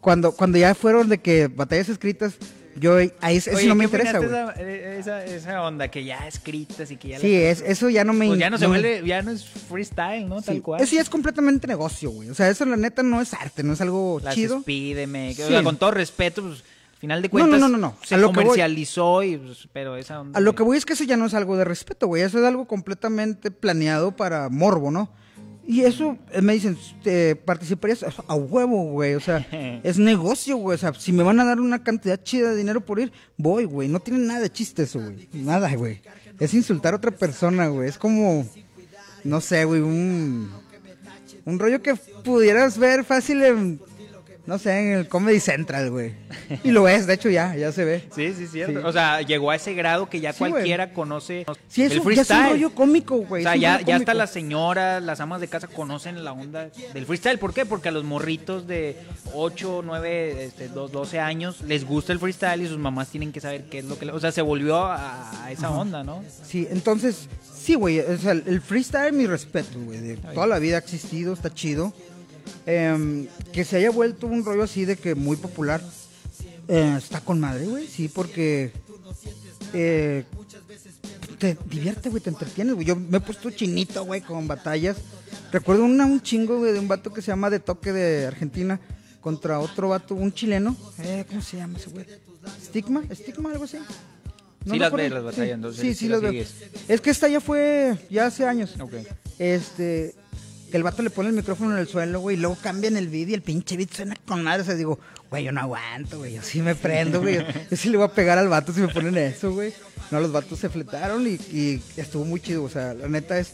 Cuando, 0.00 0.32
cuando 0.32 0.58
ya 0.58 0.74
fueron 0.74 1.08
de 1.08 1.18
que 1.18 1.46
batallas 1.46 1.88
escritas, 1.88 2.34
yo 2.76 2.96
ahí 3.20 3.36
eso 3.36 3.52
Oye, 3.54 3.68
no 3.68 3.76
me 3.76 3.84
¿qué 3.88 3.96
interesa, 3.96 4.18
güey. 4.18 4.28
opinaste 4.28 4.98
Esa, 4.98 5.24
esa, 5.24 5.36
esa 5.36 5.62
onda 5.62 5.86
que 5.88 6.04
ya 6.04 6.26
escritas 6.26 6.90
y 6.90 6.96
que 6.96 7.08
ya... 7.08 7.20
Sí, 7.20 7.32
la- 7.32 7.50
es, 7.50 7.60
eso 7.64 7.88
ya 7.88 8.02
no 8.02 8.12
me 8.12 8.26
Pues 8.26 8.40
ya 8.40 8.50
no 8.50 8.58
se 8.58 8.64
me- 8.64 8.68
vuelve, 8.80 9.06
ya 9.06 9.22
no 9.22 9.30
es 9.30 9.44
freestyle, 9.44 10.28
¿no? 10.28 10.42
Tal 10.42 10.56
Sí, 10.56 10.60
cual. 10.60 10.82
Eso 10.82 10.96
ya 10.96 11.00
es 11.02 11.08
completamente 11.08 11.68
negocio, 11.68 12.10
güey. 12.10 12.28
O 12.30 12.34
sea, 12.34 12.50
eso 12.50 12.64
la 12.64 12.76
neta 12.76 13.04
no 13.04 13.20
es 13.20 13.32
arte, 13.32 13.62
no 13.62 13.74
es 13.74 13.80
algo 13.80 14.20
Las 14.22 14.34
chido. 14.34 14.62
Pídeme, 14.62 15.34
que, 15.36 15.44
o 15.44 15.46
Sí. 15.46 15.52
sea, 15.52 15.62
con 15.62 15.76
todo 15.76 15.92
respeto, 15.92 16.42
pues, 16.42 16.64
final 17.04 17.22
de 17.22 17.28
No, 17.28 17.38
no, 17.38 17.40
cuentas 17.48 17.60
no, 17.60 17.68
no, 17.68 17.78
no. 17.78 17.96
se 18.04 18.16
lo 18.16 18.28
voy- 18.28 18.34
comercializó 18.44 19.22
y, 19.22 19.36
pues, 19.36 19.68
pero 19.72 19.96
esa 19.96 20.20
onda... 20.20 20.38
A 20.38 20.42
lo 20.42 20.54
que 20.54 20.62
voy 20.62 20.76
es 20.76 20.84
que 20.84 20.92
eso 20.94 21.04
ya 21.04 21.16
no 21.16 21.26
es 21.26 21.34
algo 21.34 21.56
de 21.56 21.64
respeto, 21.64 22.06
güey. 22.06 22.22
Eso 22.22 22.38
es 22.38 22.44
algo 22.44 22.66
completamente 22.66 23.50
planeado 23.50 24.16
para 24.16 24.48
morbo, 24.48 24.90
¿no? 24.90 25.10
Y 25.66 25.80
eso, 25.82 26.18
eh, 26.32 26.42
me 26.42 26.52
dicen, 26.52 26.76
¿te 27.02 27.36
participarías 27.36 28.04
a 28.26 28.34
huevo, 28.34 28.84
güey? 28.90 29.14
O 29.14 29.20
sea, 29.20 29.46
es 29.82 29.96
negocio, 29.98 30.56
güey. 30.58 30.74
O 30.74 30.78
sea, 30.78 30.92
si 30.92 31.10
me 31.12 31.22
van 31.22 31.40
a 31.40 31.44
dar 31.44 31.58
una 31.60 31.82
cantidad 31.82 32.22
chida 32.22 32.50
de 32.50 32.56
dinero 32.56 32.82
por 32.82 33.00
ir, 33.00 33.12
voy, 33.38 33.64
güey. 33.64 33.88
No 33.88 34.00
tiene 34.00 34.20
nada 34.26 34.40
de 34.40 34.50
chiste 34.52 34.82
eso, 34.82 35.00
güey. 35.00 35.28
Nada, 35.32 35.74
güey. 35.74 36.02
Es 36.38 36.52
insultar 36.52 36.92
a 36.92 36.96
otra 36.96 37.12
persona, 37.12 37.68
güey. 37.68 37.88
Es 37.88 37.96
como, 37.96 38.46
no 39.24 39.40
sé, 39.40 39.64
güey, 39.64 39.80
un, 39.80 40.50
un 41.46 41.58
rollo 41.58 41.80
que 41.80 41.94
pudieras 42.24 42.76
ver 42.76 43.04
fácil 43.04 43.42
en, 43.42 43.80
no 44.46 44.58
sé, 44.58 44.78
en 44.78 44.98
el 44.98 45.08
Comedy 45.08 45.40
Central, 45.40 45.90
güey. 45.90 46.12
Y 46.64 46.70
lo 46.70 46.86
es, 46.88 47.06
de 47.06 47.14
hecho 47.14 47.30
ya, 47.30 47.56
ya 47.56 47.72
se 47.72 47.84
ve. 47.84 48.04
Sí, 48.14 48.34
sí, 48.36 48.46
cierto. 48.46 48.80
Sí. 48.80 48.86
O 48.86 48.92
sea, 48.92 49.22
llegó 49.22 49.50
a 49.50 49.56
ese 49.56 49.72
grado 49.74 50.08
que 50.10 50.20
ya 50.20 50.32
Sí, 50.32 50.40
güey. 50.40 50.52
cualquiera 50.52 50.92
conoce 50.92 51.46
Sí, 51.68 51.82
el 51.82 51.92
eso 51.92 51.94
ya 51.94 51.94
es 51.94 51.98
un 51.98 52.04
freestyle. 52.04 52.50
rollo 52.50 52.74
cómico, 52.74 53.14
O 53.16 53.26
güey. 53.26 53.42
sea, 53.42 53.52
es 53.52 53.56
un 53.56 53.62
ya, 53.62 53.80
ya 53.80 53.96
hasta 53.96 54.12
las 54.14 54.30
señoras, 54.32 55.02
las 55.02 55.20
amas 55.20 55.40
de 55.40 55.48
casa 55.48 55.66
conocen 55.66 56.22
la 56.24 56.32
onda 56.32 56.68
del 56.92 57.06
freestyle. 57.06 57.38
¿Por 57.38 57.54
qué? 57.54 57.64
Porque 57.64 57.88
a 57.88 57.92
los 57.92 58.04
morritos 58.04 58.66
de 58.66 58.96
8, 59.32 59.82
9, 59.84 60.44
este, 60.44 60.68
2, 60.68 60.92
12 60.92 61.20
años 61.20 61.62
les 61.62 61.84
gusta 61.86 62.12
el 62.12 62.18
freestyle 62.18 62.62
y 62.62 62.68
sus 62.68 62.78
mamás 62.78 63.08
tienen 63.08 63.32
que 63.32 63.40
saber 63.40 63.64
qué 63.70 63.78
es 63.78 63.84
lo 63.86 63.98
que... 63.98 64.06
le- 64.06 64.12
O 64.12 64.20
sea, 64.20 64.30
se 64.32 64.42
volvió 64.42 64.76
a, 64.84 65.44
a 65.44 65.52
esa 65.52 65.70
onda, 65.70 66.04
¿no? 66.04 66.22
Sí, 66.46 66.68
entonces, 66.70 67.28
sí, 67.42 67.74
güey. 67.74 68.00
O 68.00 68.18
sea, 68.18 68.32
el 68.32 68.60
freestyle, 68.60 69.12
mi 69.14 69.26
respeto, 69.26 69.78
güey. 69.80 69.98
De 70.00 70.16
toda 70.16 70.46
la 70.46 70.58
vida 70.58 70.76
ha 70.76 70.80
existido, 70.80 71.32
está 71.32 71.52
chido. 71.52 71.92
Em, 72.66 73.26
que 73.52 73.64
se 73.64 73.76
haya 73.76 73.90
vuelto 73.90 74.26
un 74.26 74.44
rollo 74.44 74.62
así 74.62 74.84
de 74.84 74.96
que 74.96 75.14
muy 75.14 75.36
popular. 75.36 75.82
eh, 76.68 76.94
está 76.98 77.20
con 77.20 77.40
madre, 77.40 77.66
güey. 77.66 77.86
Sí, 77.86 78.08
porque. 78.08 78.72
eh, 79.72 80.24
te 81.38 81.56
divierte, 81.68 82.08
güey, 82.10 82.22
te 82.22 82.30
entretienes, 82.30 82.74
güey. 82.74 82.86
Yo 82.86 82.96
me 82.96 83.18
he 83.18 83.20
puesto 83.20 83.50
chinito, 83.50 84.04
güey, 84.04 84.20
con 84.20 84.46
batallas. 84.46 84.96
Recuerdo 85.52 85.84
una, 85.84 86.06
un 86.06 86.20
chingo, 86.22 86.58
güey, 86.58 86.72
de 86.72 86.78
un 86.78 86.88
vato 86.88 87.12
que 87.12 87.20
se 87.22 87.28
llama 87.28 87.50
De 87.50 87.60
Toque 87.60 87.92
de 87.92 88.26
Argentina 88.26 88.80
contra 89.20 89.58
otro 89.60 89.88
vato, 89.90 90.14
un 90.14 90.32
chileno. 90.32 90.76
Eh, 90.98 91.24
¿Cómo 91.28 91.42
se 91.42 91.56
llama 91.58 91.78
ese 91.78 91.90
güey? 91.90 92.06
¿Stigma? 92.62 93.02
¿Stigma? 93.12 93.50
¿Algo 93.50 93.64
así? 93.64 93.78
Sí 94.70 94.78
las 94.78 94.92
ves 94.92 95.12
las 95.12 95.22
batallas, 95.22 95.46
Sí, 95.46 95.52
entonces, 95.52 95.80
Sí, 95.82 95.94
sí 95.94 96.08
las 96.08 96.20
veo. 96.22 96.32
Es 96.88 97.00
que 97.00 97.10
esta 97.10 97.28
ya 97.28 97.40
fue 97.40 97.98
ya 98.10 98.26
hace 98.26 98.46
años. 98.46 98.74
Ok. 98.80 98.94
Este, 99.38 100.14
que 100.74 100.78
el 100.78 100.82
vato 100.82 101.04
le 101.04 101.10
pone 101.10 101.28
el 101.28 101.36
micrófono 101.36 101.70
en 101.74 101.78
el 101.78 101.86
suelo, 101.86 102.18
güey, 102.18 102.36
y 102.36 102.40
luego 102.40 102.58
cambian 102.60 102.96
el 102.96 103.06
beat 103.06 103.28
y 103.28 103.34
el 103.34 103.42
pinche 103.42 103.76
beat 103.76 103.92
suena 103.92 104.16
con 104.26 104.42
madre. 104.42 104.62
O 104.62 104.64
sea, 104.64 104.74
digo, 104.74 104.98
güey, 105.30 105.44
yo 105.44 105.52
no 105.52 105.60
aguanto, 105.60 106.18
güey, 106.18 106.34
yo 106.34 106.42
sí 106.42 106.62
me 106.62 106.74
prendo, 106.74 107.20
güey. 107.20 107.46
Yo 107.70 107.76
sí 107.76 107.90
le 107.90 107.96
voy 107.96 108.06
a 108.06 108.10
pegar 108.10 108.38
al 108.38 108.48
vato 108.48 108.72
si 108.72 108.80
me 108.80 108.88
ponen 108.88 109.16
eso, 109.16 109.52
güey. 109.52 109.72
No, 110.10 110.18
los 110.18 110.32
vatos 110.32 110.58
se 110.58 110.68
fletaron 110.68 111.28
y, 111.28 111.34
y 111.56 111.80
estuvo 111.96 112.24
muy 112.24 112.40
chido, 112.40 112.64
o 112.64 112.68
sea, 112.68 112.92
la 112.92 113.06
neta 113.06 113.38
es. 113.38 113.52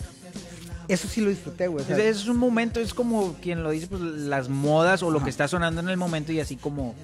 Eso 0.89 1.09
sí 1.09 1.21
lo 1.21 1.29
disfruté, 1.29 1.69
güey. 1.69 1.85
Es, 1.91 1.99
es 1.99 2.27
un 2.27 2.39
momento, 2.39 2.81
es 2.81 2.95
como 2.95 3.35
quien 3.35 3.63
lo 3.63 3.69
dice, 3.69 3.87
pues 3.87 4.01
las 4.01 4.49
modas 4.49 5.03
o 5.03 5.11
lo 5.11 5.23
que 5.23 5.29
está 5.29 5.47
sonando 5.47 5.83
en 5.83 5.91
el 5.91 5.99
momento 5.99 6.33
y 6.33 6.41
así 6.41 6.57
como 6.57 6.95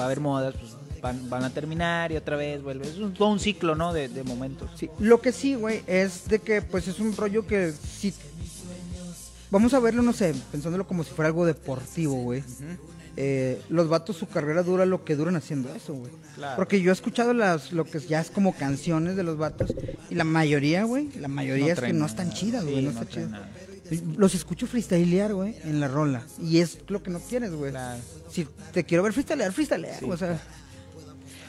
va 0.00 0.04
a 0.04 0.06
haber 0.06 0.20
modas, 0.20 0.54
pues 0.58 0.78
van, 1.02 1.28
van 1.28 1.44
a 1.44 1.50
terminar 1.50 2.10
y 2.10 2.16
otra 2.16 2.36
vez 2.36 2.62
vuelve. 2.62 2.88
Es 2.88 2.96
un, 2.96 3.12
todo 3.12 3.28
un 3.28 3.38
ciclo, 3.38 3.74
¿no? 3.74 3.92
De, 3.92 4.08
de 4.08 4.24
momentos. 4.24 4.70
Sí, 4.76 4.88
lo 4.98 5.20
que 5.20 5.32
sí, 5.32 5.56
güey, 5.56 5.82
es 5.86 6.26
de 6.28 6.38
que 6.38 6.62
pues 6.62 6.88
es 6.88 7.00
un 7.00 7.14
rollo 7.14 7.46
que 7.46 7.72
sí 7.72 8.14
vamos 9.50 9.74
a 9.74 9.80
verlo, 9.80 10.02
no 10.02 10.12
sé, 10.12 10.34
pensándolo 10.50 10.86
como 10.86 11.04
si 11.04 11.10
fuera 11.10 11.28
algo 11.28 11.46
deportivo, 11.46 12.14
güey. 12.22 12.42
Eh, 13.16 13.60
los 13.68 13.88
vatos 13.88 14.16
su 14.16 14.28
carrera 14.28 14.62
dura 14.62 14.86
lo 14.86 15.04
que 15.04 15.16
duran 15.16 15.34
haciendo 15.34 15.74
eso, 15.74 15.94
güey. 15.94 16.12
Claro. 16.36 16.56
Porque 16.56 16.80
yo 16.80 16.90
he 16.90 16.94
escuchado 16.94 17.34
las 17.34 17.72
lo 17.72 17.84
que 17.84 17.98
ya 17.98 18.20
es 18.20 18.30
como 18.30 18.54
canciones 18.54 19.16
de 19.16 19.24
los 19.24 19.36
vatos 19.36 19.74
y 20.08 20.14
la 20.14 20.24
mayoría, 20.24 20.84
güey, 20.84 21.10
la 21.18 21.26
mayoría 21.26 21.66
No 21.66 21.72
es 21.72 21.80
que 21.80 21.92
no 21.92 22.06
están 22.06 22.30
chidas, 22.30 22.62
güey, 22.62 22.76
Sí, 22.76 22.82
no, 22.82 22.92
no 22.92 23.02
está 23.02 23.20
nada. 23.22 23.50
Los 24.16 24.34
escucho 24.34 24.66
freestylear, 24.66 25.34
güey, 25.34 25.56
en 25.64 25.80
la 25.80 25.88
rola 25.88 26.22
y 26.40 26.58
es 26.58 26.78
lo 26.88 27.02
que 27.02 27.10
no 27.10 27.18
quieres, 27.18 27.52
güey. 27.52 27.72
Claro. 27.72 28.00
Si 28.30 28.46
te 28.72 28.84
quiero 28.84 29.02
ver 29.02 29.12
freestylear, 29.12 29.52
freestylear, 29.52 30.04
o 30.04 30.16
sea, 30.16 30.40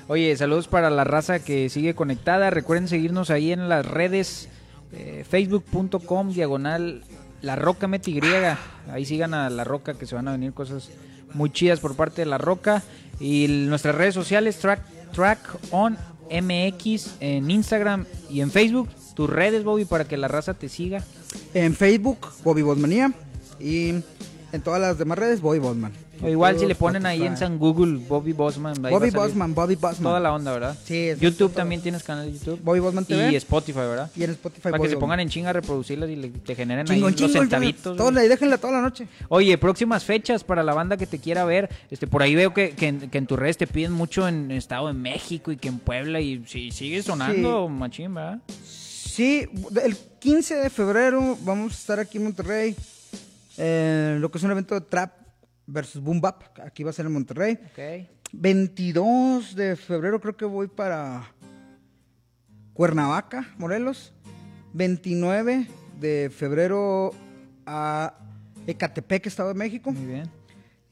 Oye, 0.09 0.35
saludos 0.35 0.67
para 0.67 0.89
la 0.89 1.03
raza 1.03 1.37
que 1.37 1.69
sigue 1.69 1.93
conectada. 1.93 2.49
Recuerden 2.49 2.87
seguirnos 2.87 3.29
ahí 3.29 3.51
en 3.51 3.69
las 3.69 3.85
redes 3.85 4.49
eh, 4.91 5.23
facebook.com 5.29 6.33
diagonal 6.33 7.03
la 7.41 7.55
roca 7.55 7.87
MTY. 7.87 8.21
Ahí 8.91 9.05
sigan 9.05 9.33
a 9.33 9.49
la 9.49 9.63
roca 9.63 9.93
que 9.93 10.05
se 10.05 10.15
van 10.15 10.27
a 10.27 10.31
venir 10.31 10.53
cosas 10.53 10.89
muy 11.33 11.51
chidas 11.51 11.79
por 11.79 11.95
parte 11.95 12.21
de 12.21 12.25
la 12.25 12.37
roca. 12.37 12.83
Y 13.19 13.47
nuestras 13.47 13.95
redes 13.95 14.13
sociales, 14.13 14.57
track, 14.57 14.81
track 15.11 15.39
on 15.71 15.97
MX 16.31 17.15
en 17.19 17.49
Instagram 17.49 18.05
y 18.29 18.41
en 18.41 18.51
Facebook. 18.51 18.89
Tus 19.15 19.29
redes, 19.29 19.63
Bobby, 19.63 19.85
para 19.85 20.05
que 20.05 20.15
la 20.17 20.27
raza 20.27 20.53
te 20.53 20.69
siga. 20.69 21.03
En 21.53 21.75
Facebook, 21.75 22.27
Bobby 22.43 22.61
Bosmanía. 22.61 23.11
Y 23.59 24.01
En 24.51 24.61
todas 24.63 24.81
las 24.81 24.97
demás 24.97 25.19
redes, 25.19 25.41
Bobby 25.41 25.59
Bosman. 25.59 25.91
O 26.21 26.27
igual 26.27 26.59
si 26.59 26.65
le 26.65 26.75
ponen 26.75 27.05
ahí 27.05 27.23
en. 27.23 27.37
San 27.37 27.57
Google 27.57 27.97
Bobby 28.07 28.33
Bosman. 28.33 28.73
Bobby 28.81 29.09
Bosman, 29.09 29.55
Bobby 29.55 29.75
Bosman. 29.75 30.03
Toda 30.03 30.19
la 30.19 30.33
onda, 30.33 30.51
¿verdad? 30.51 30.77
Sí, 30.83 31.09
es- 31.09 31.19
YouTube 31.19 31.53
también 31.53 31.81
tienes 31.81 32.03
canal 32.03 32.25
de 32.25 32.37
YouTube. 32.37 32.59
Bobby 32.63 32.79
Bosman 32.79 33.05
TV. 33.05 33.31
Y 33.31 33.35
Spotify, 33.35 33.79
¿verdad? 33.79 34.11
Y 34.15 34.23
en 34.23 34.31
Spotify 34.31 34.63
Para 34.63 34.79
que 34.79 34.89
se 34.89 34.97
pongan 34.97 35.19
en 35.21 35.29
chinga 35.29 35.51
a 35.51 35.53
reproducirlas 35.53 36.09
y 36.09 36.15
le, 36.17 36.29
te 36.29 36.55
generen 36.55 36.85
Chingón, 36.85 37.13
ahí 37.13 37.19
los 37.21 37.31
chingón, 37.31 37.49
centavitos. 37.49 37.97
Güey. 37.97 38.17
ahí, 38.17 38.27
déjenla 38.27 38.57
toda 38.57 38.73
la 38.73 38.81
noche. 38.81 39.07
Oye, 39.29 39.57
próximas 39.57 40.03
fechas 40.03 40.43
para 40.43 40.61
la 40.63 40.73
banda 40.73 40.97
que 40.97 41.07
te 41.07 41.19
quiera 41.19 41.45
ver. 41.45 41.69
Este, 41.89 42.07
por 42.07 42.21
ahí 42.21 42.35
veo 42.35 42.53
que, 42.53 42.71
que, 42.71 42.87
en, 42.87 43.09
que 43.09 43.17
en 43.17 43.25
tus 43.27 43.39
redes 43.39 43.57
te 43.57 43.67
piden 43.67 43.93
mucho 43.93 44.27
en 44.27 44.51
Estado 44.51 44.87
de 44.87 44.93
México 44.93 45.51
y 45.51 45.57
que 45.57 45.69
en 45.69 45.79
Puebla 45.79 46.19
y 46.19 46.43
si 46.47 46.71
sigue 46.71 47.01
sonando 47.01 47.69
machín, 47.69 48.13
¿verdad? 48.13 48.39
Sí, 48.61 49.47
el 49.83 49.97
15 50.19 50.55
de 50.55 50.69
febrero 50.69 51.37
vamos 51.43 51.73
a 51.73 51.75
estar 51.75 51.99
aquí 51.99 52.17
en 52.17 52.25
Monterrey. 52.25 52.75
eh, 53.57 54.17
lo 54.19 54.29
que 54.31 54.37
es 54.37 54.43
un 54.43 54.51
evento 54.51 54.75
de 54.75 54.81
trap 54.81 55.11
versus 55.71 56.01
boom 56.01 56.19
bap. 56.21 56.43
Aquí 56.59 56.83
va 56.83 56.89
a 56.89 56.93
ser 56.93 57.05
en 57.05 57.13
Monterrey. 57.13 57.57
Ok. 57.71 58.07
22 58.31 59.55
de 59.55 59.75
febrero 59.75 60.19
creo 60.19 60.35
que 60.37 60.45
voy 60.45 60.67
para 60.67 61.31
Cuernavaca, 62.73 63.47
Morelos. 63.57 64.13
29 64.73 65.67
de 65.99 66.31
febrero 66.35 67.11
a 67.65 68.13
Ecatepec, 68.67 69.25
Estado 69.25 69.49
de 69.49 69.55
México. 69.55 69.91
Muy 69.91 70.05
bien. 70.05 70.29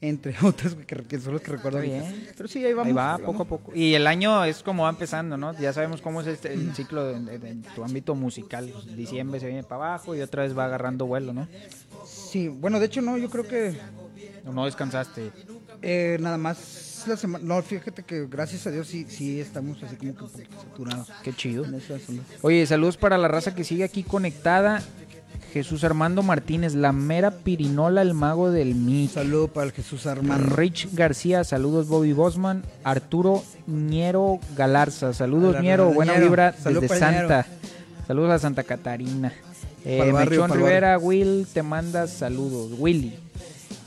Entre 0.00 0.34
otras 0.44 0.74
que, 0.74 1.18
son 1.20 1.32
los 1.34 1.42
que 1.42 1.52
recuerdo 1.52 1.78
ahorita. 1.78 1.96
bien. 2.10 2.28
Pero 2.36 2.48
sí, 2.48 2.64
ahí 2.64 2.72
vamos. 2.72 2.88
Ahí 2.88 2.92
va, 2.92 3.18
poco 3.18 3.42
a 3.42 3.46
poco. 3.46 3.72
Y 3.74 3.94
el 3.94 4.06
año 4.06 4.44
es 4.44 4.62
como 4.62 4.84
va 4.84 4.90
empezando, 4.90 5.36
¿no? 5.36 5.58
Ya 5.58 5.72
sabemos 5.72 6.00
cómo 6.02 6.20
es 6.20 6.26
este, 6.28 6.52
el 6.52 6.74
ciclo 6.74 7.04
de, 7.04 7.20
de- 7.20 7.38
de 7.38 7.54
tu 7.74 7.82
ámbito 7.84 8.14
musical. 8.14 8.72
Diciembre 8.96 9.40
se 9.40 9.46
viene 9.46 9.62
para 9.62 9.86
abajo 9.92 10.14
y 10.14 10.20
otra 10.20 10.42
vez 10.42 10.56
va 10.56 10.66
agarrando 10.66 11.06
vuelo, 11.06 11.32
¿no? 11.32 11.48
Sí, 12.04 12.48
bueno, 12.48 12.78
de 12.80 12.86
hecho 12.86 13.00
no, 13.02 13.16
yo 13.18 13.28
creo 13.30 13.46
que 13.48 13.76
no 14.52 14.64
descansaste. 14.64 15.30
eh, 15.82 16.16
nada 16.20 16.36
más 16.38 17.04
la 17.06 17.16
semana. 17.16 17.44
No, 17.44 17.62
fíjate 17.62 18.02
que 18.02 18.26
gracias 18.26 18.66
a 18.66 18.70
Dios 18.70 18.88
sí, 18.88 19.06
sí 19.08 19.40
estamos 19.40 19.82
así 19.82 19.96
como 19.96 20.14
que 20.16 20.24
un 20.24 20.30
poquito 20.30 20.56
saturados. 20.62 21.08
Qué 21.22 21.32
chido. 21.32 21.64
Oye, 22.42 22.66
saludos 22.66 22.96
para 22.96 23.16
la 23.18 23.28
raza 23.28 23.54
que 23.54 23.64
sigue 23.64 23.84
aquí 23.84 24.02
conectada. 24.02 24.82
Jesús 25.52 25.82
Armando 25.82 26.22
Martínez, 26.22 26.74
la 26.74 26.92
mera 26.92 27.30
pirinola, 27.30 28.02
el 28.02 28.12
mago 28.12 28.50
del 28.50 28.74
mic. 28.74 29.10
saludo 29.12 29.48
para 29.48 29.66
el 29.68 29.72
Jesús 29.72 30.06
Armando. 30.06 30.54
Rich 30.54 30.88
García, 30.92 31.42
saludos 31.42 31.88
Bobby 31.88 32.12
Bosman. 32.12 32.62
Arturo 32.84 33.42
Ñero 33.66 34.40
Galarza, 34.56 35.14
saludos 35.14 35.50
Hola, 35.50 35.62
Ñero, 35.62 35.84
Ñero. 35.84 35.94
buena 35.94 36.12
vibra 36.14 36.52
Salud 36.52 36.82
desde 36.82 36.98
Santa. 36.98 37.46
Saludos 38.06 38.30
a 38.32 38.38
Santa 38.38 38.62
Catarina. 38.64 39.32
Eh, 39.86 40.10
barrio, 40.12 40.42
Mechón 40.42 40.58
Rivera, 40.58 40.98
Will, 40.98 41.46
te 41.50 41.62
manda 41.62 42.06
saludos. 42.08 42.72
Willy. 42.78 43.18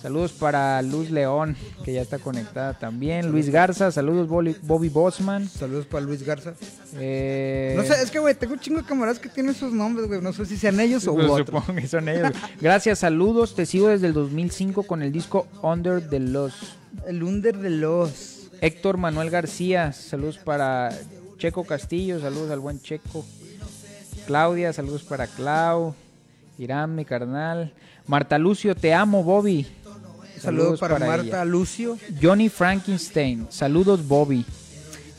Saludos 0.02 0.32
para 0.32 0.82
Luz 0.82 1.12
León, 1.12 1.56
que 1.86 1.94
ya 1.94 2.02
está 2.02 2.18
conectada 2.18 2.74
también. 2.78 3.32
Luis 3.32 3.50
Garza, 3.50 3.92
saludos 3.92 4.28
Bobby, 4.28 4.56
Bobby 4.64 4.90
Bosman. 4.90 5.48
Saludos 5.48 5.86
para 5.86 6.04
Luis 6.04 6.24
Garza. 6.24 6.54
Eh, 6.96 7.76
No 7.78 7.84
sé, 7.84 8.02
es 8.02 8.10
que, 8.10 8.18
güey, 8.20 8.34
tengo 8.34 8.54
un 8.54 8.60
chingo 8.60 8.80
de 8.82 8.86
camaradas 8.88 9.20
que 9.20 9.30
tienen 9.30 9.54
sus 9.54 9.72
nombres, 9.74 10.08
güey. 10.08 10.20
No 10.22 10.34
sé 10.34 10.46
si 10.48 10.58
sean 10.58 10.80
ellos 10.80 11.08
o 11.08 11.14
otros. 11.16 11.38
supongo 11.46 11.76
que 11.80 11.88
son 11.88 12.10
ellos. 12.10 12.32
Gracias, 12.60 13.00
saludos. 13.00 13.54
Te 13.54 13.66
sigo 13.68 13.90
desde 13.90 14.08
el 14.08 14.14
2005 14.14 14.84
con 14.84 15.04
el 15.04 15.12
disco 15.12 15.48
Under 15.62 16.02
the 16.10 16.20
Lost. 16.20 16.64
El 17.06 17.22
Under 17.24 17.58
de 17.58 17.70
los. 17.70 18.50
Héctor 18.60 18.98
Manuel 18.98 19.30
García, 19.32 19.92
saludos 19.92 20.38
para 20.38 20.90
Checo 21.38 21.64
Castillo, 21.64 22.20
saludos 22.20 22.52
al 22.52 22.60
buen 22.60 22.80
Checo. 22.82 23.26
Claudia, 24.28 24.72
saludos 24.74 25.04
para 25.04 25.28
Clau. 25.28 25.96
Irán, 26.58 26.96
mi 26.96 27.06
carnal. 27.06 27.74
Marta 28.08 28.38
Lucio, 28.38 28.76
te 28.76 28.94
amo, 28.94 29.24
Bobby. 29.24 29.66
Saludos 30.42 30.80
para, 30.80 30.98
Marta, 31.00 31.24
ella. 31.24 31.46
Lucio. 31.46 31.98
Johnny 32.22 32.50
Frankenstein, 32.50 33.48
saludos, 33.50 34.08
Bobby. 34.08 34.46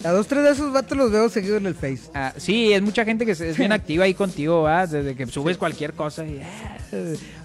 A 0.04 0.10
dos, 0.10 0.26
tres 0.26 0.42
de 0.42 0.50
esos 0.50 0.72
vatos 0.72 0.98
los 0.98 1.12
veo 1.12 1.28
seguido 1.28 1.56
en 1.58 1.66
el 1.66 1.76
Face. 1.76 2.10
Ah, 2.12 2.32
sí, 2.36 2.72
es 2.72 2.82
mucha 2.82 3.04
gente 3.04 3.24
que 3.24 3.32
es 3.32 3.56
bien 3.56 3.70
activa 3.72 4.04
ahí 4.04 4.14
contigo, 4.14 4.64
¿verdad? 4.64 4.88
desde 4.88 5.14
que 5.14 5.26
subes 5.26 5.56
cualquier 5.56 5.92
cosa. 5.92 6.24
y. 6.26 6.40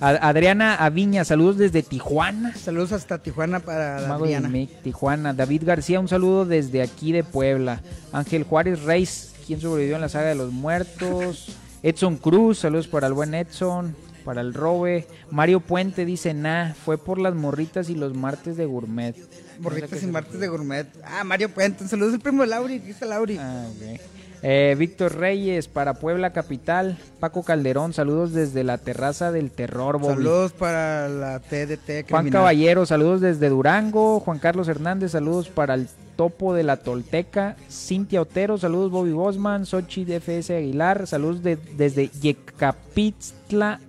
A- 0.01 0.27
Adriana 0.27 0.73
Aviña, 0.75 1.23
saludos 1.23 1.57
desde 1.57 1.83
Tijuana. 1.83 2.55
Saludos 2.55 2.93
hasta 2.93 3.19
Tijuana 3.19 3.59
para 3.59 4.07
Mago 4.07 4.25
de 4.25 4.35
Adriana. 4.37 4.67
Tijuana. 4.83 5.33
David 5.33 5.63
García, 5.65 5.99
un 5.99 6.07
saludo 6.07 6.45
desde 6.45 6.81
aquí 6.81 7.11
de 7.11 7.23
Puebla. 7.23 7.81
Ángel 8.11 8.43
Juárez 8.43 8.81
Reis, 8.81 9.33
quien 9.45 9.61
sobrevivió 9.61 9.95
en 9.95 10.01
la 10.01 10.09
saga 10.09 10.29
de 10.29 10.35
los 10.35 10.51
muertos. 10.51 11.49
Edson 11.83 12.17
Cruz, 12.17 12.57
saludos 12.59 12.87
para 12.87 13.05
el 13.05 13.13
buen 13.13 13.35
Edson, 13.35 13.95
para 14.27 14.41
el 14.41 14.53
Robe. 14.53 15.07
Mario 15.31 15.61
Puente 15.61 16.03
dice, 16.03 16.33
nah, 16.33 16.73
fue 16.73 16.97
por 16.97 17.17
las 17.17 17.33
morritas 17.33 17.89
y 17.89 17.95
los 17.95 18.13
martes 18.13 18.57
de 18.57 18.65
gourmet. 18.65 19.15
Borritas 19.59 20.03
y 20.03 20.07
martes 20.07 20.37
de 20.41 20.49
gourmet. 20.49 20.85
Ah, 21.05 21.23
Mario 21.23 21.47
Puente. 21.49 21.87
Saludos 21.87 22.15
al 22.15 22.19
primo 22.19 22.45
Lauri. 22.45 22.75
Está 22.85 23.05
Lauri. 23.05 23.37
Ah, 23.39 23.65
ok. 23.71 23.99
Eh, 24.43 24.75
Víctor 24.77 25.15
Reyes, 25.15 25.67
para 25.69 25.93
Puebla 25.95 26.31
Capital. 26.33 26.97
Paco 27.21 27.41
Calderón, 27.43 27.93
saludos 27.93 28.33
desde 28.33 28.65
la 28.65 28.77
terraza 28.77 29.31
del 29.31 29.49
terror, 29.49 29.97
Bobby. 29.97 30.15
Saludos 30.15 30.51
para 30.51 31.07
la 31.07 31.39
TDT. 31.39 32.07
Juan. 32.09 32.29
Caballero, 32.29 32.85
saludos 32.85 33.21
desde 33.21 33.47
Durango. 33.49 34.19
Juan 34.19 34.39
Carlos 34.39 34.67
Hernández, 34.67 35.13
saludos 35.13 35.47
para 35.49 35.73
el 35.73 35.87
topo 36.17 36.53
de 36.53 36.61
la 36.63 36.77
Tolteca. 36.77 37.55
Cintia 37.71 38.21
Otero, 38.21 38.57
saludos 38.59 38.91
Bobby 38.91 39.11
Bosman. 39.11 39.65
Sochi 39.65 40.05
DFS 40.05 40.51
Aguilar, 40.51 41.07
saludos 41.07 41.41
de- 41.41 41.55
desde 41.75 42.09
Yecapixtla, 42.09 43.79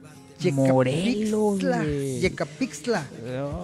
Morelos. 0.52 1.60
Yecapixtla. 2.20 3.04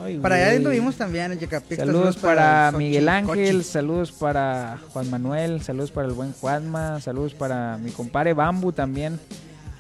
Ay, 0.05 0.19
Para 0.19 0.37
allá 0.37 0.47
güey. 0.47 0.57
anduvimos 0.59 0.97
también 0.97 1.33
en 1.33 1.39
Yecapixtla. 1.39 1.87
Saludos 1.87 2.17
para 2.17 2.73
Miguel 2.77 3.09
Ángel, 3.09 3.57
Cochi. 3.59 3.65
saludos 3.65 4.13
para 4.13 4.79
Juan 4.93 5.11
Manuel, 5.11 5.63
saludos 5.63 5.91
para 5.91 6.09
el 6.09 6.15
buen 6.15 6.33
Juanma, 6.33 7.01
saludos 7.01 7.35
para 7.35 7.79
mi 7.79 7.91
compadre 7.91 8.35
Bambu 8.35 8.73
también, 8.73 9.19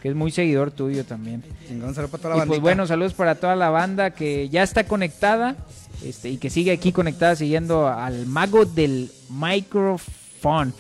que 0.02 0.08
es 0.08 0.14
muy 0.14 0.30
seguidor 0.30 0.70
tuyo 0.70 1.04
también. 1.04 1.42
Chingón, 1.68 1.94
saludo 1.94 2.10
para 2.10 2.22
toda 2.22 2.30
la 2.34 2.36
Y 2.36 2.38
bandita. 2.40 2.52
pues 2.52 2.60
bueno, 2.62 2.86
saludos 2.86 3.14
para 3.14 3.34
toda 3.34 3.56
la 3.56 3.70
banda 3.70 4.10
que 4.10 4.48
ya 4.48 4.62
está 4.62 4.84
conectada 4.84 5.56
este, 6.04 6.28
y 6.30 6.36
que 6.38 6.50
sigue 6.50 6.72
aquí 6.72 6.92
conectada 6.92 7.34
siguiendo 7.36 7.88
al 7.88 8.26
mago 8.26 8.64
del 8.64 9.10
microphone. 9.30 10.72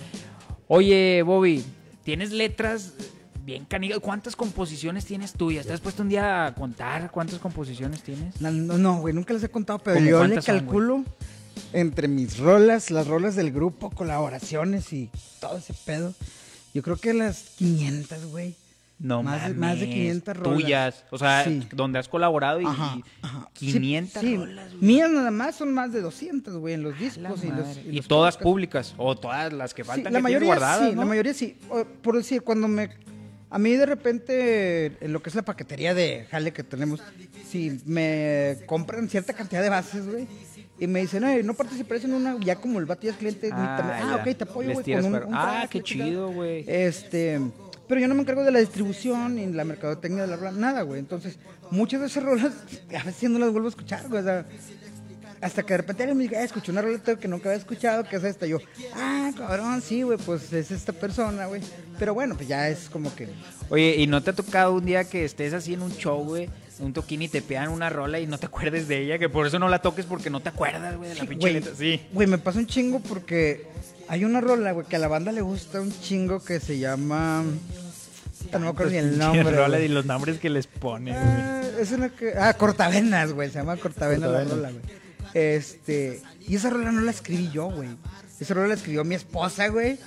Oye, 0.68 1.22
Bobby, 1.22 1.64
¿tienes 2.04 2.32
letras 2.32 2.92
bien 3.44 3.64
canigas? 3.66 3.98
¿Cuántas 4.00 4.36
composiciones 4.36 5.04
tienes 5.04 5.32
tuyas? 5.32 5.66
¿Te 5.66 5.72
has 5.72 5.80
puesto 5.80 6.02
un 6.02 6.08
día 6.08 6.46
a 6.46 6.54
contar 6.54 7.10
cuántas 7.10 7.38
composiciones 7.38 8.02
tienes? 8.02 8.40
No, 8.40 8.50
no, 8.50 8.98
güey, 9.00 9.14
nunca 9.14 9.32
les 9.34 9.42
he 9.44 9.48
contado, 9.48 9.78
pero 9.78 9.96
¿Cómo 9.96 10.08
yo 10.08 10.24
le 10.26 10.40
son, 10.40 10.56
calculo 10.58 11.04
entre 11.72 12.08
mis 12.08 12.38
rolas, 12.38 12.90
las 12.90 13.06
rolas 13.06 13.36
del 13.36 13.52
grupo, 13.52 13.90
colaboraciones 13.90 14.92
y 14.92 15.10
todo 15.40 15.58
ese 15.58 15.74
pedo. 15.84 16.14
Yo 16.72 16.82
creo 16.82 16.96
que 16.96 17.14
las 17.14 17.50
500, 17.56 18.26
güey. 18.26 18.56
No 18.98 19.24
Más 19.24 19.48
de- 19.48 19.54
más 19.54 19.78
de 19.80 19.88
500 19.90 20.36
rolas. 20.36 20.54
Tuyas, 20.62 21.04
o 21.10 21.18
sea, 21.18 21.44
Sí. 21.44 21.66
donde 21.74 21.98
has 21.98 22.08
colaborado 22.08 22.60
y, 22.60 22.64
Ajá, 22.64 22.96
y 22.96 23.02
ajá. 23.22 23.48
500 23.52 24.20
Sí, 24.22 24.28
sí. 24.28 24.36
rolas. 24.36 24.70
güey. 24.70 24.82
Mías 24.84 25.10
nada 25.10 25.30
más 25.32 25.56
son 25.56 25.72
más 25.74 25.92
de 25.92 26.00
200, 26.00 26.56
güey, 26.58 26.74
en 26.74 26.84
los 26.84 26.96
discos 26.98 27.42
y, 27.44 27.48
los, 27.48 27.76
y 27.84 27.88
Y 27.88 27.92
los 27.96 28.06
todas 28.08 28.36
públicas 28.36 28.94
o 28.96 29.16
todas 29.16 29.52
las 29.52 29.74
que 29.74 29.82
faltan 29.84 30.12
la 30.12 30.20
que 30.20 30.22
mayoría 30.22 30.46
guardadas, 30.46 30.88
sí, 30.90 30.94
¿no? 30.94 31.00
la 31.02 31.06
mayoría 31.08 31.34
sí. 31.34 31.56
Por 32.02 32.16
decir, 32.16 32.42
cuando 32.42 32.68
me... 32.68 32.90
A 33.50 33.58
mí 33.58 33.72
de 33.76 33.86
repente, 33.86 34.96
en 35.00 35.12
lo 35.12 35.22
que 35.22 35.28
es 35.30 35.34
la 35.36 35.42
paquetería 35.42 35.94
de 35.94 36.26
jale 36.30 36.52
que 36.52 36.64
tenemos, 36.64 37.00
si 37.48 37.80
me 37.84 38.56
compran 38.66 39.08
cierta 39.08 39.32
cantidad 39.32 39.62
de 39.62 39.68
bases, 39.68 40.06
güey, 40.06 40.26
y 40.80 40.86
me 40.88 41.00
dicen, 41.00 41.22
ay, 41.22 41.42
no 41.44 41.54
participarías 41.54 42.04
en 42.04 42.14
una, 42.14 42.36
ya 42.40 42.56
como 42.56 42.80
el 42.80 42.86
vato 42.86 43.02
ya 43.02 43.12
es 43.12 43.16
cliente, 43.16 43.48
Ah, 43.52 43.76
también, 43.78 44.08
ah, 44.08 44.16
ok, 44.16 44.36
te 44.36 44.44
apoyo, 44.44 44.72
güey, 44.72 44.84
con 44.96 45.04
un, 45.04 45.34
Ah, 45.34 45.58
track, 45.60 45.70
qué 45.70 45.78
la 45.78 45.84
chingada". 45.84 46.10
chido, 46.10 46.32
güey. 46.32 46.64
Este, 46.66 47.40
pero 47.86 48.00
yo 48.00 48.08
no 48.08 48.14
me 48.16 48.22
encargo 48.22 48.42
de 48.42 48.50
la 48.50 48.58
distribución 48.58 49.36
ni 49.36 49.46
la 49.52 49.64
mercadotecnia 49.64 50.22
de 50.22 50.28
la 50.28 50.36
rola, 50.36 50.50
nada, 50.52 50.82
güey. 50.82 50.98
Entonces, 50.98 51.38
muchas 51.70 52.00
de 52.00 52.06
esas 52.08 52.24
rolas, 52.24 52.52
a 52.98 53.04
veces 53.04 53.30
no 53.30 53.38
las 53.38 53.52
vuelvo 53.52 53.68
a 53.68 53.70
escuchar, 53.70 54.08
güey. 54.08 54.22
o 54.22 54.24
sea, 54.24 54.46
hasta 55.44 55.62
que 55.62 55.74
de 55.74 55.76
repente 55.78 56.02
alguien 56.02 56.16
me 56.18 56.24
diga, 56.24 56.38
"Ah, 56.40 56.44
escuché 56.44 56.72
una 56.72 56.82
rola 56.82 56.98
que 56.98 57.28
nunca 57.28 57.48
había 57.50 57.58
escuchado, 57.58 58.04
que 58.04 58.16
es 58.16 58.24
esta. 58.24 58.46
Yo, 58.46 58.58
ah, 58.94 59.30
cabrón, 59.36 59.82
sí, 59.82 60.02
güey, 60.02 60.18
pues 60.18 60.52
es 60.52 60.70
esta 60.70 60.92
persona, 60.92 61.46
güey. 61.46 61.60
Pero 61.98 62.14
bueno, 62.14 62.34
pues 62.36 62.48
ya 62.48 62.68
es 62.68 62.88
como 62.90 63.14
que. 63.14 63.28
Oye, 63.70 63.96
¿y 63.98 64.06
no 64.06 64.22
te 64.22 64.30
ha 64.30 64.32
tocado 64.34 64.72
un 64.74 64.84
día 64.84 65.04
que 65.04 65.24
estés 65.24 65.52
así 65.52 65.74
en 65.74 65.82
un 65.82 65.92
show, 65.96 66.24
güey? 66.24 66.48
Un 66.80 66.92
toquín 66.92 67.22
y 67.22 67.28
te 67.28 67.40
pegan 67.40 67.68
una 67.68 67.88
rola 67.88 68.18
y 68.18 68.26
no 68.26 68.36
te 68.38 68.46
acuerdes 68.46 68.88
de 68.88 68.98
ella, 69.02 69.18
que 69.18 69.28
por 69.28 69.46
eso 69.46 69.58
no 69.60 69.68
la 69.68 69.80
toques 69.80 70.06
porque 70.06 70.28
no 70.30 70.40
te 70.40 70.48
acuerdas, 70.48 70.96
güey, 70.96 71.10
de 71.10 71.14
la 71.14 71.20
Sí, 71.20 71.26
pinche 71.28 71.52
letra. 71.52 71.72
Sí. 71.78 72.00
Güey, 72.12 72.26
me 72.26 72.38
pasa 72.38 72.58
un 72.58 72.66
chingo 72.66 72.98
porque 73.00 73.66
hay 74.08 74.24
una 74.24 74.40
rola, 74.40 74.72
güey, 74.72 74.86
que 74.86 74.96
a 74.96 74.98
la 74.98 75.06
banda 75.08 75.30
le 75.30 75.40
gusta 75.42 75.80
un 75.80 75.92
chingo 76.00 76.42
que 76.42 76.58
se 76.58 76.78
llama. 76.78 77.44
No 78.52 78.58
me 78.58 78.68
acuerdo 78.68 78.92
ni 78.92 78.98
el 78.98 79.18
nombre. 79.18 79.50
rola 79.56 79.80
y 79.80 79.88
los 79.88 80.04
nombres 80.04 80.38
que 80.38 80.50
les 80.50 80.66
ponen, 80.66 81.14
güey. 81.14 81.26
Ah, 81.26 81.62
es 81.80 81.92
una 81.92 82.08
que. 82.08 82.34
Ah, 82.38 82.54
Cortavenas, 82.54 83.32
güey. 83.32 83.48
Se 83.50 83.58
llama 83.58 83.76
Cortavenas 83.76 84.20
la 84.30 84.38
Cortavenas. 84.40 84.56
rola, 84.56 84.70
güey. 84.70 85.03
Este. 85.34 86.22
Y 86.48 86.56
esa 86.56 86.70
rola 86.70 86.92
no 86.92 87.00
la 87.00 87.10
escribí 87.10 87.50
yo, 87.52 87.66
güey. 87.70 87.88
Esa 88.40 88.54
rola 88.54 88.68
la 88.68 88.74
escribió 88.74 89.04
mi 89.04 89.14
esposa, 89.14 89.68
güey. 89.68 89.98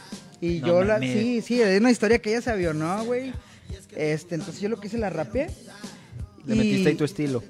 Y 0.41 0.59
No 0.61 0.67
yo 0.67 0.83
la. 0.83 0.99
Sí, 0.99 1.41
sí, 1.41 1.61
es 1.61 1.79
una 1.79 1.91
historia 1.91 2.19
que 2.19 2.29
ella 2.31 2.41
sabía, 2.41 2.73
¿no, 2.73 3.03
güey? 3.05 3.33
Este, 3.95 4.35
entonces 4.35 4.61
yo 4.61 4.69
lo 4.69 4.79
que 4.79 4.87
hice 4.87 4.97
la 4.97 5.09
rapeé. 5.09 5.47
Le 6.45 6.55
y- 6.55 6.57
metiste 6.59 6.89
ahí 6.89 6.95
tu 6.95 7.03
estilo. 7.05 7.43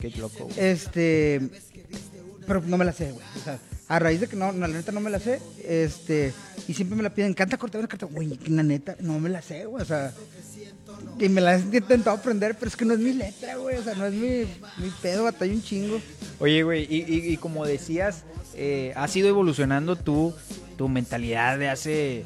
Qué 0.00 0.10
loco, 0.10 0.44
güey. 0.44 0.54
Este. 0.58 1.40
Pero 2.46 2.60
no 2.62 2.76
me 2.78 2.84
la 2.84 2.92
sé, 2.92 3.12
güey. 3.12 3.24
O 3.36 3.44
sea, 3.44 3.58
a 3.88 3.98
raíz 3.98 4.20
de 4.20 4.26
que 4.28 4.36
no, 4.36 4.52
la 4.52 4.68
neta 4.68 4.92
no 4.92 5.00
me 5.00 5.10
la 5.10 5.18
sé, 5.18 5.40
este. 5.64 6.32
Y 6.66 6.74
siempre 6.74 6.96
me 6.96 7.02
la 7.02 7.14
piden, 7.14 7.32
canta 7.34 7.56
corta 7.56 7.78
una 7.78 7.88
carta. 7.88 8.06
Güey, 8.06 8.38
la 8.48 8.62
neta, 8.62 8.96
no 9.00 9.18
me 9.18 9.28
la 9.30 9.40
sé, 9.42 9.64
güey. 9.64 9.82
O 9.82 9.86
sea. 9.86 10.12
Y 11.18 11.28
me 11.28 11.40
la 11.40 11.56
he 11.56 11.60
intentado 11.60 12.16
aprender, 12.16 12.56
pero 12.58 12.68
es 12.68 12.76
que 12.76 12.84
no 12.84 12.94
es 12.94 13.00
mi 13.00 13.12
letra, 13.12 13.56
güey. 13.56 13.76
O 13.78 13.82
sea, 13.82 13.94
no 13.94 14.06
es 14.06 14.12
mi, 14.14 14.28
mi 14.82 14.90
pedo, 15.02 15.24
batalla 15.24 15.52
un 15.52 15.62
chingo. 15.62 16.00
Oye, 16.40 16.62
güey, 16.62 16.84
y, 16.84 17.04
y- 17.06 17.32
y 17.32 17.36
como 17.36 17.64
decías, 17.66 18.24
eh, 18.54 18.92
has 18.96 19.14
ido 19.16 19.28
evolucionando 19.28 19.96
tú, 19.96 20.34
tu 20.76 20.88
mentalidad 20.88 21.58
de 21.58 21.68
hace 21.68 22.24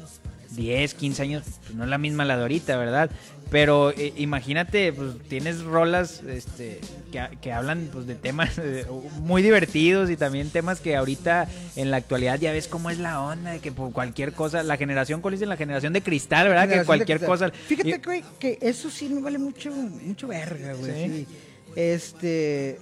10, 0.55 0.93
15 0.93 1.21
años, 1.21 1.43
pues 1.61 1.75
no 1.75 1.83
es 1.83 1.89
la 1.89 1.97
misma 1.97 2.25
la 2.25 2.35
de 2.35 2.43
ahorita, 2.43 2.77
¿verdad? 2.77 3.09
Pero 3.49 3.91
eh, 3.91 4.13
imagínate, 4.17 4.93
pues 4.93 5.11
tienes 5.27 5.61
rolas 5.63 6.23
este, 6.23 6.79
que, 7.11 7.27
que 7.39 7.51
hablan 7.51 7.89
pues, 7.91 8.07
de 8.07 8.15
temas 8.15 8.57
eh, 8.57 8.85
muy 9.19 9.41
divertidos 9.41 10.09
y 10.09 10.17
también 10.17 10.49
temas 10.49 10.79
que 10.79 10.95
ahorita 10.95 11.47
en 11.75 11.91
la 11.91 11.97
actualidad 11.97 12.39
ya 12.39 12.51
ves 12.51 12.67
cómo 12.67 12.89
es 12.89 12.97
la 12.97 13.21
onda, 13.21 13.51
de 13.51 13.59
que 13.59 13.71
por 13.71 13.91
cualquier 13.91 14.33
cosa, 14.33 14.63
la 14.63 14.77
generación, 14.77 15.21
¿cuál 15.21 15.33
dicen? 15.33 15.49
La 15.49 15.57
generación 15.57 15.93
de 15.93 16.01
cristal, 16.01 16.47
¿verdad? 16.47 16.67
que 16.67 16.85
cualquier 16.85 17.23
cosa... 17.23 17.51
Fíjate, 17.51 18.01
güey, 18.03 18.23
que 18.39 18.57
eso 18.61 18.89
sí 18.89 19.09
me 19.09 19.21
vale 19.21 19.37
mucho, 19.37 19.71
mucho 19.71 20.27
verga, 20.27 20.73
güey. 20.73 21.27
Este. 21.75 22.79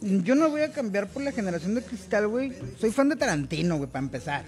Yo 0.00 0.34
no 0.34 0.50
voy 0.50 0.62
a 0.62 0.72
cambiar 0.72 1.08
por 1.08 1.22
la 1.22 1.32
generación 1.32 1.74
de 1.74 1.82
cristal, 1.82 2.26
güey. 2.26 2.52
Soy 2.80 2.90
fan 2.90 3.08
de 3.08 3.16
Tarantino, 3.16 3.76
güey, 3.76 3.88
para 3.88 4.04
empezar. 4.04 4.44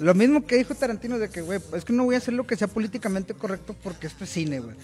Lo 0.00 0.14
mismo 0.14 0.46
que 0.46 0.56
dijo 0.56 0.74
Tarantino 0.74 1.18
de 1.18 1.28
que, 1.28 1.42
güey, 1.42 1.60
es 1.74 1.84
que 1.84 1.92
no 1.92 2.04
voy 2.04 2.14
a 2.14 2.18
hacer 2.18 2.34
lo 2.34 2.46
que 2.46 2.56
sea 2.56 2.66
políticamente 2.68 3.34
correcto 3.34 3.76
porque 3.82 4.06
esto 4.06 4.24
es 4.24 4.30
cine, 4.30 4.60
güey. 4.60 4.74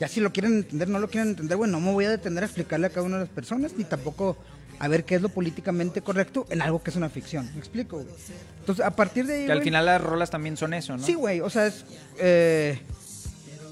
Ya 0.00 0.08
si 0.08 0.20
lo 0.20 0.32
quieren 0.32 0.54
entender, 0.54 0.88
no 0.88 0.98
lo 0.98 1.08
quieren 1.08 1.30
entender, 1.30 1.56
güey, 1.56 1.70
no 1.70 1.80
me 1.80 1.92
voy 1.92 2.04
a 2.06 2.10
detener 2.10 2.42
a 2.42 2.46
explicarle 2.46 2.88
a 2.88 2.90
cada 2.90 3.06
una 3.06 3.16
de 3.18 3.24
las 3.24 3.32
personas, 3.32 3.72
ni 3.76 3.84
tampoco 3.84 4.36
a 4.80 4.88
ver 4.88 5.04
qué 5.04 5.14
es 5.14 5.22
lo 5.22 5.28
políticamente 5.28 6.00
correcto 6.02 6.46
en 6.50 6.60
algo 6.60 6.82
que 6.82 6.90
es 6.90 6.96
una 6.96 7.08
ficción. 7.08 7.48
¿Me 7.54 7.60
explico, 7.60 7.98
güey? 7.98 8.08
Entonces, 8.58 8.84
a 8.84 8.90
partir 8.90 9.26
de 9.26 9.34
ahí, 9.34 9.46
que 9.46 9.52
al 9.52 9.58
güey, 9.58 9.64
final 9.68 9.86
las 9.86 10.00
rolas 10.02 10.30
también 10.30 10.56
son 10.56 10.74
eso, 10.74 10.96
¿no? 10.96 11.04
Sí, 11.04 11.14
güey, 11.14 11.40
o 11.40 11.48
sea, 11.48 11.68
es. 11.68 11.84
Eh, 12.18 12.80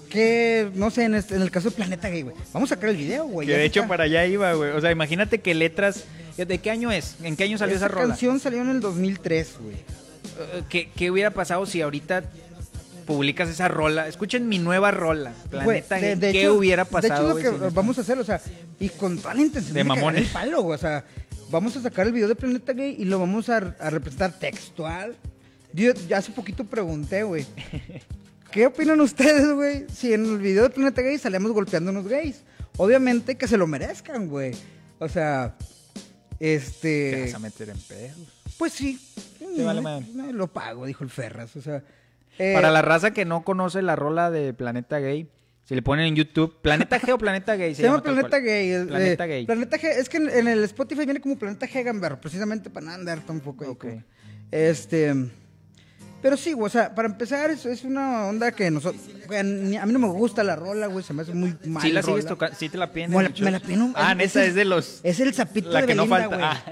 que, 0.09 0.71
no 0.75 0.91
sé, 0.91 1.05
en, 1.05 1.15
este- 1.15 1.35
en 1.35 1.43
el 1.43 1.51
caso 1.51 1.71
de 1.71 1.77
Planeta 1.77 2.09
Gay, 2.11 2.23
güey. 2.23 2.37
Vamos 2.53 2.71
a 2.71 2.75
sacar 2.77 2.91
el 2.91 2.97
video, 2.97 3.25
güey. 3.27 3.49
Que 3.49 3.57
de 3.57 3.65
hecho 3.65 3.81
está. 3.81 3.89
para 3.89 4.05
allá 4.05 4.27
iba, 4.27 4.53
güey. 4.53 4.71
O 4.71 4.81
sea, 4.81 4.91
imagínate 4.93 5.41
que 5.41 5.55
letras... 5.55 6.05
¿De 6.37 6.59
qué 6.59 6.71
año 6.71 6.91
es? 6.91 7.17
¿En 7.23 7.37
qué 7.37 7.45
año 7.45 7.59
salió 7.59 7.77
esa, 7.77 7.87
Esa 7.87 7.95
rola? 7.95 8.09
canción 8.09 8.41
salió 8.41 8.63
en 8.63 8.71
el 8.71 8.81
2003, 8.81 9.57
güey. 9.61 9.77
¿Qué, 10.69 10.91
qué 10.95 11.11
hubiera 11.11 11.31
pasado 11.31 11.67
si 11.67 11.81
ahorita 11.83 12.25
publicas 13.07 13.49
esa 13.49 13.69
rola? 13.69 14.09
Escuchen 14.09 14.49
mi 14.49 14.59
nueva 14.59 14.91
rola, 14.91 15.33
Planeta 15.51 15.97
de- 15.97 16.01
Gay. 16.01 16.15
de 16.17 16.33
¿Qué 16.33 16.41
hecho- 16.43 16.55
hubiera 16.55 16.85
De 16.85 16.91
pasado? 16.91 17.27
hecho, 17.27 17.33
güey, 17.33 17.47
es 17.47 17.61
lo 17.61 17.69
que 17.69 17.75
vamos 17.75 17.99
a 17.99 18.01
hacer, 18.03 18.19
o 18.19 18.25
sea, 18.25 18.41
y 18.79 18.89
con 18.91 19.19
toda 19.19 19.35
la 19.35 19.43
intención 19.43 19.75
De 19.75 19.81
de, 19.81 19.85
mamones. 19.85 20.23
el 20.23 20.29
palo, 20.29 20.63
güey, 20.63 20.75
o 20.77 20.79
sea, 20.79 21.05
vamos 21.51 21.77
a 21.77 21.83
sacar 21.83 22.07
el 22.07 22.13
video 22.13 22.29
de 22.29 22.35
Planeta 22.35 22.73
Gay 22.73 22.97
y 22.99 23.05
lo 23.05 23.19
vamos 23.19 23.49
a, 23.49 23.57
a 23.57 23.91
representar 23.91 24.39
textual. 24.39 25.17
Yo 25.75 25.93
ya 26.09 26.19
hace 26.19 26.33
poquito 26.33 26.65
pregunté, 26.65 27.23
güey. 27.23 27.47
¿Qué 28.51 28.67
opinan 28.67 29.01
ustedes, 29.01 29.51
güey? 29.55 29.87
Si 29.95 30.13
en 30.13 30.25
el 30.27 30.39
video 30.39 30.65
de 30.65 30.71
Planeta 30.71 31.01
Gay 31.03 31.19
salimos 31.19 31.53
golpeando 31.53 31.91
a 31.91 31.93
unos 31.93 32.07
gays. 32.09 32.43
Obviamente 32.77 33.37
que 33.37 33.49
se 33.49 33.57
lo 33.57 33.67
merezcan, 33.67 34.29
güey. 34.29 34.53
O 34.99 35.09
sea, 35.09 35.57
Te 36.39 36.55
este... 36.55 37.23
vas 37.25 37.35
a 37.35 37.39
meter 37.39 37.71
en 37.71 37.79
pedos. 37.79 38.19
Pues 38.59 38.73
sí. 38.75 38.99
Te 39.57 39.65
vale 39.65 39.81
madre. 39.81 40.05
eh, 40.07 40.33
Lo 40.33 40.49
pago, 40.49 40.87
dijo 40.87 41.05
el 41.05 41.11
Ferras. 41.11 41.55
O 41.57 41.63
sea. 41.63 41.83
eh, 42.39 42.53
Para 42.55 42.71
la 42.71 42.83
raza 42.83 43.13
que 43.13 43.25
no 43.25 43.45
conoce 43.45 43.83
la 43.83 43.97
rola 43.97 44.31
de 44.31 44.53
Planeta 44.55 44.99
Gay, 44.99 45.29
si 45.65 45.75
le 45.75 45.83
ponen 45.83 46.07
en 46.07 46.17
YouTube, 46.17 46.57
¿Planeta 46.61 47.01
G 47.01 47.13
o 47.13 47.19
Planeta 47.19 47.55
Gay? 47.57 47.75
Se, 47.77 47.83
llama 47.83 48.03
Planeta. 48.03 48.39
Gay. 48.39 48.73
eh, 48.73 48.85
Planeta 48.87 49.25
eh, 49.25 49.29
Gay. 49.29 49.47
Planeta 49.47 49.79
G. 49.79 49.85
Es 49.85 50.09
que 50.09 50.17
en, 50.17 50.29
en 50.31 50.49
el 50.49 50.65
Spotify 50.65 51.05
viene 51.05 51.21
como 51.21 51.39
Planeta 51.39 51.67
G 51.69 51.83
Gamberro, 51.85 52.21
precisamente 52.21 52.71
para 52.71 52.87
no 52.87 52.93
andar 52.93 53.21
tampoco 53.21 53.65
ahí. 53.65 53.71
Ok. 53.71 53.81
como- 53.85 54.03
Este. 54.51 55.15
Pero 56.23 56.37
sí, 56.37 56.53
güey, 56.53 56.67
o 56.67 56.71
sea, 56.71 56.95
para 56.95 57.09
empezar, 57.09 57.51
es, 57.51 57.67
es 57.67 57.83
una 57.85 58.27
onda 58.29 58.53
que 58.53 58.71
nosotros. 58.71 59.03
a 59.37 59.43
mí 59.43 59.93
no 59.93 59.99
me 59.99 60.07
gusta 60.09 60.45
la 60.45 60.55
rola, 60.55 60.87
güey, 60.87 61.05
se 61.05 61.13
me 61.13 61.23
hace 61.23 61.33
muy 61.33 61.57
mal. 61.67 61.83
¿Sí 61.83 61.91
la 61.91 62.01
sigues 62.03 62.07
rola. 62.25 62.29
tocando? 62.29 62.57
¿Sí 62.57 62.69
te 62.69 62.79
la 62.79 62.93
piden? 62.93 63.11
Me 63.11 63.23
la- 63.25 63.51
me 63.51 63.61
piden 63.61 63.83
un- 63.83 63.93
Ah, 63.97 64.13
es- 64.13 64.17
neta, 64.19 64.43
es- 64.43 64.49
es 64.51 64.55
de 64.55 64.65
los... 64.65 65.01
Es 65.03 65.19
el 65.21 65.35
zapito 65.35 65.71
La 65.71 65.81
de 65.81 65.87
que 65.89 65.95
no 65.97 66.07
falta. 66.07 66.29
güey. 66.29 66.41
Ah, 66.43 66.63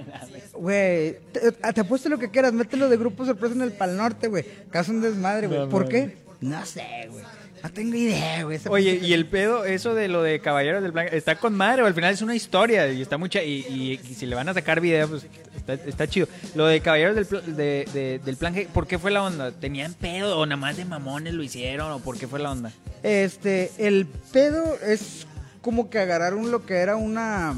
Güey, 0.55 1.19
te, 1.33 1.53
te 1.73 1.81
apuesto 1.81 2.09
lo 2.09 2.19
que 2.19 2.31
quieras, 2.31 2.53
mételo 2.53 2.89
de 2.89 2.97
grupo 2.97 3.25
sorpresa 3.25 3.55
en 3.55 3.63
el 3.63 3.73
Pal 3.73 3.97
Norte, 3.97 4.29
güey. 4.29 4.45
Caso 4.71 4.93
un 4.93 5.01
desmadre, 5.01 5.47
güey. 5.49 5.59
No 5.61 5.69
¿Por 5.69 5.89
qué? 5.89 6.19
No 6.41 6.65
sé, 6.65 7.09
güey. 7.11 7.25
No 7.63 7.71
tengo 7.71 7.95
idea, 7.97 8.43
güey. 8.45 8.59
Oye, 8.69 9.01
y 9.03 9.13
el 9.13 9.27
pedo, 9.27 9.65
eso 9.65 9.95
de 9.95 10.09
lo 10.09 10.23
de 10.23 10.41
Caballeros 10.41 10.83
del 10.83 10.93
Plan, 10.93 11.09
está 11.13 11.37
con 11.37 11.55
madre, 11.55 11.83
o 11.83 11.87
al 11.87 11.95
final 11.95 12.13
es 12.15 12.23
una 12.23 12.35
historia 12.35 12.91
y 12.93 13.03
está 13.03 13.19
mucha, 13.19 13.43
y, 13.43 13.67
y- 13.69 14.01
y 14.09 14.15
si 14.15 14.27
le 14.27 14.35
van 14.35 14.49
a 14.49 14.55
sacar 14.55 14.81
video, 14.81 15.09
pues 15.09 15.27
está, 15.57 15.75
está 15.75 16.07
chido. 16.09 16.27
Lo 16.55 16.67
de 16.67 16.81
Caballeros 16.81 17.17
del, 17.31 17.57
de- 17.57 18.21
del 18.25 18.37
Plan 18.37 18.55
G, 18.55 18.67
¿por 18.69 18.87
qué 18.87 18.99
fue 18.99 19.11
la 19.11 19.23
onda? 19.23 19.53
¿Tenían 19.53 19.93
pedo 19.95 20.39
o 20.39 20.47
nada 20.47 20.57
más 20.57 20.77
de 20.77 20.85
mamones 20.85 21.35
lo 21.35 21.43
hicieron 21.43 21.93
o 21.93 21.99
por 22.01 22.17
qué 22.19 22.27
fue 22.27 22.39
la 22.41 22.51
onda? 22.53 22.73
Este, 23.03 23.71
el 23.79 24.07
pedo 24.33 24.77
es 24.87 25.27
como 25.61 25.91
que 25.91 25.99
agarraron 25.99 26.51
lo 26.51 26.65
que 26.65 26.75
era 26.77 26.97
una 26.97 27.55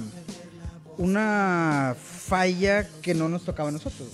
una 0.98 1.96
falla 1.98 2.86
que 3.00 3.14
no 3.14 3.28
nos 3.28 3.44
tocaba 3.44 3.68
a 3.70 3.72
nosotros. 3.72 4.08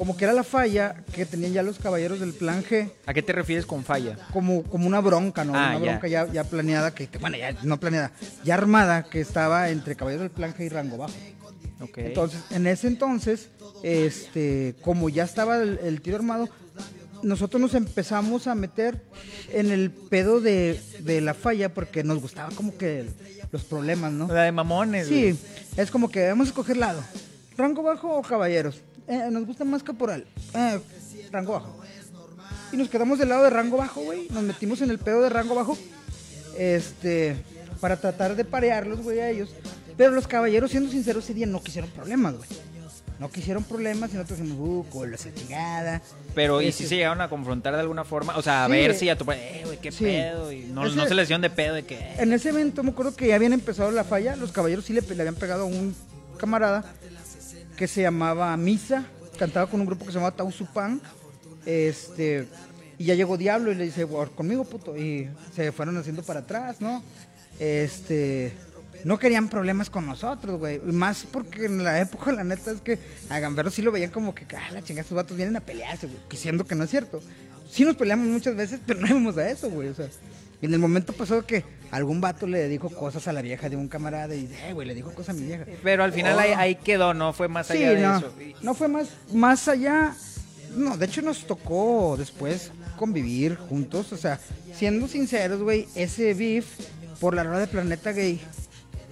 Como 0.00 0.16
que 0.16 0.24
era 0.24 0.32
la 0.32 0.44
falla 0.44 1.04
que 1.12 1.26
tenían 1.26 1.52
ya 1.52 1.62
los 1.62 1.78
caballeros 1.78 2.20
del 2.20 2.32
plan 2.32 2.64
G, 2.64 2.90
¿A 3.04 3.12
qué 3.12 3.20
te 3.20 3.34
refieres 3.34 3.66
con 3.66 3.84
falla? 3.84 4.16
como, 4.32 4.62
como 4.62 4.86
una 4.86 4.98
bronca, 5.00 5.44
¿no? 5.44 5.52
Ah, 5.54 5.76
una 5.76 5.78
ya. 5.78 5.90
bronca 5.90 6.08
ya. 6.08 6.26
Ya, 6.32 6.44
planeada, 6.44 6.94
que, 6.94 7.06
bueno, 7.20 7.36
ya 7.36 7.52
no 7.64 7.78
planeada, 7.78 8.10
ya 8.42 8.54
armada, 8.54 9.02
que 9.02 9.20
estaba 9.20 9.68
entre 9.68 9.96
caballeros 9.96 10.22
del 10.22 10.30
plan 10.30 10.54
G 10.54 10.64
y 10.64 10.68
rango 10.70 10.96
bajo. 10.96 11.12
Entonces, 11.96 12.40
en 12.50 12.66
ese 12.66 12.86
entonces, 12.86 13.50
este, 13.82 14.74
como 14.80 15.10
ya 15.10 15.24
estaba 15.24 15.58
el, 15.58 15.78
el 15.82 16.00
tiro 16.00 16.16
armado, 16.16 16.48
nosotros 17.22 17.60
nos 17.60 17.74
empezamos 17.74 18.46
a 18.46 18.54
meter 18.54 19.04
en 19.52 19.70
el 19.70 19.90
pedo 19.90 20.40
de, 20.40 20.80
de 21.00 21.20
la 21.20 21.34
falla 21.34 21.74
porque 21.74 22.04
nos 22.04 22.22
gustaba 22.22 22.48
como 22.54 22.74
que 22.78 23.04
los 23.52 23.64
problemas, 23.64 24.12
¿no? 24.12 24.28
la 24.28 24.44
de 24.44 24.52
mamones. 24.52 25.08
Sí, 25.08 25.32
güey. 25.32 25.36
es 25.76 25.90
como 25.90 26.08
que 26.08 26.26
vamos 26.26 26.46
a 26.46 26.50
escoger 26.52 26.78
lado. 26.78 27.04
¿Rango 27.58 27.82
bajo 27.82 28.16
o 28.16 28.22
caballeros? 28.22 28.80
Eh, 29.10 29.28
nos 29.30 29.44
gusta 29.44 29.64
más 29.64 29.82
caporal. 29.82 30.24
Eh, 30.54 30.80
rango 31.32 31.52
bajo. 31.54 31.80
Y 32.72 32.76
nos 32.76 32.88
quedamos 32.88 33.18
del 33.18 33.28
lado 33.30 33.42
de 33.42 33.50
rango 33.50 33.76
bajo, 33.76 34.00
güey. 34.02 34.28
Nos 34.30 34.42
metimos 34.44 34.80
en 34.82 34.90
el 34.90 34.98
pedo 34.98 35.20
de 35.20 35.28
rango 35.28 35.54
bajo. 35.56 35.76
Este, 36.56 37.36
para 37.80 37.96
tratar 38.00 38.36
de 38.36 38.44
parearlos, 38.44 39.00
güey, 39.02 39.18
a 39.20 39.28
ellos. 39.30 39.50
Pero 39.96 40.12
los 40.12 40.26
caballeros, 40.28 40.70
siendo 40.70 40.90
sinceros, 40.90 41.24
ese 41.24 41.34
día 41.34 41.46
no 41.46 41.60
quisieron 41.62 41.90
problemas, 41.90 42.36
güey. 42.36 42.48
No 43.18 43.30
quisieron 43.30 43.64
problemas 43.64 44.10
y 44.12 44.14
nosotros 44.14 44.38
dijimos, 44.40 44.58
uh, 44.60 44.86
con 44.90 45.10
la 45.10 45.18
chingada. 45.18 46.00
Pero, 46.34 46.62
¿y 46.62 46.68
Este, 46.68 46.84
si 46.84 46.88
se 46.88 46.96
llegaron 46.96 47.20
a 47.20 47.28
confrontar 47.28 47.74
de 47.74 47.80
alguna 47.80 48.04
forma? 48.04 48.34
O 48.36 48.42
sea, 48.42 48.64
a 48.64 48.66
Sí. 48.66 48.72
ver 48.72 48.94
si 48.94 49.08
a 49.10 49.18
tu 49.18 49.30
eh, 49.30 49.62
güey, 49.66 49.78
qué 49.78 49.92
Sí. 49.92 50.04
pedo. 50.04 50.50
Y 50.52 50.60
no, 50.66 50.86
Ese- 50.86 50.96
no 50.96 51.06
se 51.06 51.14
les 51.14 51.28
dieron 51.28 51.42
de 51.42 51.50
pedo 51.50 51.74
de 51.74 51.82
que. 51.84 51.98
En 52.16 52.32
ese 52.32 52.48
evento 52.48 52.82
me 52.82 52.90
acuerdo 52.92 53.14
que 53.14 53.26
ya 53.26 53.34
habían 53.34 53.52
empezado 53.52 53.90
la 53.90 54.04
falla, 54.04 54.36
los 54.36 54.52
caballeros 54.52 54.86
sí 54.86 54.94
le, 54.94 55.02
le 55.02 55.20
habían 55.20 55.34
pegado 55.34 55.62
a 55.64 55.66
un 55.66 55.94
camarada 56.38 56.82
que 57.80 57.88
se 57.88 58.02
llamaba 58.02 58.54
Misa, 58.58 59.06
cantaba 59.38 59.66
con 59.66 59.80
un 59.80 59.86
grupo 59.86 60.04
que 60.04 60.12
se 60.12 60.18
llamaba 60.18 60.36
Tauzupan, 60.36 61.00
este, 61.64 62.46
y 62.98 63.04
ya 63.06 63.14
llegó 63.14 63.38
Diablo 63.38 63.72
y 63.72 63.74
le 63.74 63.84
dice, 63.84 64.06
"Por- 64.06 64.32
conmigo 64.32 64.64
puto, 64.64 64.94
y 64.98 65.30
se 65.56 65.72
fueron 65.72 65.96
haciendo 65.96 66.22
para 66.22 66.40
atrás, 66.40 66.82
¿no? 66.82 67.02
Este, 67.58 68.52
no 69.04 69.18
querían 69.18 69.48
problemas 69.48 69.88
con 69.88 70.04
nosotros, 70.04 70.58
güey, 70.58 70.78
más 70.80 71.24
porque 71.32 71.64
en 71.64 71.82
la 71.82 71.98
época 72.02 72.32
la 72.32 72.44
neta 72.44 72.70
es 72.70 72.82
que 72.82 72.98
a 73.30 73.38
Gambero 73.38 73.70
sí 73.70 73.80
lo 73.80 73.92
veían 73.92 74.10
como 74.10 74.34
que, 74.34 74.44
ah, 74.54 74.72
la 74.74 74.82
chingada, 74.82 75.00
estos 75.00 75.16
vatos 75.16 75.34
vienen 75.38 75.56
a 75.56 75.60
pelearse, 75.60 76.06
güey, 76.06 76.18
que 76.28 76.36
que 76.66 76.74
no 76.74 76.84
es 76.84 76.90
cierto. 76.90 77.22
Sí 77.70 77.86
nos 77.86 77.96
peleamos 77.96 78.26
muchas 78.26 78.54
veces, 78.56 78.78
pero 78.86 79.00
no 79.00 79.06
íbamos 79.06 79.38
a 79.38 79.48
eso, 79.48 79.70
güey, 79.70 79.88
o 79.88 79.94
sea, 79.94 80.08
y 80.60 80.66
en 80.66 80.74
el 80.74 80.80
momento 80.80 81.14
pasó 81.14 81.46
que 81.46 81.64
algún 81.90 82.20
vato 82.20 82.46
le 82.46 82.68
dijo 82.68 82.88
cosas 82.90 83.26
a 83.28 83.32
la 83.32 83.42
vieja 83.42 83.68
de 83.68 83.76
un 83.76 83.88
camarada 83.88 84.34
y, 84.34 84.48
eh, 84.66 84.72
güey, 84.72 84.86
le 84.86 84.94
dijo 84.94 85.12
cosas 85.12 85.30
a 85.36 85.38
mi 85.40 85.46
vieja. 85.46 85.64
Pero 85.82 86.04
al 86.04 86.12
final 86.12 86.36
Oh. 86.36 86.40
ahí, 86.40 86.52
ahí 86.56 86.74
quedó, 86.76 87.14
no 87.14 87.32
fue 87.32 87.48
más 87.48 87.66
Sí, 87.68 87.78
allá 87.84 87.90
de 87.92 88.00
no, 88.02 88.18
eso. 88.18 88.32
No 88.62 88.74
fue 88.74 88.88
más, 88.88 89.08
más 89.32 89.66
allá. 89.68 90.14
No, 90.76 90.96
de 90.96 91.06
hecho 91.06 91.20
nos 91.22 91.46
tocó 91.46 92.14
después 92.16 92.70
convivir 92.96 93.56
juntos. 93.56 94.12
O 94.12 94.16
sea, 94.16 94.38
siendo 94.74 95.08
sinceros, 95.08 95.62
güey, 95.62 95.88
ese 95.94 96.32
beef 96.34 96.66
por 97.18 97.34
la 97.34 97.42
rueda 97.42 97.60
de 97.60 97.66
Planeta 97.66 98.12
Gay 98.12 98.40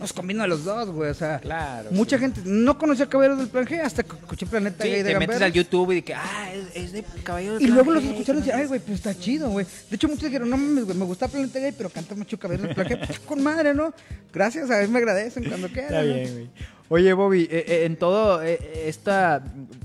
nos 0.01 0.13
combinó 0.13 0.43
a 0.43 0.47
los 0.47 0.65
dos, 0.65 0.91
güey. 0.91 1.11
O 1.11 1.15
sea, 1.15 1.39
Claro, 1.41 1.91
mucha 1.93 2.17
sí. 2.17 2.23
gente 2.23 2.41
no 2.45 2.79
conocía 2.79 3.09
Caballeros 3.09 3.39
del 3.39 3.49
Plan 3.49 3.67
G 3.67 3.81
hasta 3.81 4.03
que 4.03 4.17
escuché 4.17 4.47
Planeta 4.47 4.85
Sí, 4.85 4.91
Gay 4.91 5.03
de 5.03 5.13
te 5.13 5.19
metes 5.19 5.43
al 5.43 5.53
YouTube 5.53 5.93
y 5.93 5.95
de 5.97 6.03
que, 6.05 6.15
ah, 6.15 6.53
es, 6.53 6.67
es 6.75 6.93
de 6.93 7.05
Caballero 7.23 7.59
de 7.59 7.65
Y 7.65 7.67
luego 7.69 7.93
los 7.93 8.05
escucharon 8.05 8.43
y 8.43 8.45
decían, 8.47 8.61
ay, 8.61 8.67
güey, 8.67 8.81
pues 8.81 8.95
está 8.97 9.15
chido, 9.19 9.51
güey. 9.51 9.67
De 9.91 9.97
hecho, 9.97 10.09
muchos 10.09 10.25
dijeron, 10.25 10.51
no 10.51 10.57
mames, 10.57 10.85
güey, 10.85 10.97
me 10.97 11.05
gusta 11.05 11.29
Planeta 11.29 11.59
Gay, 11.59 11.73
pero 11.77 11.91
canta 11.91 12.15
mucho 12.15 12.39
Caballeros 12.39 12.67
del 12.69 12.75
Plan 12.75 12.89
G. 12.89 13.07
Pues, 13.07 13.19
con 13.21 13.43
madre, 13.43 13.75
¿no? 13.75 13.93
Gracias, 14.33 14.71
a 14.71 14.79
ver, 14.79 14.89
me 14.89 14.99
agradecen 14.99 15.45
cuando 15.45 15.69
quieran. 15.69 15.93
Está 15.93 16.03
bien, 16.03 16.33
güey. 16.33 16.51
Oye, 16.91 17.13
Bobby, 17.13 17.43
eh, 17.51 17.65
eh, 17.69 17.85
en 17.85 17.97
todo 17.97 18.43
eh, 18.43 18.59
esta 18.87 19.45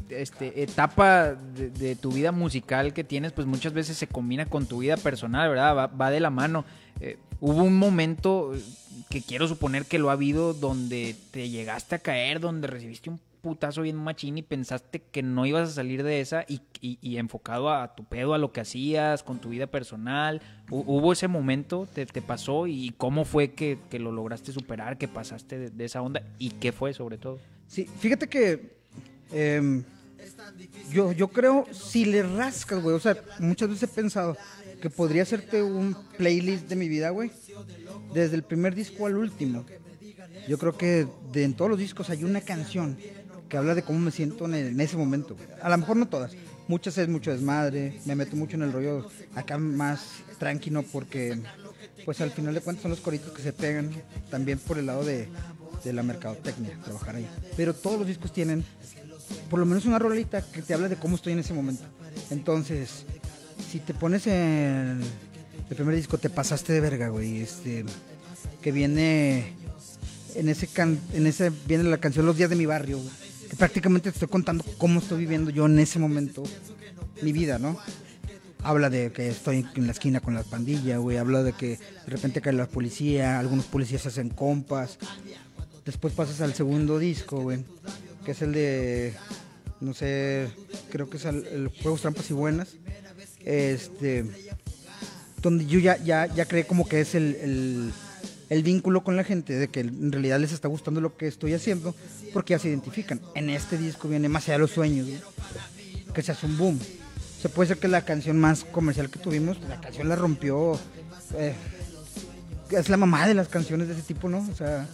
este, 0.09 0.63
etapa 0.63 1.33
de, 1.33 1.69
de 1.69 1.95
tu 1.97 2.13
vida 2.13 2.31
musical 2.31 2.93
que 2.93 3.03
tienes, 3.03 3.33
pues 3.33 3.45
muchas 3.45 3.73
veces 3.73 3.97
se 3.97 4.07
combina 4.07 4.45
con 4.45 4.67
tu 4.67 4.77
vida 4.79 4.95
personal, 4.95 5.49
¿verdad? 5.49 5.75
Va, 5.75 5.87
va 5.87 6.11
de 6.11 6.21
la 6.21 6.29
mano. 6.29 6.63
Hubo 7.45 7.63
un 7.63 7.77
momento 7.77 8.53
que 9.09 9.21
quiero 9.21 9.49
suponer 9.49 9.85
que 9.85 9.99
lo 9.99 10.09
ha 10.09 10.13
habido 10.13 10.53
donde 10.53 11.13
te 11.31 11.49
llegaste 11.49 11.95
a 11.95 11.99
caer, 11.99 12.39
donde 12.39 12.67
recibiste 12.67 13.09
un 13.09 13.19
putazo 13.41 13.81
bien 13.81 13.97
machín 13.97 14.37
y 14.37 14.43
pensaste 14.43 15.01
que 15.11 15.21
no 15.23 15.45
ibas 15.45 15.67
a 15.67 15.73
salir 15.73 16.03
de 16.03 16.21
esa 16.21 16.45
y, 16.47 16.61
enfocado 17.17 17.69
a 17.69 17.95
tu 17.95 18.05
pedo, 18.05 18.33
a 18.33 18.37
lo 18.37 18.53
que 18.53 18.61
hacías, 18.61 19.23
con 19.23 19.39
tu 19.39 19.49
vida 19.49 19.67
personal. 19.67 20.41
Hu- 20.69 20.85
¿Hubo 20.87 21.11
ese 21.11 21.27
momento? 21.27 21.85
¿Te, 21.93 22.05
te 22.05 22.21
pasó? 22.21 22.65
¿Y 22.65 22.93
cómo 22.97 23.25
fue 23.25 23.51
que, 23.51 23.77
lo 23.99 24.13
lograste 24.13 24.53
superar, 24.53 24.97
que 24.97 25.09
pasaste 25.09 25.59
de, 25.59 25.69
de 25.69 25.83
esa 25.83 26.01
onda? 26.01 26.23
¿Y 26.39 26.51
qué 26.51 26.71
fue 26.71 26.93
sobre 26.93 27.17
todo? 27.17 27.39
Sí, 27.67 27.85
fíjate 27.99 28.29
que 28.29 28.77
em, 29.33 29.83
yo, 30.93 31.11
yo 31.11 31.27
creo, 31.27 31.65
si 31.73 32.05
le 32.05 32.23
rascas, 32.23 32.81
güey, 32.81 32.95
o 32.95 32.99
sea, 33.01 33.17
muchas 33.39 33.67
veces 33.67 33.83
he 33.83 33.87
pensado 33.93 34.37
que 34.81 34.89
podría 34.89 35.23
hacerte 35.23 35.61
un 35.61 35.95
playlist 36.17 36.67
de 36.67 36.75
mi 36.75 36.87
vida, 36.87 37.09
güey, 37.09 37.31
desde 38.13 38.35
el 38.35 38.43
primer 38.43 38.75
disco 38.75 39.05
al 39.05 39.17
último. 39.17 39.65
Yo 40.47 40.57
creo 40.57 40.77
que 40.77 41.07
de, 41.31 41.43
en 41.43 41.53
todos 41.53 41.71
los 41.71 41.79
discos 41.79 42.09
hay 42.09 42.23
una 42.23 42.41
canción 42.41 42.97
que 43.49 43.57
habla 43.57 43.75
de 43.75 43.83
cómo 43.83 43.99
me 43.99 44.11
siento 44.11 44.45
en, 44.45 44.79
ese 44.79 44.97
momento. 44.97 45.37
A 45.61 45.69
lo 45.69 45.77
mejor 45.77 45.97
no 45.97 46.07
todas, 46.07 46.33
muchas 46.67 46.97
es 46.97 47.07
mucho 47.07 47.31
desmadre, 47.31 47.99
me 48.05 48.15
meto 48.15 48.35
mucho 48.35 48.55
en 48.55 48.63
el 48.63 48.73
rollo 48.73 49.07
acá 49.35 49.57
más 49.57 50.05
tranquilo 50.39 50.83
porque, 50.91 51.39
pues 52.05 52.19
al 52.21 52.31
final 52.31 52.53
de 52.53 52.61
cuentas 52.61 52.81
son 52.81 52.91
los 52.91 52.99
coritos 52.99 53.31
que 53.31 53.41
se 53.41 53.53
pegan, 53.53 53.91
también 54.29 54.59
por 54.59 54.77
el 54.77 54.87
lado 54.87 55.05
de 55.05 55.27
la 55.85 56.03
mercadotecnia, 56.03 56.77
trabajar 56.83 57.15
ahí. 57.15 57.27
Pero 57.55 57.73
todos 57.73 57.99
los 57.99 58.07
discos 58.07 58.33
tienen 58.33 58.63
por 59.49 59.59
lo 59.59 59.65
menos 59.65 59.85
una 59.85 59.99
rolita 59.99 60.41
que 60.41 60.61
te 60.61 60.73
habla 60.73 60.89
de 60.89 60.95
cómo 60.95 61.15
estoy 61.15 61.33
en 61.33 61.39
ese 61.39 61.53
momento. 61.53 61.83
Entonces, 62.29 63.05
si 63.71 63.79
te 63.79 63.93
pones 63.93 64.27
en 64.27 65.01
el 65.69 65.75
primer 65.75 65.95
disco, 65.95 66.17
te 66.17 66.29
pasaste 66.29 66.73
de 66.73 66.81
verga, 66.81 67.09
güey. 67.09 67.41
Este, 67.41 67.85
que 68.61 68.71
viene 68.71 69.53
en 70.35 70.49
ese 70.49 70.67
can, 70.67 70.99
en 71.13 71.27
ese 71.27 71.51
viene 71.67 71.83
la 71.83 71.97
canción 71.97 72.25
Los 72.25 72.37
días 72.37 72.49
de 72.49 72.55
mi 72.55 72.65
barrio, 72.65 72.97
güey, 72.97 73.11
que 73.49 73.55
prácticamente 73.55 74.09
te 74.09 74.15
estoy 74.15 74.29
contando 74.29 74.63
cómo 74.77 74.99
estoy 74.99 75.19
viviendo 75.19 75.51
yo 75.51 75.65
en 75.65 75.77
ese 75.79 75.99
momento 75.99 76.43
mi 77.21 77.31
vida, 77.31 77.59
¿no? 77.59 77.77
Habla 78.63 78.89
de 78.89 79.11
que 79.11 79.27
estoy 79.27 79.65
en 79.75 79.85
la 79.85 79.91
esquina 79.91 80.21
con 80.21 80.33
la 80.33 80.43
pandilla, 80.43 80.97
güey. 80.97 81.17
Habla 81.17 81.43
de 81.43 81.51
que 81.51 81.77
de 81.77 82.07
repente 82.07 82.41
cae 82.41 82.53
la 82.53 82.65
policía, 82.65 83.37
algunos 83.37 83.65
policías 83.65 84.05
hacen 84.05 84.29
compas. 84.29 84.97
Después 85.85 86.13
pasas 86.13 86.39
al 86.39 86.53
segundo 86.53 86.97
disco, 86.97 87.41
güey, 87.41 87.65
que 88.23 88.31
es 88.31 88.41
el 88.41 88.53
de, 88.53 89.13
no 89.81 89.93
sé, 89.93 90.49
creo 90.89 91.09
que 91.09 91.17
es 91.17 91.25
el, 91.25 91.45
el 91.47 91.67
Juegos 91.67 92.01
Trampas 92.01 92.29
y 92.29 92.33
Buenas. 92.33 92.77
Este, 93.45 94.25
donde 95.41 95.65
yo 95.65 95.79
ya, 95.79 95.97
ya, 95.97 96.45
creé 96.45 96.65
como 96.65 96.87
que 96.87 97.01
es 97.01 97.15
el, 97.15 97.91
vínculo 98.63 99.03
con 99.03 99.15
la 99.15 99.23
gente, 99.23 99.53
de 99.53 99.67
que 99.67 99.81
en 99.81 100.11
realidad 100.11 100.39
les 100.39 100.51
está 100.51 100.67
gustando 100.67 101.01
lo 101.01 101.17
que 101.17 101.27
estoy 101.27 101.53
haciendo, 101.53 101.95
porque 102.33 102.51
ya 102.51 102.59
se 102.59 102.69
identifican. 102.69 103.19
En 103.35 103.49
este 103.49 103.77
disco 103.77 104.07
viene 104.07 104.29
Más 104.29 104.43
allá 104.45 104.53
de 104.53 104.59
los 104.59 104.71
sueños, 104.71 105.07
güey, 105.07 105.21
que 106.13 106.21
se 106.21 106.31
hace 106.31 106.45
un 106.45 106.57
boom. 106.57 106.79
Se 107.41 107.49
puede 107.49 107.67
ser 107.67 107.77
que 107.77 107.89
la 107.89 108.05
canción 108.05 108.39
más 108.39 108.63
comercial 108.63 109.09
que 109.09 109.19
tuvimos, 109.19 109.59
la 109.67 109.81
canción 109.81 110.07
la 110.07 110.15
rompió. 110.15 110.79
eh, 111.35 111.53
es 112.71 112.89
la 112.89 112.97
mamá 112.97 113.27
de 113.27 113.33
las 113.33 113.49
canciones 113.49 113.87
de 113.87 113.93
ese 113.93 114.03
tipo, 114.03 114.29
¿no? 114.29 114.47
O 114.49 114.55
sea, 114.55 114.87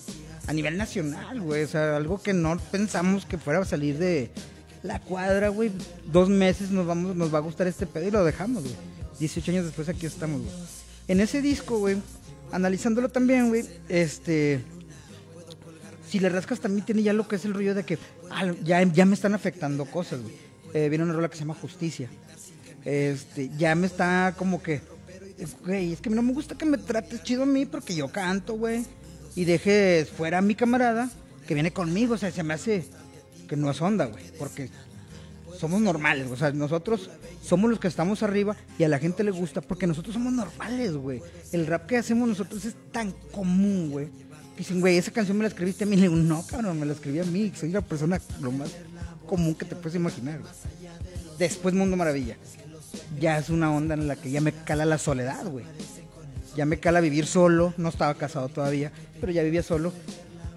a 0.48 0.54
nivel 0.54 0.78
nacional, 0.78 1.40
güey. 1.42 1.64
O 1.64 1.68
sea, 1.68 1.96
algo 1.96 2.22
que 2.22 2.34
no 2.34 2.58
pensamos 2.72 3.26
que 3.26 3.38
fuera 3.38 3.60
a 3.60 3.66
salir 3.66 3.98
de 3.98 4.32
la 4.84 5.00
cuadra, 5.00 5.50
güey. 5.50 5.72
Dos 6.12 6.30
meses 6.30 6.72
nos 6.72 6.86
vamos, 6.86 7.16
nos 7.16 7.34
va 7.34 7.40
a 7.40 7.42
gustar 7.42 7.68
este 7.68 7.86
pedo 7.86 8.08
y 8.08 8.12
lo 8.12 8.24
dejamos, 8.24 8.64
güey. 8.64 8.76
18 9.20 9.52
años 9.52 9.66
después 9.66 9.90
aquí 9.90 10.06
estamos, 10.06 10.42
güey. 10.42 10.54
En 11.08 11.20
ese 11.20 11.42
disco, 11.42 11.80
güey, 11.80 11.98
analizándolo 12.52 13.10
también, 13.10 13.50
güey, 13.50 13.66
este. 13.90 14.62
Si 16.08 16.20
le 16.20 16.30
rascas 16.30 16.60
también 16.60 16.86
tiene 16.86 17.04
ya 17.04 17.14
lo 17.14 17.28
que 17.28 17.36
es 17.36 17.46
el 17.46 17.54
rollo 17.54 17.76
de 17.76 17.84
que 17.84 18.00
ah, 18.32 18.52
ya, 18.64 18.82
ya 18.82 19.06
me 19.06 19.14
están 19.14 19.34
afectando 19.34 19.86
cosas, 19.86 20.22
güey. 20.22 20.34
Eh, 20.74 20.90
viene 20.90 21.04
una 21.04 21.14
rola 21.14 21.30
que 21.30 21.36
se 21.36 21.42
llama 21.42 21.56
Justicia. 21.56 22.10
Este, 22.86 23.50
ya 23.58 23.76
me 23.76 23.86
está 23.86 24.34
como 24.38 24.64
que, 24.64 24.82
güey, 25.66 25.94
es 25.94 26.02
que 26.02 26.10
no 26.10 26.22
me 26.22 26.34
gusta 26.34 26.56
que 26.56 26.66
me 26.66 26.78
trates 26.78 27.22
chido 27.24 27.44
a 27.44 27.46
mí 27.46 27.66
porque 27.66 27.96
yo 27.96 28.12
canto, 28.12 28.54
güey. 28.54 28.86
Y 29.36 29.46
dejes 29.46 30.10
fuera 30.10 30.40
a 30.40 30.42
mi 30.42 30.56
camarada 30.56 31.10
que 31.48 31.54
viene 31.54 31.72
conmigo, 31.72 32.14
o 32.16 32.18
sea, 32.18 32.32
se 32.32 32.44
me 32.44 32.54
hace 32.54 32.86
que 33.50 33.58
no 33.58 33.72
es 33.72 33.82
onda, 33.82 34.06
güey, 34.06 34.24
porque 34.38 34.70
somos 35.58 35.82
normales, 35.82 36.30
o 36.32 36.38
sea, 36.38 36.52
nosotros 36.52 37.10
somos 37.44 37.70
los 37.70 37.80
que 37.80 37.88
estamos 37.88 38.22
arriba 38.22 38.56
y 38.78 38.84
a 38.84 38.88
la 38.88 39.00
gente 39.00 39.24
le 39.24 39.32
gusta 39.32 39.60
porque 39.60 39.88
nosotros 39.88 40.14
somos 40.14 40.32
normales, 40.32 40.94
güey. 40.96 41.22
El 41.52 41.66
rap 41.66 41.88
que 41.88 41.98
hacemos 41.98 42.30
nosotros 42.30 42.64
es 42.64 42.76
tan 42.92 43.12
común, 43.32 43.90
güey. 43.90 44.08
Dicen, 44.56 44.80
güey, 44.80 44.98
esa 44.98 45.12
canción 45.12 45.38
me 45.38 45.44
la 45.44 45.50
escribiste 45.50 45.86
a 45.86 45.88
mí. 45.88 45.96
Le 45.96 46.04
digo, 46.04 46.16
no, 46.16 46.46
cabrón, 46.46 46.80
me 46.80 46.86
la 46.86 46.94
escribí 46.94 47.20
a 47.20 47.24
mí. 47.24 47.52
Soy 47.56 47.72
la 47.72 47.82
persona 47.82 48.22
lo 48.42 48.52
más 48.52 48.70
común 49.26 49.56
que 49.56 49.66
te 49.66 49.76
puedes 49.76 49.96
imaginar, 49.96 50.40
güey. 50.40 50.52
Después 51.38 51.74
Mundo 51.74 51.98
Maravilla. 51.98 52.38
Ya 53.20 53.38
es 53.38 53.50
una 53.50 53.72
onda 53.72 53.96
en 53.96 54.08
la 54.08 54.16
que 54.16 54.30
ya 54.30 54.42
me 54.42 54.52
cala 54.52 54.86
la 54.86 54.98
soledad, 54.98 55.46
güey. 55.48 55.66
Ya 56.56 56.66
me 56.66 56.80
cala 56.80 57.00
vivir 57.00 57.26
solo. 57.26 57.74
No 57.78 57.90
estaba 57.90 58.14
casado 58.16 58.50
todavía, 58.50 58.92
pero 59.20 59.32
ya 59.32 59.44
vivía 59.44 59.64
solo. 59.64 59.94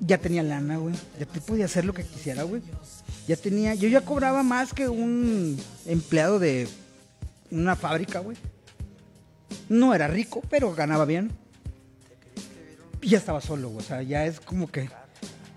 Ya 0.05 0.19
tenía 0.19 0.43
lana, 0.43 0.79
güey. 0.79 0.95
Ya 1.19 1.27
te 1.27 1.41
podía 1.41 1.67
hacer 1.67 1.85
lo 1.85 1.95
que 1.95 2.05
quisiera, 2.05 2.43
güey. 2.43 2.61
Ya 3.29 3.37
tenía. 3.37 3.75
Yo 3.75 3.89
ya 3.89 4.01
cobraba 4.01 4.43
más 4.43 4.73
que 4.75 4.89
un 4.89 5.57
empleado 5.87 6.39
de 6.41 6.69
una 7.53 7.77
fábrica, 7.77 8.19
güey. 8.19 8.37
No 9.69 9.95
era 9.95 10.09
rico, 10.09 10.43
pero 10.51 10.75
ganaba 10.75 11.05
bien. 11.05 11.31
Y 13.01 13.11
ya 13.11 13.19
estaba 13.19 13.41
solo, 13.41 13.69
güey. 13.69 13.85
O 13.85 13.87
sea, 13.89 14.03
ya 14.03 14.27
es 14.27 14.41
como 14.41 14.71
que. 14.71 14.91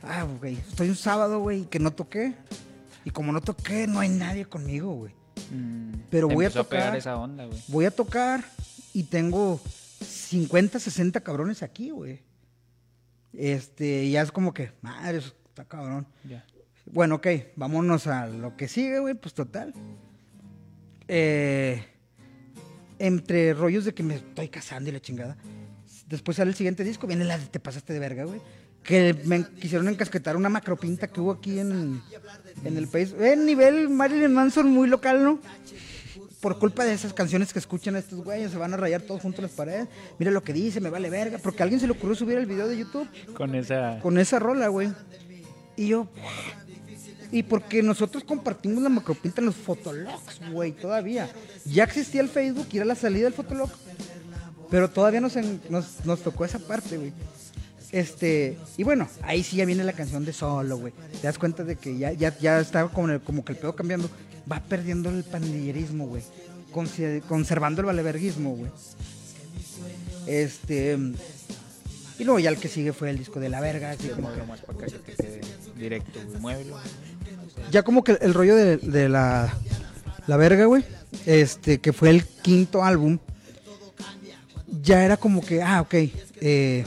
Ah, 0.04 0.24
güey. 0.40 0.58
Estoy 0.58 0.90
un 0.90 0.96
sábado, 0.96 1.40
güey, 1.40 1.66
que 1.66 1.80
no 1.80 1.92
toqué. 1.92 2.34
Y 3.04 3.10
como 3.12 3.32
no 3.32 3.42
toqué, 3.42 3.88
no 3.88 4.00
hay 4.00 4.10
nadie 4.10 4.46
conmigo, 4.46 4.94
güey. 4.94 5.14
Pero 6.10 6.28
Mm, 6.28 6.30
Te 6.30 6.36
voy 6.36 6.46
a 6.46 6.48
empezó 6.48 6.68
pegar 6.70 6.86
tocar. 6.86 6.98
esa 6.98 7.18
onda, 7.18 7.46
güey. 7.46 7.62
Voy 7.68 7.86
a 7.86 7.92
tocar 7.92 8.44
y 8.94 9.04
tengo 9.04 9.60
50, 10.02 10.80
60 10.80 11.20
cabrones 11.22 11.62
aquí, 11.62 11.90
güey. 11.92 12.22
Este, 13.38 14.10
ya 14.10 14.22
es 14.22 14.32
como 14.32 14.54
que, 14.54 14.72
madre, 14.82 15.18
eso 15.18 15.34
está 15.50 15.66
cabrón. 15.66 16.08
Ya. 16.28 16.46
Bueno, 16.86 17.16
ok, 17.16 17.28
vámonos 17.56 18.08
a 18.08 18.28
lo 18.28 18.56
que 18.56 18.68
sigue, 18.68 19.00
güey, 19.00 19.16
pues 19.16 19.34
total. 19.34 19.74
Eh, 21.08 21.84
entre 23.00 23.54
rollos 23.54 23.86
de 23.86 23.94
que 23.94 24.04
me 24.04 24.16
estoy 24.16 24.50
casando 24.50 24.90
y 24.90 24.94
la 24.94 25.00
chingada. 25.00 25.38
Después 26.08 26.38
sale 26.38 26.52
el 26.52 26.56
siguiente 26.56 26.84
disco, 26.84 27.08
viene 27.08 27.26
la 27.26 27.38
de 27.38 27.46
Te 27.48 27.60
pasaste 27.60 27.94
de 27.94 28.00
verga, 28.00 28.26
güey. 28.26 28.40
Que 28.84 29.16
me 29.26 29.44
quisieron 29.44 29.88
encasquetar 29.88 30.38
una 30.38 30.50
macropinta 30.50 31.08
que 31.08 31.20
hubo 31.20 31.32
aquí 31.32 31.58
en, 31.58 32.02
en 32.64 32.78
el 32.78 32.88
país. 32.88 33.16
En 33.20 33.46
nivel 33.46 33.90
Marilyn 33.90 34.32
Manson 34.32 34.70
muy 34.70 34.88
local, 34.88 35.24
¿no? 35.24 35.40
Por 36.46 36.60
culpa 36.60 36.86
de 36.86 36.94
esas 36.94 37.12
canciones 37.12 37.52
que 37.52 37.58
escuchan 37.58 37.96
estos 37.96 38.24
güeyes, 38.24 38.52
se 38.52 38.58
van 38.60 38.72
a 38.72 38.78
rayar 38.78 39.02
todos 39.02 39.20
juntos 39.20 39.42
las 39.42 39.50
paredes. 39.50 39.88
Mira 40.20 40.30
lo 40.30 40.44
que 40.44 40.54
dice, 40.54 40.80
me 40.80 40.92
vale 40.92 41.10
verga. 41.10 41.40
Porque 41.40 41.64
a 41.64 41.64
alguien 41.64 41.80
se 41.80 41.88
le 41.88 41.94
ocurrió 41.94 42.14
subir 42.16 42.38
el 42.38 42.46
video 42.46 42.68
de 42.68 42.78
YouTube 42.78 43.08
Con 43.34 43.56
esa... 43.56 43.98
con 44.00 44.20
esa 44.20 44.38
rola, 44.38 44.68
güey. 44.68 44.90
Y 45.76 45.88
yo. 45.88 46.08
Y 47.32 47.42
porque 47.42 47.82
nosotros 47.82 48.24
compartimos 48.24 48.84
la 48.84 48.90
macropinta 48.90 49.42
en 49.42 49.48
los 49.48 49.56
fotologs, 49.56 50.40
güey, 50.52 50.72
todavía. 50.74 51.28
Ya 51.66 51.84
existía 51.86 52.22
el 52.22 52.30
Facebook 52.30 52.68
y 52.72 52.78
era 52.78 52.86
la 52.86 52.94
salida 52.94 53.24
del 53.24 53.34
fotolog. 53.34 53.72
Pero 54.70 54.88
todavía 54.88 55.22
nos, 55.22 55.36
en- 55.38 55.60
nos, 55.72 56.06
nos 56.06 56.22
tocó 56.22 56.46
esa 56.46 56.60
parte, 56.60 56.96
güey. 56.98 57.12
Este, 57.92 58.56
y 58.78 58.84
bueno, 58.84 59.08
ahí 59.24 59.42
sí 59.42 59.58
ya 59.58 59.66
viene 59.66 59.84
la 59.84 59.94
canción 59.94 60.24
de 60.24 60.32
solo, 60.32 60.78
güey. 60.78 60.94
Te 61.22 61.26
das 61.26 61.40
cuenta 61.40 61.64
de 61.64 61.76
que 61.76 61.98
ya, 61.98 62.12
ya, 62.12 62.38
ya 62.38 62.60
está 62.60 62.88
como, 62.88 63.20
como 63.22 63.44
que 63.44 63.54
el 63.54 63.58
pedo 63.58 63.76
cambiando. 63.76 64.12
Va 64.52 64.60
perdiendo 64.62 65.10
el 65.10 65.24
pandillerismo, 65.24 66.08
güey. 66.08 66.22
Conservando 67.28 67.82
el 67.82 67.86
valeverguismo, 67.88 68.56
güey. 68.56 68.72
Este. 70.28 70.98
Y 72.18 72.24
luego 72.24 72.40
ya 72.40 72.50
el 72.50 72.58
que 72.58 72.68
sigue 72.70 72.94
fue 72.94 73.10
el 73.10 73.18
disco 73.18 73.40
de 73.40 73.50
la 73.50 73.60
verga. 73.60 73.92
así 73.92 74.08
como 74.10 74.34
que- 74.34 74.42
más 74.44 74.62
para 74.62 74.78
acá, 74.80 74.86
que 74.88 75.00
te 75.00 75.14
quede 75.24 75.42
directo. 75.78 76.20
Muévelo. 76.40 76.78
ya 77.72 77.84
como 77.84 78.04
que 78.04 78.18
el 78.22 78.34
rollo 78.34 78.56
de, 78.56 78.78
de 78.78 79.10
la, 79.10 79.54
la 80.28 80.38
verga, 80.38 80.66
güey, 80.66 80.84
este, 81.26 81.80
que 81.80 81.92
fue 81.94 82.10
el 82.10 82.26
quinto 82.26 82.84
álbum, 82.84 83.18
ya 84.82 85.04
era 85.04 85.18
como 85.18 85.42
que, 85.44 85.62
ah, 85.62 85.82
ok, 85.82 85.94
eh, 86.42 86.86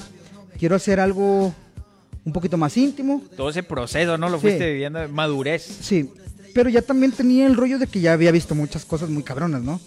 quiero 0.58 0.76
hacer 0.76 1.00
algo 1.00 1.52
un 2.24 2.32
poquito 2.32 2.56
más 2.56 2.76
íntimo, 2.76 3.22
Todo 3.36 3.50
ese 3.50 3.62
proceso, 3.62 4.16
¿no? 4.18 4.28
Lo 4.28 4.36
Sí. 4.38 4.42
fuiste 4.42 4.70
viviendo, 4.70 5.06
madurez. 5.08 5.62
sí, 5.62 6.10
pero 6.54 6.68
ya 6.68 6.82
también 6.82 7.12
tenía 7.12 7.46
el 7.46 7.56
rollo 7.56 7.78
de 7.78 7.86
que 7.86 8.00
ya 8.00 8.12
había 8.12 8.32
visto 8.32 8.54
muchas 8.54 8.84
cosas 8.84 9.08
muy 9.10 9.22
cabronas, 9.22 9.62
¿no? 9.62 9.80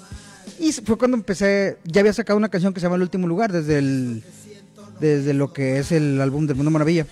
Y 0.60 0.72
fue 0.72 0.98
cuando 0.98 1.18
empecé, 1.18 1.78
ya 1.86 2.02
había 2.02 2.14
sacado 2.14 2.38
una 2.38 2.50
canción 2.50 2.74
que 2.74 2.80
se 2.80 2.86
llama 2.86 2.96
El 2.96 3.04
Último 3.04 3.28
Lugar, 3.28 3.52
desde 3.52 3.80
el, 3.80 4.24
desde 5.00 5.34
lo 5.34 5.54
que 5.54 5.80
es 5.80 5.92
el 5.92 6.20
álbum 6.22 6.48
del 6.48 6.56
Mundo 6.56 6.72
Maravilla. 6.72 7.06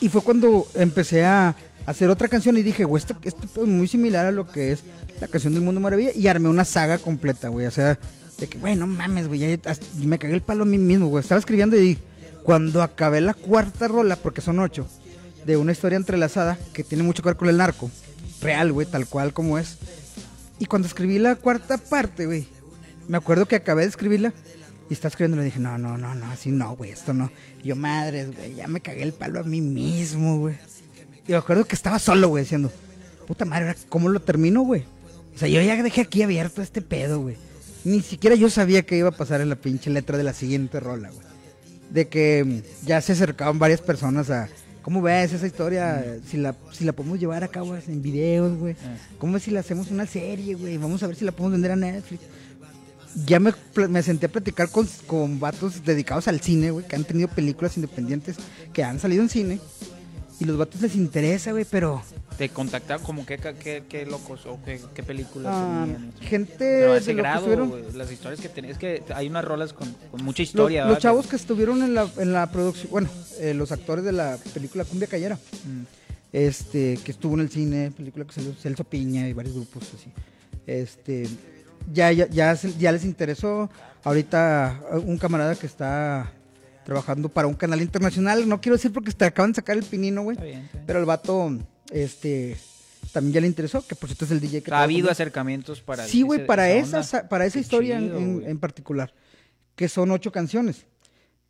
Y 0.00 0.08
fue 0.08 0.22
cuando 0.22 0.66
empecé 0.74 1.24
a 1.24 1.56
hacer 1.86 2.10
otra 2.10 2.28
canción 2.28 2.56
y 2.56 2.62
dije, 2.62 2.84
güey, 2.84 3.00
esto, 3.00 3.16
esto 3.22 3.62
es 3.62 3.68
muy 3.68 3.88
similar 3.88 4.26
a 4.26 4.30
lo 4.32 4.46
que 4.46 4.72
es 4.72 4.80
la 5.20 5.28
canción 5.28 5.54
del 5.54 5.62
Mundo 5.62 5.80
Maravilla. 5.80 6.10
Y 6.14 6.26
armé 6.26 6.48
una 6.48 6.64
saga 6.64 6.98
completa, 6.98 7.48
güey. 7.48 7.66
O 7.66 7.70
sea, 7.70 7.98
De 8.38 8.46
que, 8.48 8.58
güey, 8.58 8.76
no 8.76 8.86
mames, 8.86 9.28
güey, 9.28 9.58
me 10.02 10.18
cagué 10.18 10.34
el 10.34 10.42
palo 10.42 10.64
a 10.64 10.66
mí 10.66 10.78
mismo, 10.78 11.06
güey. 11.06 11.22
Estaba 11.22 11.38
escribiendo 11.38 11.76
y 11.80 11.98
cuando 12.42 12.82
acabé 12.82 13.20
la 13.20 13.34
cuarta 13.34 13.88
rola, 13.88 14.16
porque 14.16 14.40
son 14.42 14.58
ocho, 14.58 14.86
de 15.44 15.56
una 15.56 15.72
historia 15.72 15.96
entrelazada 15.96 16.58
que 16.72 16.84
tiene 16.84 17.04
mucho 17.04 17.22
que 17.22 17.28
ver 17.28 17.36
con 17.36 17.48
el 17.48 17.56
narco, 17.56 17.90
real, 18.40 18.72
güey, 18.72 18.86
tal 18.86 19.06
cual 19.06 19.32
como 19.32 19.58
es. 19.58 19.78
Y 20.58 20.66
cuando 20.66 20.88
escribí 20.88 21.18
la 21.18 21.36
cuarta 21.36 21.78
parte, 21.78 22.26
güey, 22.26 22.46
me 23.08 23.16
acuerdo 23.16 23.46
que 23.46 23.56
acabé 23.56 23.82
de 23.82 23.88
escribirla 23.88 24.32
y 24.88 24.92
estaba 24.92 25.08
escribiendo 25.08 25.40
y 25.42 25.46
dije, 25.46 25.60
no, 25.60 25.78
no, 25.78 25.98
no, 25.98 26.14
no, 26.14 26.30
así 26.30 26.50
no, 26.50 26.76
güey, 26.76 26.90
esto 26.90 27.12
no. 27.12 27.30
Yo, 27.62 27.76
madres, 27.76 28.34
güey, 28.34 28.54
ya 28.54 28.68
me 28.68 28.80
cagué 28.80 29.02
el 29.02 29.12
palo 29.12 29.40
a 29.40 29.42
mí 29.42 29.60
mismo, 29.60 30.38
güey. 30.38 30.56
Y 31.26 31.32
me 31.32 31.38
acuerdo 31.38 31.64
que 31.64 31.74
estaba 31.74 31.98
solo, 31.98 32.28
güey, 32.28 32.44
diciendo, 32.44 32.70
puta 33.26 33.44
madre, 33.44 33.68
¿ahora 33.68 33.78
¿cómo 33.88 34.08
lo 34.08 34.20
termino, 34.20 34.62
güey? 34.62 34.84
O 35.34 35.38
sea, 35.38 35.48
yo 35.48 35.60
ya 35.60 35.82
dejé 35.82 36.02
aquí 36.02 36.22
abierto 36.22 36.62
este 36.62 36.80
pedo, 36.82 37.20
güey. 37.20 37.36
Ni 37.84 38.00
siquiera 38.00 38.36
yo 38.36 38.48
sabía 38.48 38.82
que 38.82 38.96
iba 38.96 39.08
a 39.08 39.16
pasar 39.16 39.40
en 39.40 39.48
la 39.48 39.56
pinche 39.56 39.90
letra 39.90 40.16
de 40.16 40.24
la 40.24 40.32
siguiente 40.32 40.80
rola, 40.80 41.10
güey. 41.10 41.26
De 41.90 42.08
que 42.08 42.62
ya 42.84 43.00
se 43.00 43.12
acercaban 43.12 43.58
varias 43.58 43.80
personas 43.80 44.30
a, 44.30 44.48
¿cómo 44.84 45.00
ves 45.00 45.32
esa 45.32 45.46
historia? 45.46 46.18
Si 46.28 46.36
la, 46.36 46.54
si 46.70 46.84
la 46.84 46.92
podemos 46.92 47.18
llevar 47.18 47.42
a 47.42 47.48
cabo 47.48 47.74
en 47.74 48.02
videos, 48.02 48.56
güey. 48.58 48.76
¿Cómo 49.18 49.32
ves 49.32 49.42
si 49.42 49.50
la 49.50 49.60
hacemos 49.60 49.90
una 49.90 50.06
serie, 50.06 50.54
güey? 50.54 50.76
Vamos 50.76 51.02
a 51.02 51.06
ver 51.06 51.16
si 51.16 51.24
la 51.24 51.32
podemos 51.32 51.52
vender 51.52 51.72
a 51.72 51.76
Netflix. 51.76 52.22
Ya 53.26 53.40
me 53.40 54.02
senté 54.02 54.26
a 54.26 54.28
platicar 54.28 54.68
con, 54.70 54.88
con 55.06 55.40
vatos 55.40 55.84
dedicados 55.84 56.28
al 56.28 56.40
cine, 56.40 56.70
güey, 56.70 56.86
que 56.86 56.96
han 56.96 57.04
tenido 57.04 57.28
películas 57.28 57.76
independientes 57.76 58.36
que 58.72 58.84
han 58.84 59.00
salido 59.00 59.22
en 59.22 59.28
cine. 59.28 59.60
Y 60.44 60.46
los 60.46 60.58
vatos 60.58 60.82
les 60.82 60.94
interesa, 60.94 61.52
güey, 61.52 61.64
pero 61.64 62.02
¿Te 62.36 62.50
contactaron 62.50 63.02
como 63.02 63.24
qué, 63.24 63.38
qué, 63.38 63.84
qué 63.88 64.04
locos 64.04 64.44
o 64.44 64.58
qué, 64.64 64.78
qué 64.94 65.02
películas 65.02 65.52
ah, 65.54 65.86
gente 66.20 66.56
Pero 66.58 66.90
a 66.90 66.94
de 66.94 67.00
ese 67.00 67.12
que 67.14 67.16
grado, 67.16 67.66
güey, 67.66 67.84
las 67.94 68.12
historias 68.12 68.40
que 68.40 68.48
tenías, 68.50 68.72
es 68.72 68.78
que 68.78 69.02
hay 69.14 69.28
unas 69.28 69.44
rolas 69.44 69.72
con, 69.72 69.90
con 70.10 70.22
mucha 70.22 70.42
Los, 70.42 70.48
historia. 70.48 70.80
los 70.82 70.88
¿verdad? 70.88 71.00
chavos 71.02 71.26
que 71.28 71.36
estuvieron 71.36 71.82
en 71.82 71.94
la, 71.94 72.06
en 72.18 72.32
la 72.32 72.50
producción, 72.50 72.90
bueno, 72.90 73.08
eh, 73.40 73.54
los 73.54 73.72
actores 73.72 74.04
de 74.04 74.12
la 74.12 74.36
película 74.52 74.84
Cumbia 74.84 75.08
Cayera, 75.08 75.36
Mm. 75.64 75.82
este, 76.32 76.98
que 77.02 77.12
estuvo 77.12 77.34
en 77.34 77.40
el 77.40 77.48
cine, 77.50 77.90
película 77.96 78.24
que 78.26 78.32
salió 78.32 78.52
Celso 78.54 78.84
Piña 78.84 79.26
y 79.28 79.32
varios 79.32 79.54
grupos 79.54 79.84
así. 79.94 80.10
Este, 80.66 81.26
ya, 81.92 82.12
ya, 82.12 82.54
ya 82.54 82.92
les 82.92 83.04
interesó. 83.04 83.70
Ahorita 84.02 84.80
eh, 84.92 84.98
un 84.98 85.16
camarada 85.16 85.54
que 85.54 85.66
está 85.66 86.30
trabajando 86.84 87.28
para 87.28 87.48
un 87.48 87.54
canal 87.54 87.80
internacional, 87.80 88.48
no 88.48 88.60
quiero 88.60 88.76
decir 88.76 88.92
porque 88.92 89.10
te 89.12 89.24
acaban 89.24 89.52
de 89.52 89.56
sacar 89.56 89.76
el 89.76 89.84
pinino, 89.84 90.22
güey, 90.22 90.36
pero 90.86 90.98
el 90.98 91.04
vato, 91.04 91.56
este, 91.90 92.56
también 93.12 93.34
ya 93.34 93.40
le 93.40 93.46
interesó, 93.46 93.86
que 93.86 93.94
por 93.94 94.08
cierto 94.08 94.24
es 94.24 94.30
el 94.30 94.40
DJ 94.40 94.62
que 94.62 94.72
ha 94.72 94.82
habido 94.82 95.10
acercamientos 95.10 95.80
para 95.80 96.06
Sí, 96.06 96.22
güey, 96.22 96.46
para 96.46 96.70
esa 96.70 97.28
para 97.28 97.46
esa 97.46 97.54
Qué 97.54 97.60
historia 97.60 97.96
en- 97.98 98.04
chido, 98.04 98.18
en, 98.18 98.34
güey. 98.34 98.46
en 98.50 98.58
particular, 98.58 99.14
que 99.76 99.88
son 99.88 100.10
ocho 100.10 100.30
canciones. 100.32 100.86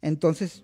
Entonces, 0.02 0.62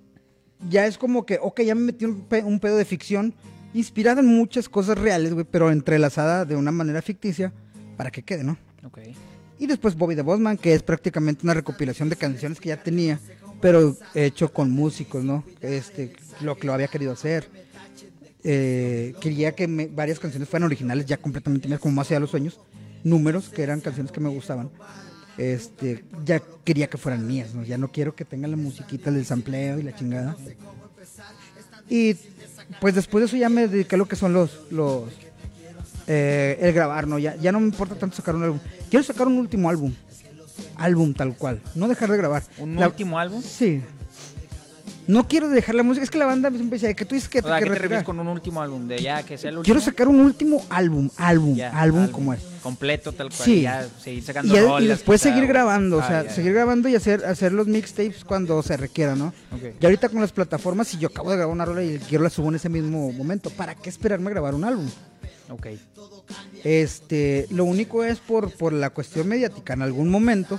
ya 0.68 0.86
es 0.86 0.98
como 0.98 1.24
que, 1.24 1.38
ok, 1.40 1.62
ya 1.62 1.74
me 1.74 1.82
metí 1.82 2.04
un, 2.04 2.22
pe- 2.22 2.44
un 2.44 2.60
pedo 2.60 2.76
de 2.76 2.84
ficción, 2.84 3.34
inspirada 3.72 4.20
en 4.20 4.26
muchas 4.26 4.68
cosas 4.68 4.98
reales, 4.98 5.32
güey, 5.32 5.46
pero 5.50 5.70
entrelazada 5.70 6.44
de 6.44 6.56
una 6.56 6.72
manera 6.72 7.00
ficticia, 7.02 7.52
para 7.96 8.10
que 8.10 8.22
quede, 8.22 8.44
¿no? 8.44 8.58
Ok. 8.84 8.98
Y 9.58 9.66
después 9.66 9.94
Bobby 9.94 10.16
the 10.16 10.22
Bossman, 10.22 10.56
que 10.56 10.72
es 10.74 10.82
prácticamente 10.82 11.40
una 11.44 11.52
recopilación 11.54 12.08
de 12.08 12.16
canciones 12.16 12.58
que 12.60 12.70
ya 12.70 12.82
tenía, 12.82 13.18
pero 13.61 13.96
hecho 14.14 14.52
con 14.52 14.70
músicos, 14.70 15.24
¿no? 15.24 15.44
Este, 15.61 16.12
lo 16.40 16.56
que 16.56 16.66
lo 16.66 16.72
había 16.74 16.88
querido 16.88 17.12
hacer. 17.12 17.48
Eh, 18.42 19.14
quería 19.20 19.54
que 19.54 19.68
me- 19.68 19.86
varias 19.86 20.18
canciones 20.18 20.48
fueran 20.48 20.64
originales, 20.66 21.04
ya 21.06 21.18
completamente 21.18 21.68
mías, 21.68 21.80
como 21.80 21.94
Más 21.94 22.06
allá 22.08 22.16
de 22.16 22.20
los 22.20 22.30
sueños. 22.30 22.58
Números, 23.04 23.48
que 23.48 23.62
eran 23.62 23.80
canciones 23.80 24.12
que 24.12 24.20
me 24.20 24.28
gustaban. 24.28 24.70
Este, 25.38 26.04
ya 26.24 26.42
quería 26.64 26.88
que 26.88 26.98
fueran 26.98 27.26
mías, 27.26 27.54
¿no? 27.54 27.64
Ya 27.64 27.78
no 27.78 27.90
quiero 27.90 28.14
que 28.14 28.24
tengan 28.24 28.50
la 28.50 28.56
musiquita 28.56 29.11
del 29.11 29.24
sampleo 29.24 29.78
y 29.78 29.82
la 29.82 29.94
chingada. 29.94 30.36
Y 31.88 32.14
pues 32.80 32.94
después 32.94 33.22
de 33.22 33.26
eso 33.26 33.36
ya 33.36 33.48
me 33.48 33.66
dediqué 33.68 33.94
a 33.94 33.98
lo 33.98 34.06
que 34.06 34.16
son 34.16 34.32
los, 34.32 34.58
los 34.70 35.04
eh, 36.06 36.58
el 36.61 36.72
grabar, 36.72 37.06
¿no? 37.06 37.18
Ya, 37.18 37.36
ya 37.36 37.52
no 37.52 37.61
me 37.61 37.66
importa 37.66 37.94
tanto 37.94 38.16
sacar 38.16 38.34
un 38.36 38.42
álbum. 38.44 38.58
Quiero 38.90 39.02
sacar 39.02 39.26
un 39.26 39.38
último 39.38 39.68
álbum. 39.70 39.92
Álbum 40.76 41.14
tal 41.14 41.36
cual. 41.36 41.61
No 41.74 41.88
dejar 41.88 42.11
de 42.11 42.16
grabar. 42.16 42.42
¿Un 42.58 42.76
La- 42.76 42.88
último 42.88 43.18
álbum? 43.18 43.42
Sí. 43.42 43.82
No 45.06 45.26
quiero 45.26 45.48
dejar 45.48 45.74
la 45.74 45.82
música. 45.82 46.04
Es 46.04 46.11
que 46.11 46.18
la 46.18 46.26
banda 46.26 46.50
siempre 46.50 46.78
decía 46.78 46.94
que 46.94 47.04
tú 47.04 47.16
dices 47.16 47.28
que 47.28 47.40
O 47.40 47.42
sea, 47.42 47.54
te 47.56 47.64
¿qué 47.64 47.64
que 47.64 47.70
te 47.74 47.78
refieres 47.80 48.04
con 48.04 48.20
un 48.20 48.28
último 48.28 48.62
álbum? 48.62 48.86
De 48.86 48.98
ya, 49.02 49.24
que 49.24 49.36
sea 49.38 49.50
el 49.50 49.58
último. 49.58 49.64
Quiero 49.64 49.80
sacar 49.80 50.06
un 50.06 50.20
último 50.20 50.64
álbum. 50.70 51.11
Álbum. 51.16 51.56
Ya, 51.56 51.70
álbum 51.80 52.06
como 52.08 52.32
es. 52.32 52.40
Completo, 52.62 53.11
tal 53.11 53.28
cual. 53.30 53.42
Sí. 53.42 53.62
Ya, 53.62 53.88
seguir 54.00 54.20
Y, 54.20 54.22
sacando 54.22 54.56
y 54.56 54.61
rolas, 54.61 54.88
después 54.88 55.20
seguir 55.20 55.48
grabando, 55.48 55.96
o 55.96 56.00
Ah, 56.00 56.06
sea, 56.06 56.22
ya, 56.24 56.30
seguir 56.30 56.52
grabando 56.52 56.88
y 56.88 56.94
hacer, 56.94 57.24
hacer 57.24 57.50
los 57.52 57.66
mixtapes 57.66 58.24
cuando 58.24 58.62
se 58.62 58.76
requiera, 58.76 59.16
¿no? 59.16 59.28
Ok. 59.52 59.74
Y 59.80 59.84
ahorita 59.84 60.11
con 60.11 60.20
las 60.20 60.30
plataformas, 60.30 60.86
si 60.86 60.98
yo 60.98 61.08
acabo 61.08 61.30
de 61.30 61.38
grabar 61.38 61.52
una 61.54 61.64
rola 61.64 61.82
y 61.82 61.98
quiero 61.98 62.22
la 62.22 62.30
subo 62.30 62.48
en 62.50 62.54
ese 62.56 62.68
mismo 62.68 63.11
momento, 63.11 63.50
¿para 63.50 63.74
qué 63.74 63.88
esperarme 63.90 64.28
a 64.28 64.30
grabar 64.30 64.54
un 64.54 64.62
álbum? 64.64 64.88
Ok. 65.48 65.66
Este, 66.64 67.47
lo 67.51 67.64
único 67.64 68.05
es 68.05 68.18
por, 68.18 68.53
por 68.53 68.72
la 68.72 68.91
cuestión 68.91 69.28
mediática, 69.28 69.72
en 69.72 69.83
algún 69.83 70.09
momento, 70.09 70.59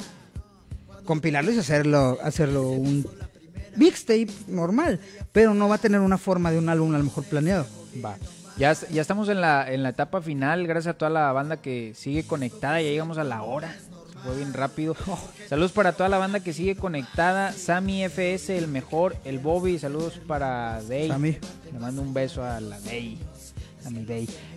compilarlo 1.06 1.52
y 1.52 1.60
hacerlo, 1.60 2.18
hacerlo 2.24 2.70
un 2.70 3.06
mixtape 3.76 4.30
normal, 4.48 5.00
pero 5.32 5.54
no 5.54 5.70
va 5.70 5.76
a 5.76 5.78
tener 5.78 6.00
una 6.00 6.18
forma 6.18 6.52
de 6.52 6.58
un 6.58 6.70
álbum 6.70 6.94
a 6.94 6.98
lo 6.98 7.04
mejor 7.04 7.24
planeado. 7.26 7.66
Va. 8.04 8.18
Ya, 8.58 8.74
ya 8.74 9.02
estamos 9.02 9.30
en 9.30 9.42
la, 9.42 9.72
en 9.72 9.84
la 9.84 9.90
etapa 9.90 10.22
final, 10.22 10.68
gracias 10.68 10.96
a 10.96 10.98
toda 10.98 11.10
la 11.10 11.32
banda 11.32 11.58
que 11.58 11.94
sigue 11.96 12.24
conectada, 12.24 12.82
ya 12.82 12.90
llegamos 12.90 13.18
a 13.18 13.24
la 13.24 13.44
hora. 13.44 13.76
Se 14.12 14.20
Fue 14.20 14.36
bien 14.36 14.54
rápido. 14.54 14.96
Saludos 15.50 15.72
para 15.72 15.94
toda 15.94 16.10
la 16.10 16.18
banda 16.18 16.42
que 16.42 16.54
sigue 16.54 16.76
conectada. 16.76 17.54
Sammy 17.54 18.04
FS, 18.04 18.56
el 18.56 18.68
mejor. 18.68 19.16
El 19.26 19.40
Bobby, 19.40 19.80
saludos 19.80 20.20
para 20.28 20.82
Day. 20.84 21.08
Sammy. 21.08 21.38
Le 21.72 21.80
mando 21.80 22.04
un 22.04 22.14
beso 22.14 22.44
a 22.44 22.60
la 22.62 22.80
Day. 22.82 23.18
A 23.86 23.90
mi. 23.90 24.06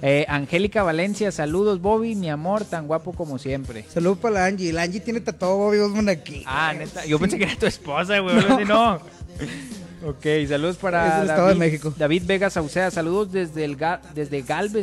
Eh, 0.02 0.26
Angélica 0.28 0.82
Valencia, 0.82 1.32
saludos 1.32 1.80
Bobby, 1.80 2.14
mi 2.14 2.28
amor, 2.30 2.64
tan 2.64 2.86
guapo 2.86 3.12
como 3.12 3.38
siempre. 3.38 3.84
Saludos 3.88 4.18
para 4.18 4.34
la 4.34 4.46
Angie, 4.46 4.72
la 4.72 4.82
Angie 4.82 5.00
tiene 5.00 5.20
tatuado 5.20 5.56
Bobby 5.56 5.78
Osman 5.78 6.08
aquí. 6.08 6.42
Ah, 6.46 6.74
neta. 6.76 7.04
Yo 7.06 7.18
pensé 7.18 7.38
que 7.38 7.44
era 7.44 7.56
tu 7.56 7.66
esposa, 7.66 8.18
güey. 8.18 8.36
así, 8.36 8.64
No. 8.68 9.00
Ok, 10.06 10.26
saludos 10.46 10.76
para 10.76 11.06
Es 11.08 11.20
del 11.22 11.30
Estado 11.30 11.48
de 11.48 11.54
México. 11.54 11.94
David 11.96 12.24
Vega 12.26 12.50
Sauceda. 12.50 12.90
Saludos 12.90 13.32
desde, 13.32 13.64
el 13.64 13.78
Ga- 13.78 14.00
desde 14.14 14.42
Galvez, 14.42 14.82